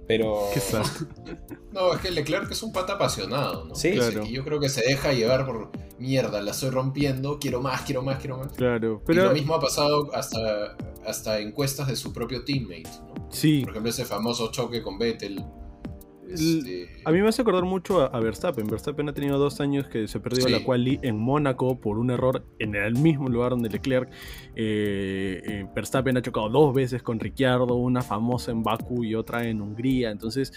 [0.07, 0.49] Pero.
[1.71, 3.75] no, es que Leclerc es un pata apasionado, ¿no?
[3.75, 4.25] Sí, claro.
[4.25, 8.19] yo creo que se deja llevar por mierda, la estoy rompiendo, quiero más, quiero más,
[8.19, 8.53] quiero más.
[8.53, 9.23] Claro, pero.
[9.23, 13.27] Y lo mismo ha pasado hasta, hasta encuestas de su propio teammate, ¿no?
[13.31, 13.61] Sí.
[13.61, 15.43] Por ejemplo, ese famoso choque con Vettel
[16.29, 18.67] este, a mí me hace acordar mucho a, Verstappen.
[18.67, 22.45] Verstappen ha tenido dos años que se perdió la quali en Mónaco por un error
[22.59, 24.09] en el mismo lugar donde Leclerc.
[24.55, 29.47] Eh, eh, Verstappen ha chocado dos veces con Ricciardo, una famosa en Baku y otra
[29.47, 30.11] en Hungría.
[30.11, 30.51] Entonces,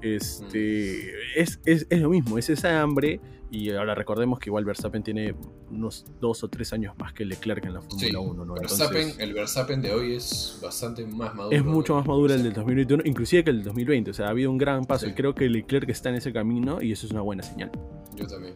[0.00, 1.40] este, mm.
[1.40, 3.20] es, es, es, lo mismo, es esa hambre
[3.52, 5.34] y ahora recordemos que igual Verstappen tiene
[5.70, 8.44] unos dos o tres años más que Leclerc en la Fórmula 1.
[8.46, 8.54] ¿no?
[8.56, 11.54] el Verstappen de hoy es bastante más maduro.
[11.54, 14.10] Es mucho más maduro el del 2021, inclusive que el del 2020.
[14.10, 15.06] O sea, ha habido un gran paso.
[15.06, 17.70] Y creo que Leclerc está en ese camino y eso es una buena señal.
[18.16, 18.54] Yo también.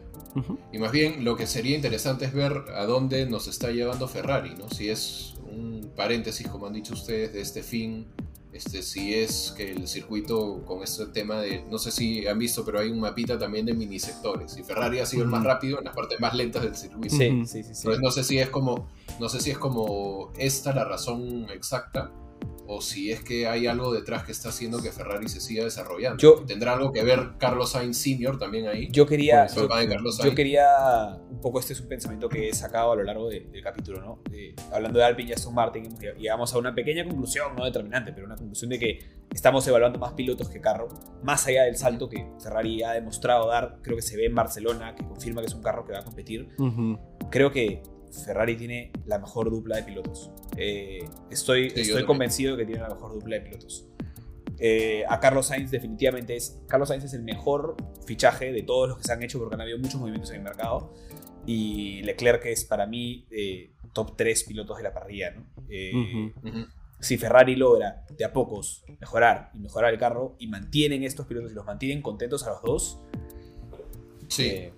[0.73, 4.55] Y más bien, lo que sería interesante es ver a dónde nos está llevando Ferrari,
[4.55, 4.67] ¿no?
[4.69, 8.07] Si es un paréntesis, como han dicho ustedes, de este fin
[8.53, 12.63] este, si es que el circuito con este tema de, no sé si han visto,
[12.65, 14.57] pero hay un mapita también de mini sectores.
[14.57, 17.15] Y Ferrari ha sido el más rápido en las partes más lentas del circuito.
[17.15, 17.87] Sí, sí, sí.
[18.01, 18.87] no sé si es como,
[19.19, 22.11] no sé si es como esta la razón exacta,
[22.67, 26.43] o si es que hay algo detrás que está haciendo que Ferrari se siga desarrollando.
[26.45, 28.37] ¿Tendrá algo que ver Carlos Sainz Sr.
[28.37, 28.89] también ahí?
[28.91, 30.65] Yo quería, yo, quería,
[31.29, 34.21] un poco este es un pensamiento que he sacado a lo largo del capítulo, ¿no?
[34.71, 38.35] hablando de Alpine y Aston Martin, llegamos a una pequeña conclusión, no determinante, pero una
[38.35, 38.99] conclusión de que
[39.33, 40.89] estamos evaluando más pilotos que carro,
[41.23, 44.93] más allá del salto que Ferrari ha demostrado dar, creo que se ve en Barcelona,
[44.95, 46.49] que confirma que es un carro que va a competir.
[47.29, 47.81] Creo que
[48.11, 50.31] Ferrari tiene la mejor dupla de pilotos.
[50.57, 53.87] Eh, estoy estoy convencido de que tiene la mejor dupla de pilotos.
[54.59, 56.59] Eh, a Carlos Sainz definitivamente es...
[56.67, 57.75] Carlos Sainz es el mejor
[58.05, 60.43] fichaje de todos los que se han hecho porque han habido muchos movimientos en el
[60.43, 60.93] mercado.
[61.45, 65.35] Y Leclerc es para mí eh, top 3 pilotos de la parrilla.
[66.99, 71.51] Si Ferrari logra de a pocos mejorar y mejorar el carro y mantienen estos pilotos
[71.51, 72.99] y los mantienen contentos a los dos,
[74.27, 74.71] sí.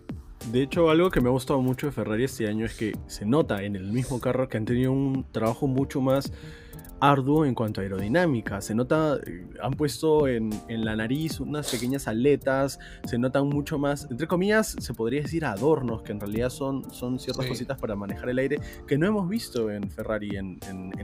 [0.47, 3.25] De hecho, algo que me ha gustado mucho de Ferrari este año es que se
[3.25, 6.31] nota en el mismo carro que han tenido un trabajo mucho más
[7.01, 8.61] arduo en cuanto a aerodinámica.
[8.61, 14.07] Se nota, eh, han puesto en, la nariz unas pequeñas aletas, se notan mucho más,
[14.09, 18.29] entre comillas, se podría decir adornos, que en realidad son, son ciertas cositas para manejar
[18.29, 20.59] el aire que no hemos visto en Ferrari en,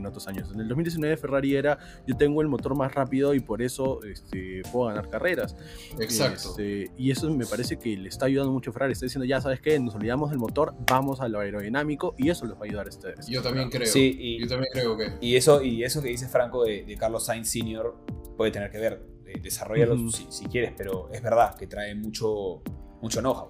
[0.06, 0.52] otros años.
[0.52, 4.62] En el 2019 Ferrari era, yo tengo el motor más rápido y por eso este,
[4.70, 5.56] puedo ganar carreras.
[5.98, 6.50] Exacto.
[6.50, 8.92] Este, y eso me parece que le está ayudando mucho a Ferrari.
[8.92, 12.46] Está diciendo, ya sabes qué, nos olvidamos del motor, vamos a lo aerodinámico y eso
[12.46, 13.26] les va a ayudar a ustedes.
[13.26, 13.86] Yo también creo.
[13.86, 15.12] Sí, y, yo también creo que...
[15.20, 15.60] Y eso...
[15.60, 17.94] Y eso que dice Franco de, Carlos Sainz Sr.
[18.36, 19.06] puede tener que ver.
[19.42, 22.62] desarrollarlo si, quieres, pero es verdad que trae mucho,
[23.00, 23.48] mucho know-how.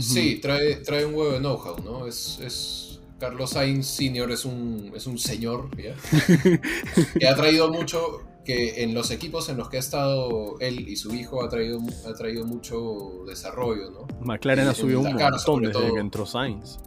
[0.00, 2.06] Sí, trae, trae un huevo de know-how, ¿no?
[2.06, 4.30] Es, Carlos Sainz Sr.
[4.30, 5.70] es un, es un señor
[7.18, 10.96] que ha traído mucho, que en los equipos en los que ha estado él y
[10.96, 14.06] su hijo ha traído, ha traído mucho desarrollo, ¿no?
[14.20, 16.78] McLaren ha subido un montón desde que entró Sainz.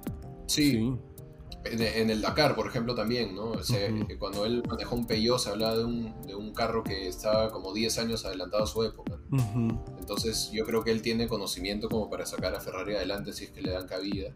[0.45, 0.97] sí.
[1.71, 3.53] En, el Dakar, por ejemplo, también, ¿no?
[4.17, 8.25] Cuando él manejó un Peugeot se hablaba de un, carro que estaba como 10 años
[8.25, 9.19] adelantado a su época.
[9.99, 13.51] Entonces yo creo que él tiene conocimiento como para sacar a Ferrari adelante si es
[13.51, 14.35] que le dan cabida.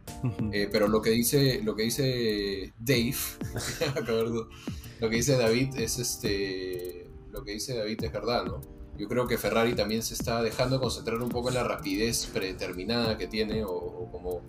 [0.51, 3.15] Eh, pero lo que dice, lo que dice Dave,
[4.99, 8.61] lo que dice David es este, lo que dice David es verdad, ¿no?
[8.97, 13.17] Yo creo que Ferrari también se está dejando concentrar un poco en la rapidez predeterminada
[13.17, 14.41] que tiene o como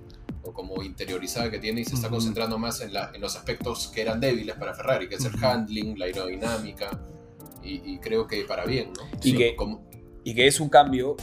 [0.44, 3.88] o como interiorizada que tiene y se está concentrando más en, la, en, los aspectos
[3.88, 7.00] que eran débiles para Ferrari, que es el handling, la aerodinámica,
[7.62, 9.08] y, creo que para bien, ¿no?
[9.22, 9.88] Y, que, como...
[10.22, 11.16] y que es un cambio,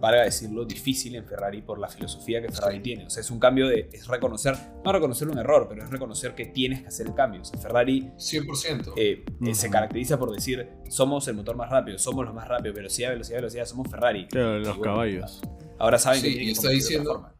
[0.00, 3.06] para decirlo, difícil en Ferrari por la filosofía que Ferrari tiene.
[3.06, 6.34] O sea, es un cambio de, es reconocer, no reconocer un error, pero es reconocer
[6.34, 7.42] que tienes que hacer el cambio.
[7.42, 8.92] O sea, Ferrari 100%.
[8.96, 12.74] Eh, eh, se caracteriza por decir, somos el motor más rápido, somos los más rápidos,
[12.74, 14.26] velocidad, velocidad, velocidad, somos Ferrari.
[14.26, 15.40] Claro, los caballos.
[15.78, 17.33] Ahora saben que y está diciendo,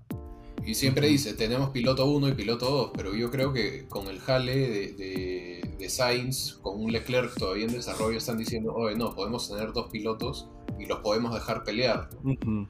[0.66, 4.18] y siempre dice, tenemos piloto 1 y piloto 2, pero yo creo que con el
[4.18, 9.48] jale de, de, Sainz, con un Leclerc todavía en desarrollo, están diciendo, oye, no, podemos
[9.48, 12.08] tener dos pilotos y los podemos dejar pelear.
[12.22, 12.66] me,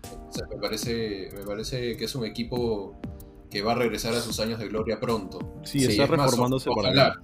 [0.61, 2.97] parece, me parece que es un equipo
[3.51, 5.61] que va a regresar a sus años de gloria pronto.
[5.63, 7.21] Sí, está reformándose para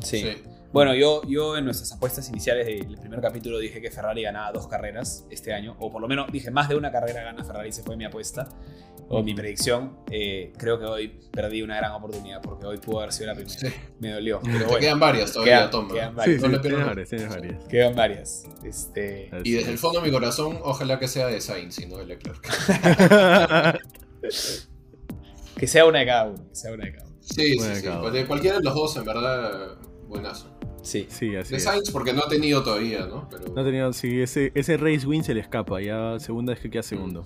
[0.00, 0.24] Sí.
[0.72, 4.66] Bueno, yo, yo en nuestras apuestas iniciales del primer capítulo dije que Ferrari ganaba dos
[4.66, 7.82] carreras este año, o por lo menos dije más de una carrera gana Ferrari, se
[7.82, 8.48] fue mi apuesta,
[9.08, 9.98] o mi predicción.
[10.10, 13.58] Eh, creo que hoy perdí una gran oportunidad porque hoy pudo haber sido la primera.
[14.00, 14.40] Me dolió.
[14.42, 15.90] Pero quedan varias todavía, Tom.
[15.90, 16.40] Quedan varias.
[16.40, 17.64] Sí, varias, varias.
[17.64, 18.44] Quedan varias.
[18.64, 19.30] Este...
[19.44, 22.06] Y desde el fondo de mi corazón, ojalá que sea de Sainz y no de
[22.06, 22.40] Leclerc.
[25.58, 26.48] que sea una de cada uno.
[26.48, 27.16] Que sea una de cada uno.
[27.20, 27.88] Sí, sí, sí.
[28.12, 29.76] De cualquiera de los dos, en verdad,
[30.08, 30.51] buenazo.
[30.82, 31.06] Sí.
[31.08, 33.28] sí así de Sainz porque no ha tenido todavía, ¿no?
[33.54, 36.70] No ha tenido, sí, ese, ese race win se le escapa, ya segunda vez que
[36.70, 37.24] queda segundo.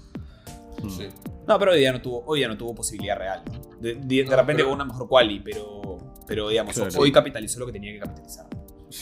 [0.82, 0.90] Mm.
[0.90, 1.08] Sí.
[1.46, 3.42] No, pero hoy ya no tuvo, hoy ya no tuvo posibilidad real.
[3.80, 8.00] De, repente con una mejor quali, pero, pero digamos, hoy capitalizó lo que tenía que
[8.00, 8.46] capitalizar.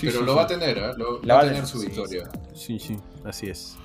[0.00, 0.92] pero lo va a tener, ¿eh?
[1.28, 2.28] va, a tener su victoria.
[2.54, 3.76] Sí, sí, así es.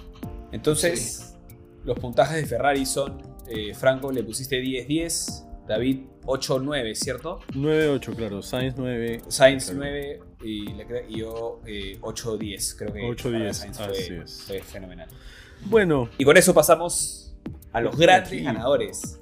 [0.52, 1.38] Entonces,
[1.84, 3.18] los puntajes de Ferrari son,
[3.48, 7.40] eh, Franco le pusiste 10-10, David 8-9, ¿cierto?
[7.54, 8.42] 9-8, claro.
[8.42, 9.22] Sainz 9.
[9.30, 10.66] Sainz 9 y,
[11.10, 12.74] yo 8-10.
[12.74, 13.54] Eh, Creo que 8-10.
[13.54, 15.08] Sainz fue, fue, fenomenal.
[15.66, 16.10] Bueno.
[16.18, 17.34] Y con eso pasamos
[17.72, 19.20] a los grandes ganadores.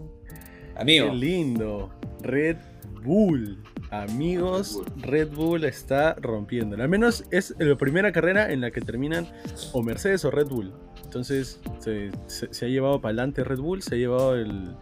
[0.75, 1.09] Amigo.
[1.09, 1.91] Qué lindo.
[2.21, 2.57] Red
[3.03, 3.63] Bull.
[3.89, 6.75] Amigos, Red Bull está rompiendo.
[6.75, 9.27] Al menos es la primera carrera en la que terminan
[9.71, 10.73] o Mercedes o Red Bull.
[11.05, 14.75] Entonces se, se ha llevado para adelante Red Bull, se ha llevado el,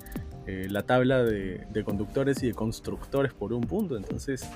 [0.47, 3.97] eh, la tabla de, conductores y de constructores por un punto.
[3.97, 4.47] Entonces,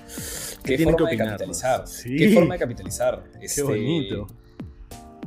[0.64, 1.84] ¿qué, ¿qué forma de capitalizar?
[2.04, 3.24] ¿Qué forma de capitalizar?
[3.40, 4.28] Qué este, bonito.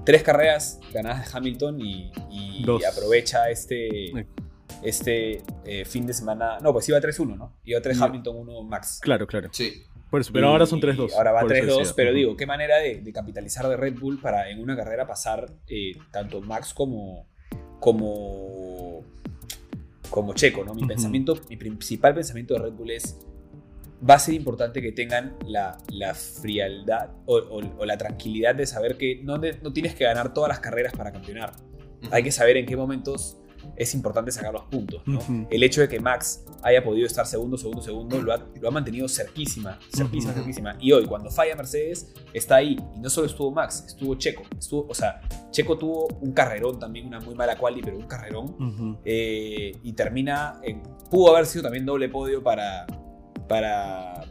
[0.04, 2.12] Tres carreras ganadas de Hamilton y,
[2.88, 4.12] aprovecha este,
[4.82, 6.58] este eh, fin de semana.
[6.60, 7.56] No, pues iba 3-1, ¿no?
[7.64, 9.00] Iba 3 Hamilton, 1 Max.
[9.02, 9.48] Claro, claro.
[9.52, 9.82] Sí.
[10.32, 11.12] pero ahora son 3-2.
[11.16, 14.76] Ahora va 3-2, pero digo, qué manera de, capitalizar de Red Bull para en una
[14.76, 17.26] carrera pasar eh, tanto Max como,
[17.80, 19.04] como
[20.12, 20.74] como Checo, ¿no?
[20.74, 23.18] Mi pensamiento, mi principal pensamiento de Red Bull es
[24.08, 25.78] va a ser importante que tengan la,
[26.14, 30.92] frialdad o, la tranquilidad de saber que no, no, tienes que ganar todas las carreras
[30.92, 31.52] para campeonar.
[32.10, 33.38] Hay que saber en qué momentos
[33.76, 35.02] es importante sacar los puntos.
[35.06, 35.18] ¿no?
[35.50, 38.70] El hecho de que Max haya podido estar segundo, segundo, segundo, lo ha, lo ha
[38.70, 40.76] mantenido cerquísima, cerquísima, cerquísima.
[40.80, 42.76] Y hoy, cuando falla Mercedes, está ahí.
[42.94, 44.42] Y no solo estuvo Max, estuvo Checo.
[44.58, 45.20] Estuvo, o sea,
[45.50, 48.98] Checo tuvo un carrerón también, una muy mala quali, pero un carrerón.
[49.04, 52.86] Eh, y termina, en, pudo haber sido también doble podio para,
[53.48, 54.24] para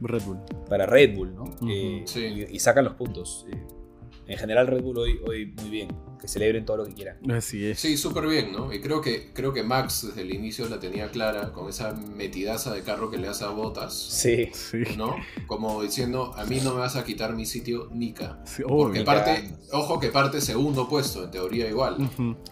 [0.00, 0.38] Red Bull.
[0.68, 1.44] Para Red Bull, ¿no?
[1.68, 2.04] Eh,
[2.50, 3.46] y, sacan los puntos.
[3.52, 3.66] Eh,
[4.26, 7.18] en general Red Bull hoy, hoy muy bien que celebren todo lo que quieran.
[7.30, 7.80] Así es.
[7.80, 8.72] Sí, súper bien, ¿no?
[8.72, 12.72] Y creo que, creo que Max desde el inicio la tenía clara con esa metidaza
[12.74, 13.94] de carro que le hace a botas.
[13.94, 14.50] Sí.
[14.52, 14.82] sí.
[14.96, 15.16] ¿No?
[15.46, 18.40] Como diciendo, a mí no me vas a quitar mi sitio Nika.
[18.44, 21.96] Sí, Porque parte, ojo que parte segundo puesto, en teoría igual.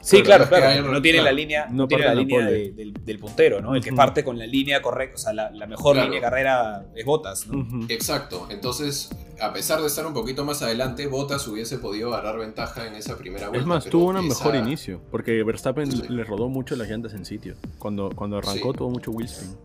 [0.00, 0.90] Sí, claro, claro.
[0.90, 3.74] no tiene la línea, no, tiene la línea del, puntero, ¿no?
[3.74, 7.04] El que parte con la línea correcta, o sea, la, mejor línea de carrera es
[7.04, 7.86] botas, ¿no?
[7.88, 8.46] Exacto.
[8.50, 12.94] Entonces, a pesar de estar un poquito más adelante, Botas hubiese podido agarrar ventaja en
[12.94, 13.57] esa primera vuelta.
[13.58, 17.56] Es más, tuvo un mejor inicio, porque Verstappen le rodó mucho las llantas en sitio.
[17.78, 19.56] Cuando, cuando arrancó tuvo mucho wheelspin.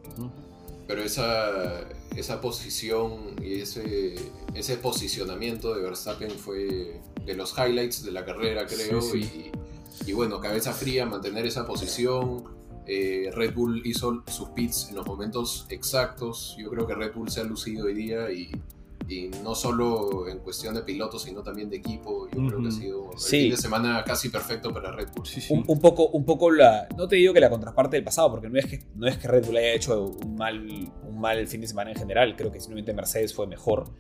[0.88, 1.82] Pero esa,
[2.16, 4.16] esa posición y ese,
[4.54, 9.00] ese posicionamiento de Verstappen fue de los highlights de la carrera, creo.
[9.16, 9.52] Y,
[10.06, 12.44] y, bueno, cabeza fría, mantener esa posición.
[12.86, 16.56] Eh, Red Bull hizo sus pits en los momentos exactos.
[16.60, 18.52] Yo creo que Red Bull se ha lucido hoy día y,
[19.08, 22.28] y no solo en cuestión de pilotos, sino también de equipo.
[22.30, 25.26] Yo creo que ha sido un fin de semana casi perfecto para Red Bull.
[25.68, 26.88] Un, poco, un poco la.
[26.98, 29.28] No te digo que la contraparte del pasado, porque no es que, no es que
[29.28, 30.66] Red Bull haya hecho un mal,
[31.04, 32.36] un mal fin de semana en general.
[32.36, 33.92] Creo que simplemente Mercedes fue mejor.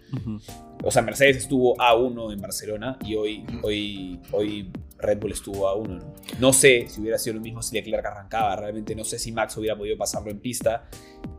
[0.83, 5.75] O sea, Mercedes estuvo A1 en Barcelona y hoy, hoy, hoy Red Bull estuvo a
[5.75, 5.87] 1.
[5.87, 6.13] ¿no?
[6.39, 6.53] ¿no?
[6.53, 8.55] sé si hubiera sido lo mismo si Leclerc arrancaba.
[8.55, 10.89] Realmente no sé si Max hubiera podido pasarlo en pista.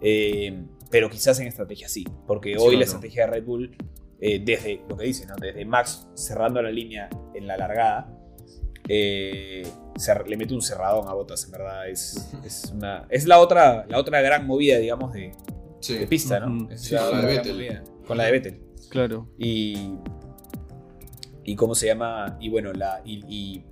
[0.01, 0.65] Eh,
[0.95, 3.77] pero quizás en estrategia sí, porque hoy la estrategia de Red Bull,
[4.21, 5.35] eh, desde lo que dice, ¿no?
[5.35, 8.17] desde Max cerrando la línea en la largada,
[8.89, 9.67] eh,
[10.25, 11.89] le mete un cerradón a Botas, en verdad.
[11.89, 15.33] Es, es, una, es la, otra, la otra gran movida, digamos, de,
[16.09, 16.59] pista, ¿no?
[16.59, 17.83] con, la de Vettel.
[18.07, 18.61] con la de Vettel.
[18.89, 19.29] Claro.
[19.37, 19.97] Y.
[21.43, 22.39] Y cómo se llama.
[22.39, 23.03] Y bueno, la.
[23.05, 23.65] y y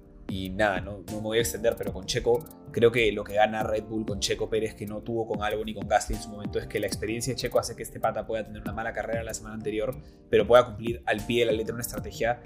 [0.50, 3.62] nada, no, no, me voy a extender, pero con Checo, creo que lo que gana
[3.62, 6.28] Red Bull con Checo Pérez, que no tuvo con algo ni con Gasly en su
[6.28, 8.92] momento, es que la experiencia de Checo hace que este pata pueda tener una mala
[8.92, 9.94] carrera la semana anterior,
[10.30, 12.42] pero pueda cumplir al pie de la letra una estrategia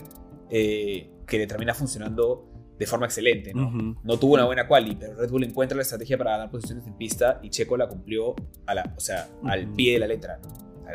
[0.50, 2.48] eh, que le termina funcionando
[2.78, 3.54] de forma excelente.
[3.54, 3.96] ¿no?
[4.02, 6.96] no tuvo una buena quali, pero Red Bull encuentra la estrategia para ganar posiciones en
[6.96, 8.34] pista y Checo la cumplió
[8.66, 10.40] a la, o sea, al pie de la letra.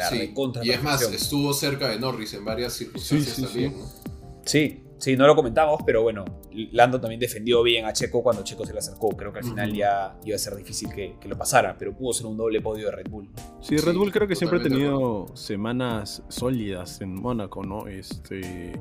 [0.09, 0.33] sí.
[0.63, 3.73] y es más, estuvo cerca de Norris en varias circunstancias también.
[3.73, 4.01] Sí,
[4.43, 4.83] Sí,
[5.17, 6.25] no lo comentamos, pero bueno,
[6.71, 9.09] Lando también defendió bien a Checo cuando Checo se le acercó.
[9.09, 12.27] Creo que al final ya iba a ser difícil que, lo pasara, pero pudo ser
[12.27, 13.29] un doble podio de Red Bull.
[13.61, 17.87] Sí, Red Bull creo que siempre ha tenido semanas sólidas en Mónaco, ¿no?
[17.87, 18.73] Este,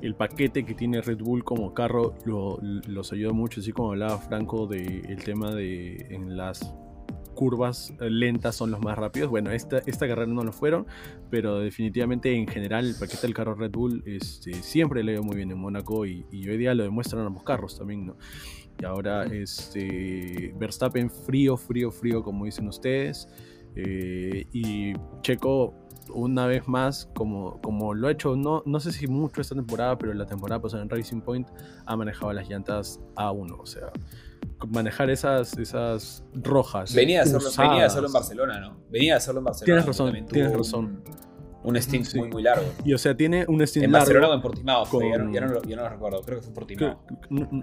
[0.00, 4.18] el paquete que tiene Red Bull como carro lo, los ayuda mucho, así como hablaba
[4.18, 6.74] Franco del tema de en las
[7.42, 9.28] curvas eh, lentas son los más rápidos.
[9.28, 10.86] Bueno, esta, esta carrera no lo fueron,
[11.28, 15.34] pero definitivamente en general el paquete del carro Red Bull este, siempre le dio muy
[15.34, 18.16] bien en Mónaco y, hoy día lo demuestran ambos carros también, ¿no?
[18.80, 23.26] Y ahora este, Verstappen frío, frío, frío, como dicen ustedes.
[23.74, 24.92] Eh, y
[25.22, 25.74] Checo
[26.14, 29.98] una vez más, como, como lo ha hecho, no, no sé si mucho esta temporada,
[29.98, 31.48] pero la temporada pasada en Racing Point
[31.86, 33.90] ha manejado las llantas A1, o sea,
[34.68, 36.94] manejar esas, esas rojas.
[36.94, 38.76] Venía a, hacerlo, venía a hacerlo en Barcelona, ¿no?
[38.90, 39.82] Venía a hacerlo en Barcelona.
[39.82, 41.31] Tienes razón, tienes razón un
[41.76, 42.66] stint muy, muy largo.
[42.84, 44.06] Y o sea, tiene un stint en largo.
[44.06, 45.02] Barcelona o en Portimao, con...
[45.02, 47.04] ya, no, ya, no, lo recuerdo, creo que fue Portimao.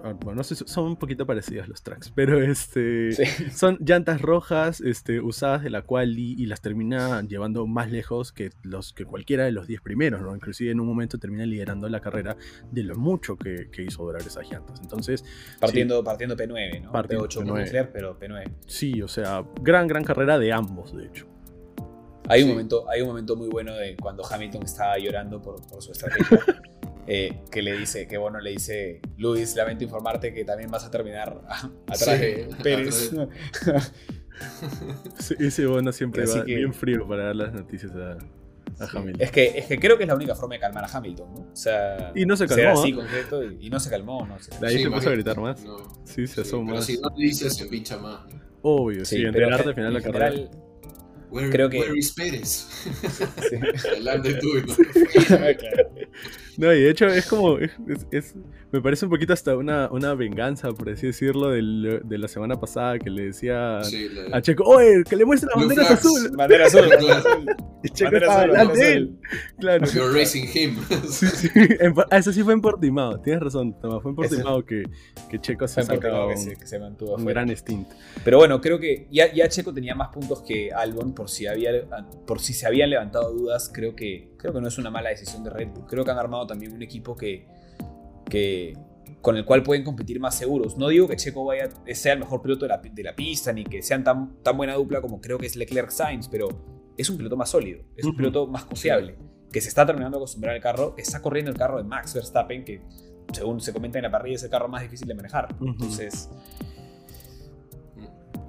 [0.03, 3.11] Ah, bueno, no sé, son un poquito parecidos los tracks, pero este
[3.51, 8.51] son llantas rojas este, usadas de la quali y las termina llevando más lejos que,
[8.63, 10.35] los, que cualquiera de los 10 primeros, ¿no?
[10.35, 12.35] Inclusive en un momento termina liderando la carrera
[12.71, 14.80] de lo mucho que, que hizo durar esas llantas.
[14.81, 15.23] Entonces...
[15.59, 16.91] Partiendo, partiendo P9, ¿no?
[16.91, 17.89] Partiendo P8 P9.
[17.91, 18.51] pero P9.
[18.65, 21.27] Sí, o sea, gran, gran carrera de ambos, de hecho.
[22.30, 25.91] Hay, un momento, hay un momento muy bueno de cuando Hamilton estaba llorando por, su
[25.91, 26.39] estrategia.
[27.11, 30.91] Eh, que le dice, que bueno, le dice, Luis, lamento informarte que también vas a
[30.91, 31.41] terminar
[31.88, 33.11] atrás de Pérez.
[35.39, 38.19] ese bueno siempre va bien frío para dar las noticias a,
[38.93, 39.23] Hamilton.
[39.23, 41.41] Es que, es que creo que es la única forma de calmar a Hamilton, ¿no?
[41.51, 42.80] O sea, y no se calmó.
[42.80, 44.27] Así, concreto, y, no se calmó.
[44.27, 45.65] No se Ahí se puso a gritar más.
[46.03, 46.73] Sí, se asoma.
[46.73, 48.22] Pero si no le dices, se pincha más.
[48.61, 50.51] Obvio, sí, entrenarte al final de la carrera
[51.51, 51.80] creo que.
[51.80, 52.68] Where is Pérez?
[53.85, 54.49] Adelante tú.
[56.57, 57.57] No, y de hecho es como.
[58.11, 58.35] Es,
[58.71, 62.59] me parece un poquito hasta una, una venganza, por así decirlo, del, de la semana
[62.59, 66.31] pasada que le decía a Checo: ¡Oye, que le muestre la bandera azul!
[66.35, 66.89] Bandera azul,
[67.83, 69.19] Y Checo estaba delante de él.
[69.57, 69.85] Claro.
[69.87, 70.77] You're racing him.
[71.09, 71.49] sí, sí.
[72.11, 74.01] Eso sí fue en Portimao, tienes razón, Toma.
[74.01, 74.83] Fue en Portimao que,
[75.29, 77.87] que Checo se sacó que, se, que se mantuvo un gran stint.
[78.23, 81.71] Pero bueno, creo que ya, ya Checo tenía más puntos que Albon por si, había,
[82.27, 83.71] por si se habían levantado dudas.
[83.73, 85.85] Creo que, creo que no es una mala decisión de Red Bull.
[85.87, 87.47] Creo que han armado también un equipo que,
[88.30, 88.77] que,
[89.22, 90.77] con el cual pueden competir más seguros.
[90.77, 93.64] No digo que Checo vaya, sea el mejor piloto de la, de la pista, ni
[93.64, 96.47] que sean tan, tan buena dupla como creo que es Leclerc Sainz, pero
[96.97, 99.18] es un piloto más sólido, es un piloto más confiable,
[99.51, 102.14] que se está terminando de acostumbrar al carro, que está corriendo el carro de Max
[102.14, 102.81] Verstappen, que
[103.34, 105.56] según se comenta en la parrilla es el carro más difícil de manejar.
[105.60, 106.30] Entonces...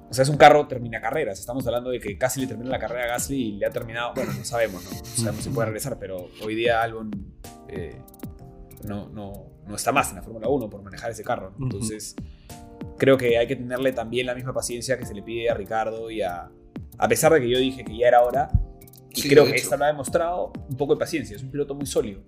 [0.09, 1.39] O sea, es un carro termina carreras.
[1.39, 4.11] Estamos hablando de que casi le termina la carrera a Gasly y le ha terminado.
[4.13, 4.89] Bueno, no sabemos, ¿no?
[4.89, 7.11] No sabemos si puede regresar, pero hoy día Albon
[7.69, 7.95] eh,
[8.83, 11.53] no, no, no, está más en la Fórmula 1 por manejar ese carro.
[11.59, 12.15] Entonces,
[12.97, 16.11] creo que hay que tenerle también la misma paciencia que se le pide a Ricardo
[16.11, 16.51] y a.
[16.97, 18.51] A pesar de que yo dije que ya era hora,
[19.13, 21.35] y creo que esta lo ha demostrado un poco de paciencia.
[21.35, 22.21] Es un piloto muy sólido.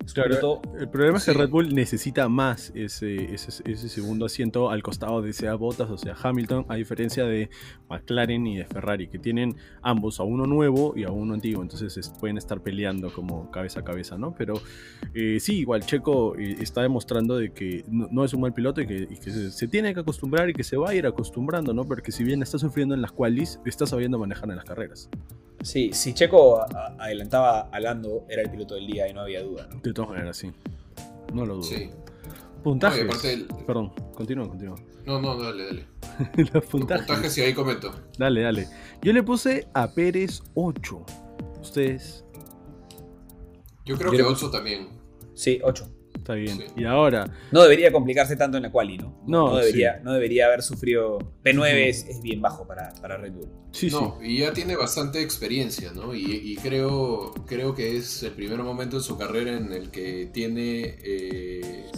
[0.80, 5.34] el problema es que Red Bull necesita más ese, ese, segundo asiento al costado de
[5.34, 7.50] sea Bottas, o sea, Hamilton, a diferencia de
[7.90, 11.62] McLaren y de Ferrari, que tienen ambos a uno nuevo y a uno antiguo.
[11.62, 14.36] Entonces pueden estar peleando como cabeza a cabeza, ¿no?
[14.36, 14.56] Pero
[15.14, 18.88] eh, sí, igual Checo eh, está demostrando de que no, es un mal piloto y
[18.88, 19.08] que,
[19.52, 21.86] se, tiene que acostumbrar y que se va a ir acostumbrando, ¿no?
[21.86, 25.10] Porque si bien está sufriendo en las qualis, está sabiendo manejar en las carreras.
[25.64, 29.68] Sí, si Checo adelantaba a Lando, era el piloto del día y no había duda.
[29.72, 29.80] ¿no?
[29.80, 30.52] De todas maneras, sí.
[31.34, 31.64] No lo dudo.
[31.64, 31.90] Sí.
[32.64, 33.06] Puntajes.
[33.68, 34.78] Perdón, continúa, continúa.
[35.06, 35.86] No, no, dale, dale.
[36.54, 37.06] Los puntajes.
[37.06, 37.94] puntajes, sí, ahí comento.
[38.18, 38.68] Dale, dale.
[39.02, 41.06] Yo le puse a Pérez 8.
[41.62, 42.24] ¿Ustedes?
[43.86, 44.88] Yo creo que 8 también.
[45.34, 45.90] Sí, 8.
[46.24, 46.64] Está bien.
[46.78, 47.30] Y ahora.
[47.52, 49.14] No debería complicarse tanto en la quali, ¿no?
[49.28, 51.20] No, debería, no debería haber sufrido.
[51.44, 53.50] P9 es, bien bajo para, para Red Bull.
[53.72, 56.16] Sí, no, y ya tiene bastante experiencia, ¿no?
[56.16, 60.96] Y, creo, creo que es el primer momento en su carrera en el que tiene
[61.04, 61.92] eh,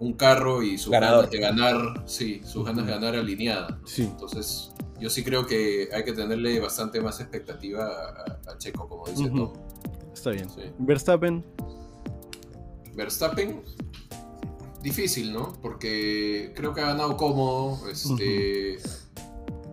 [0.00, 3.80] un carro y sus ganas de ganar, sí, sus ganas de ganar alineada.
[3.86, 4.02] Sí.
[4.02, 4.70] Entonces,
[5.00, 9.52] yo sí creo que hay que tenerle bastante más expectativa a, Checo, como dice uh
[10.12, 10.46] Está bien.
[10.78, 11.42] Verstappen.
[12.96, 13.62] Verstappen,
[14.82, 15.52] difícil, ¿no?
[15.60, 17.88] Porque creo que ha ganado cómodo.
[17.90, 18.78] Este,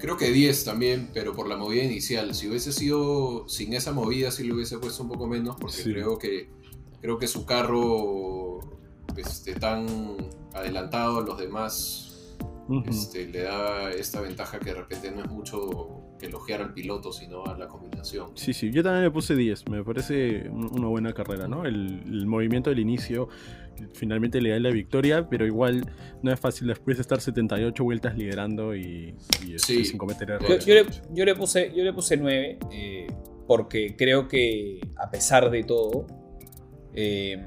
[0.03, 2.35] Creo que 10 también, pero por la movida inicial.
[2.35, 6.17] Si hubiese sido sin esa movida, sí le hubiese puesto un poco menos, porque creo
[6.17, 6.49] que
[6.99, 8.59] creo que su carro
[9.15, 9.87] este, tan
[10.53, 12.35] adelantado a los demás
[12.85, 17.45] este, le da esta ventaja que de repente no es mucho elogiar al piloto, sino
[17.45, 18.31] a la combinación.
[18.35, 21.65] Sí, sí, yo también le puse 10, me parece una buena carrera, ¿no?
[21.65, 23.29] El, movimiento del inicio
[23.93, 25.85] finalmente le da la victoria, pero igual
[26.21, 29.15] no es fácil después de estar 78 vueltas liderando y,
[29.53, 30.65] este, sin cometer errores.
[30.65, 33.07] Yo, le, puse, yo le puse 9, eh,
[33.47, 36.07] porque creo que a pesar de todo,
[36.93, 37.43] eh,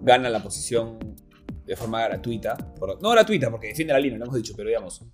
[0.00, 0.98] gana la posición
[1.64, 2.56] de forma gratuita.
[3.00, 5.04] no gratuita, porque defiende la línea, lo hemos dicho, pero digamos,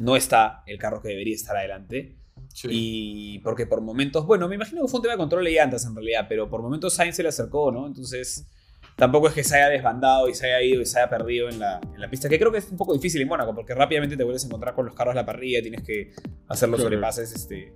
[0.00, 2.16] no está el carro que debería estar adelante.
[2.64, 5.84] Y porque por momentos, bueno, me imagino que fue un tema de control de llantas
[5.84, 7.86] en realidad, pero por momentos Sainz se le acercó, ¿no?
[7.86, 8.48] Entonces,
[8.96, 11.60] tampoco es que se haya desbandado y se haya ido y se haya perdido en
[11.60, 14.16] la, en la pista, que creo que es un poco difícil en Mónaco, porque rápidamente
[14.16, 16.12] te vuelves a encontrar con los carros de la parrilla, tienes que
[16.48, 17.32] hacer los sobrepases.
[17.32, 17.74] Este.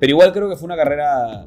[0.00, 1.46] Pero igual creo que fue una carrera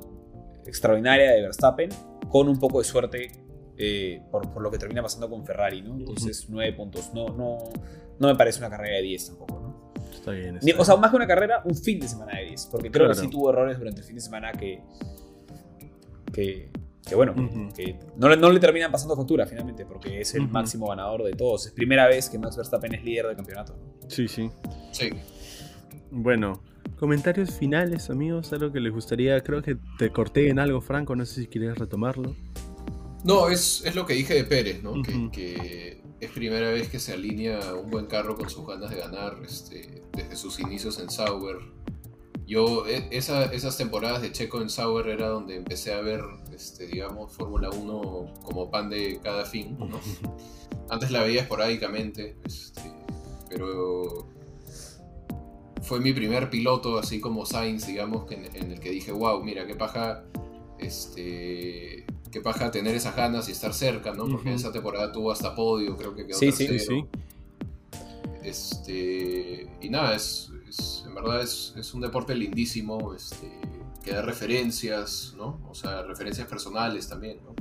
[0.66, 1.90] extraordinaria de Verstappen,
[2.30, 3.32] con un poco de suerte
[3.78, 5.96] eh, por, lo que termina pasando con Ferrari, ¿no?
[5.96, 7.12] Entonces, nueve puntos.
[7.14, 7.58] No, no,
[8.20, 9.59] no me parece una carrera de 10 tampoco,
[10.32, 10.60] bien.
[10.78, 12.68] o sea, más que una carrera, un fin de semana de 10.
[12.72, 14.82] Porque creo que sí tuvo errores durante el fin de semana que.
[16.34, 16.70] que,
[17.16, 17.34] bueno,
[17.76, 21.68] que no, no, le terminan pasando factura finalmente, porque es el máximo ganador de todos.
[21.68, 23.76] Es primera vez que Max Verstappen es líder del campeonato.
[24.08, 24.50] Sí, sí.
[24.92, 25.10] Sí.
[26.12, 26.62] Bueno,
[26.98, 28.52] comentarios finales, amigos.
[28.54, 31.16] Algo que les gustaría, creo que te corté en algo, Franco.
[31.16, 32.36] No sé si quieres retomarlo.
[33.24, 34.94] No, es, es lo que dije de Pérez, ¿no?
[35.32, 39.38] que, es primera vez que se alinea un buen carro con sus ganas de ganar
[39.46, 41.58] este, desde sus inicios en Sauber.
[42.46, 46.22] Yo, e, esas temporadas de Checo en Sauber era donde empecé a ver,
[46.54, 49.78] este, digamos, Fórmula 1 como pan de cada fin.
[49.80, 50.00] ¿no?
[50.90, 52.92] Antes la veía esporádicamente, este,
[53.50, 54.28] pero
[55.84, 59.66] fue mi primer piloto, así como Sainz, digamos, en, en el que dije, wow, mira,
[59.66, 60.26] qué paja
[60.80, 61.99] este,
[62.32, 64.28] qué paja tener esas ganas y estar cerca, ¿no?
[64.28, 66.80] Porque esa temporada tuvo hasta podio, creo que quedó sí, tercero.
[66.80, 67.06] Sí, sí.
[68.44, 70.52] Este, y nada, es,
[71.06, 73.52] en verdad es, un deporte lindísimo, este,
[74.04, 75.60] que da referencias, ¿no?
[75.70, 77.54] O sea, referencias personales también, ¿no?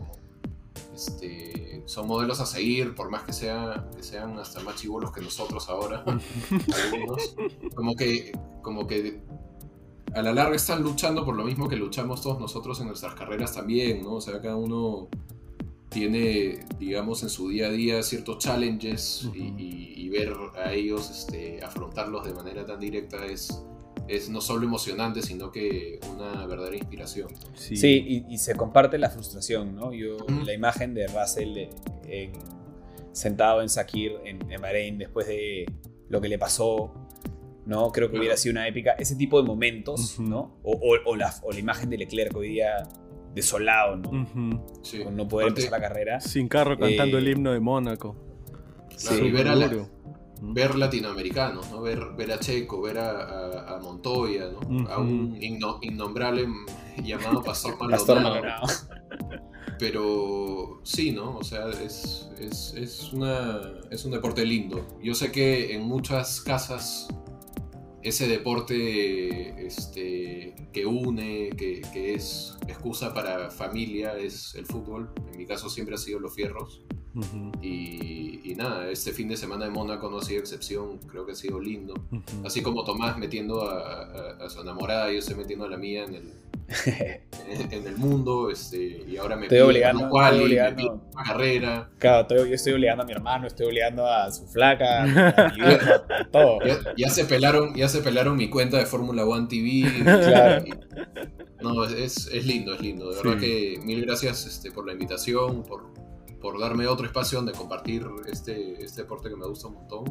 [0.98, 5.20] este, son modelos a seguir, por más que, sea, que sean hasta más chivolos que
[5.20, 6.04] nosotros ahora,
[6.84, 7.36] algunos.
[7.74, 8.32] Como que,
[8.62, 9.20] como que
[10.14, 13.54] a la larga están luchando por lo mismo que luchamos todos nosotros en nuestras carreras
[13.54, 14.14] también, ¿no?
[14.14, 15.08] O sea, cada uno
[15.88, 22.24] tiene, digamos, en su día a día ciertos challenges y, ver a ellos este, afrontarlos
[22.24, 23.62] de manera tan directa es,
[24.08, 27.28] es no solo emocionante, sino que una verdadera inspiración.
[27.54, 29.92] Sí, y, se comparte la frustración, ¿no?
[29.92, 30.16] Yo,
[30.46, 31.68] la imagen de Russell
[33.12, 35.66] sentado en Sakir, en, en Bahrein, después de
[36.08, 36.90] lo que le pasó
[37.68, 37.92] ¿no?
[37.92, 38.92] Creo que hubiera sido una épica.
[38.92, 40.58] Ese tipo de momentos, ¿no?
[40.62, 42.88] O, la, imagen de Leclerc hoy día
[43.34, 44.10] desolado, ¿no?
[45.04, 46.18] Con no poder empezar la carrera.
[46.18, 48.16] Sin carro cantando el eh, himno de Mónaco.
[48.96, 49.54] sí, ver, a
[50.40, 51.82] ver latinoamericanos, ¿no?
[51.82, 54.88] Ver, ver a Checo, ver a, Montoya, ¿no?
[54.88, 55.36] A un
[55.82, 56.48] innombrable
[57.04, 58.66] llamado Pastor Maldonado.
[59.78, 61.36] Pero sí, ¿no?
[61.36, 64.86] O sea, es, es, es, una, es un deporte lindo.
[65.02, 67.08] Yo sé que en muchas casas
[68.02, 75.10] ese deporte este, que une, que, es excusa para familia, es el fútbol.
[75.32, 76.82] En mi caso siempre ha sido los fierros.
[77.62, 81.34] Y, nada, este fin de semana de Mónaco no ha sido excepción, creo que ha
[81.34, 81.94] sido lindo.
[82.44, 86.32] Así como Tomás metiendo a, su enamorada, yo estoy metiendo a la mía en el,
[87.70, 91.88] en, el mundo, este, y ahora me estoy obligando, a una carrera.
[91.98, 95.60] Claro, yo estoy obligando a mi hermano, estoy obligando a su flaca, a mi
[96.32, 96.58] todo.
[96.96, 100.02] Ya, se pelaron, ya se pelaron mi cuenta de Fórmula One TV.
[100.02, 100.64] Claro.
[101.62, 103.10] no, es, es, lindo, es lindo.
[103.10, 105.97] De verdad que mil gracias este, por la invitación, por,
[106.40, 110.04] por darme otro espacio donde compartir este, este deporte que me gusta un montón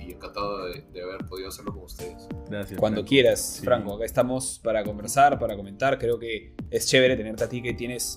[0.00, 2.28] y, encantado de, haber podido hacerlo con ustedes.
[2.48, 2.80] Gracias.
[2.80, 5.98] Cuando quieras, Franco, acá estamos para conversar, para comentar.
[5.98, 8.16] Creo que es chévere tenerte a ti que tienes,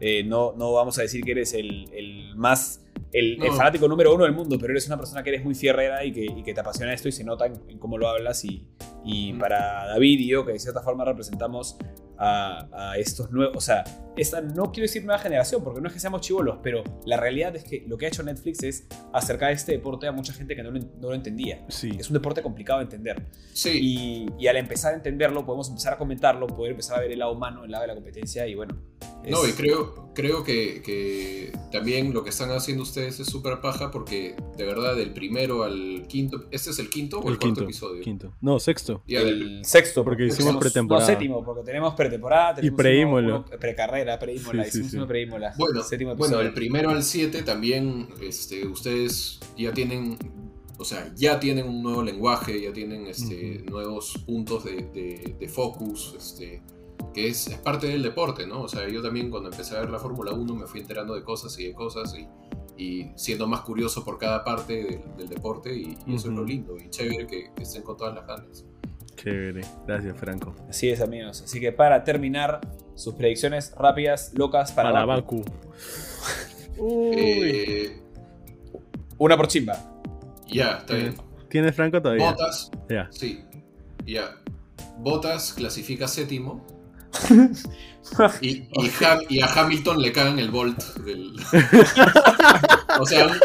[0.00, 2.84] eh, no, no vamos a decir que eres el, el más...
[3.12, 6.12] El, fanático número uno del mundo, pero eres una persona que eres muy fierrera y
[6.12, 8.44] que, y que te apasiona esto y se nota en, cómo lo hablas.
[8.44, 8.68] Y,
[9.04, 11.76] y para David y yo, que de cierta forma representamos
[12.20, 13.84] a, estos nuevos, o sea,
[14.16, 17.56] esta no quiero decir nueva generación, porque no es que seamos chivolos, pero la realidad
[17.56, 20.62] es que lo que ha hecho Netflix es acercar este deporte a mucha gente que
[20.62, 21.64] no lo, entendía.
[21.68, 21.90] Sí.
[21.98, 23.26] Es un deporte complicado de entender.
[23.52, 24.28] Sí.
[24.38, 27.32] Y, al empezar a entenderlo, podemos empezar a comentarlo, poder empezar a ver el lado
[27.32, 28.76] humano, el lado de la competencia y bueno.
[29.28, 34.34] No, y creo, creo que, también lo que están haciendo ustedes es súper paja porque
[34.56, 38.02] de verdad del primero al quinto, ¿este es el quinto o el, cuarto episodio?
[38.02, 38.32] Quinto.
[38.40, 39.02] No, sexto.
[39.06, 40.04] Y el, sexto.
[40.04, 41.06] Porque hicimos pretemporada.
[41.06, 42.09] No, séptimo, porque tenemos pretemporada.
[42.62, 43.44] Y preímolo.
[43.44, 45.82] Precarrera, preímola, sí, hicimos una Bueno,
[46.16, 50.18] bueno, del primero al siete también este, ustedes ya tienen
[50.80, 56.62] o sea, ya tienen un nuevo lenguaje, ya tienen este, nuevos puntos de, focus, este,
[57.12, 58.62] que es, es, parte del deporte, ¿no?
[58.62, 61.22] O sea, yo también cuando empecé a ver la Fórmula 1 me fui enterando de
[61.22, 62.26] cosas y de cosas y,
[62.80, 66.88] y siendo más curioso por cada parte del, deporte y, eso es lo lindo y
[66.88, 68.64] chévere que, estén con todas las ganas.
[69.22, 70.54] Chévere, gracias Franco.
[70.68, 72.60] Así es amigos, así que para terminar,
[72.94, 75.44] sus predicciones rápidas, locas para, la Baku.
[76.82, 78.00] Eh,
[79.18, 79.76] una por chimba.
[80.46, 81.14] Ya, está bien.
[81.50, 82.30] ¿Tienes Franco todavía?
[82.30, 82.70] Botas.
[82.88, 83.06] Ya.
[83.10, 83.44] Sí.
[84.06, 84.36] Ya.
[84.96, 86.64] Botas clasifica séptimo.
[88.40, 88.68] y,
[89.28, 91.32] y, a Hamilton le cagan el Bolt del.
[92.98, 93.38] o, sea, un,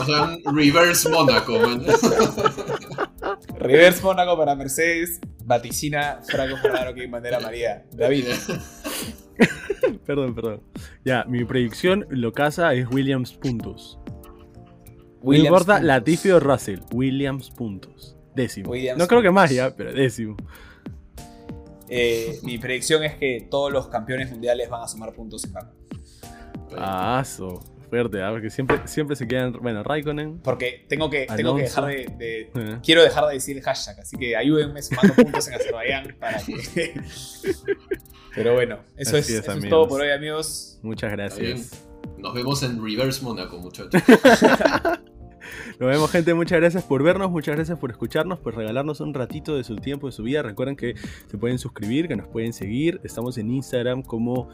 [0.00, 1.58] o sea, un reverse Mónaco,
[3.56, 7.84] Reverse Mónaco para Mercedes, vaticina Franco Ferraro que bandera María.
[7.92, 8.26] David.
[10.06, 10.62] perdón, perdón.
[11.04, 13.98] Ya, mi predicción lo casa es Williams puntos.
[15.22, 18.16] Williams no importa Latifi o Russell, Williams puntos.
[18.34, 18.72] Décimo.
[18.96, 20.36] no creo que más ya, pero décimo.
[21.88, 25.74] Eh, mi predicción es que todos los campeones mundiales van a sumar puntos en Baku.
[26.76, 27.22] Ah,
[28.00, 28.30] ¿ah?
[28.30, 29.52] porque siempre, siempre se quedan.
[29.52, 30.38] Bueno, Raikkonen.
[30.38, 32.50] Porque tengo que, tengo que dejar de.
[32.54, 32.78] Eh.
[32.82, 36.94] Quiero dejar de decir hashtag, así que ayúdenme sumando puntos en Azerbaiyán para que.
[38.34, 40.78] Pero bueno, eso, es, eso es, todo por hoy, amigos.
[40.82, 41.86] Muchas gracias.
[42.18, 44.02] Nos vemos en Reverse Monaco, muchachos.
[45.78, 46.34] Nos vemos, gente.
[46.34, 50.06] Muchas gracias por vernos, muchas gracias por escucharnos, por regalarnos un ratito de su tiempo,
[50.06, 50.42] de su vida.
[50.42, 50.94] Recuerden que
[51.30, 53.00] se pueden suscribir, que nos pueden seguir.
[53.04, 54.48] Estamos en Instagram como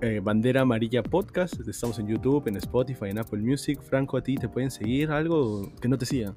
[0.00, 1.54] eh, Bandera Amarilla Podcast.
[1.66, 3.80] Estamos en YouTube, en Spotify, en Apple Music.
[3.82, 6.36] Franco, a ti te pueden seguir algo que no te sigan.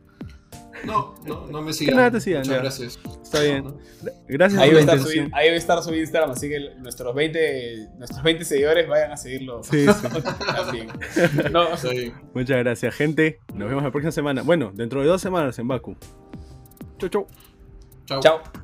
[0.85, 1.95] No, no, no me sigan.
[1.95, 2.41] nada te sigan.
[2.41, 2.99] Muchas gracias.
[3.23, 3.75] Está bien.
[4.27, 7.89] Gracias ahí, por va su, ahí va a estar su Instagram, así que nuestros 20,
[7.97, 9.63] nuestros 20 seguidores vayan a seguirlo.
[9.63, 9.85] Sí,
[10.71, 10.87] sí.
[11.51, 11.67] no.
[12.33, 13.39] Muchas gracias, gente.
[13.53, 14.41] Nos vemos la próxima semana.
[14.41, 15.95] Bueno, dentro de dos semanas en Baku.
[16.97, 17.27] Chau, chau.
[18.05, 18.19] Chau.
[18.21, 18.63] Chau.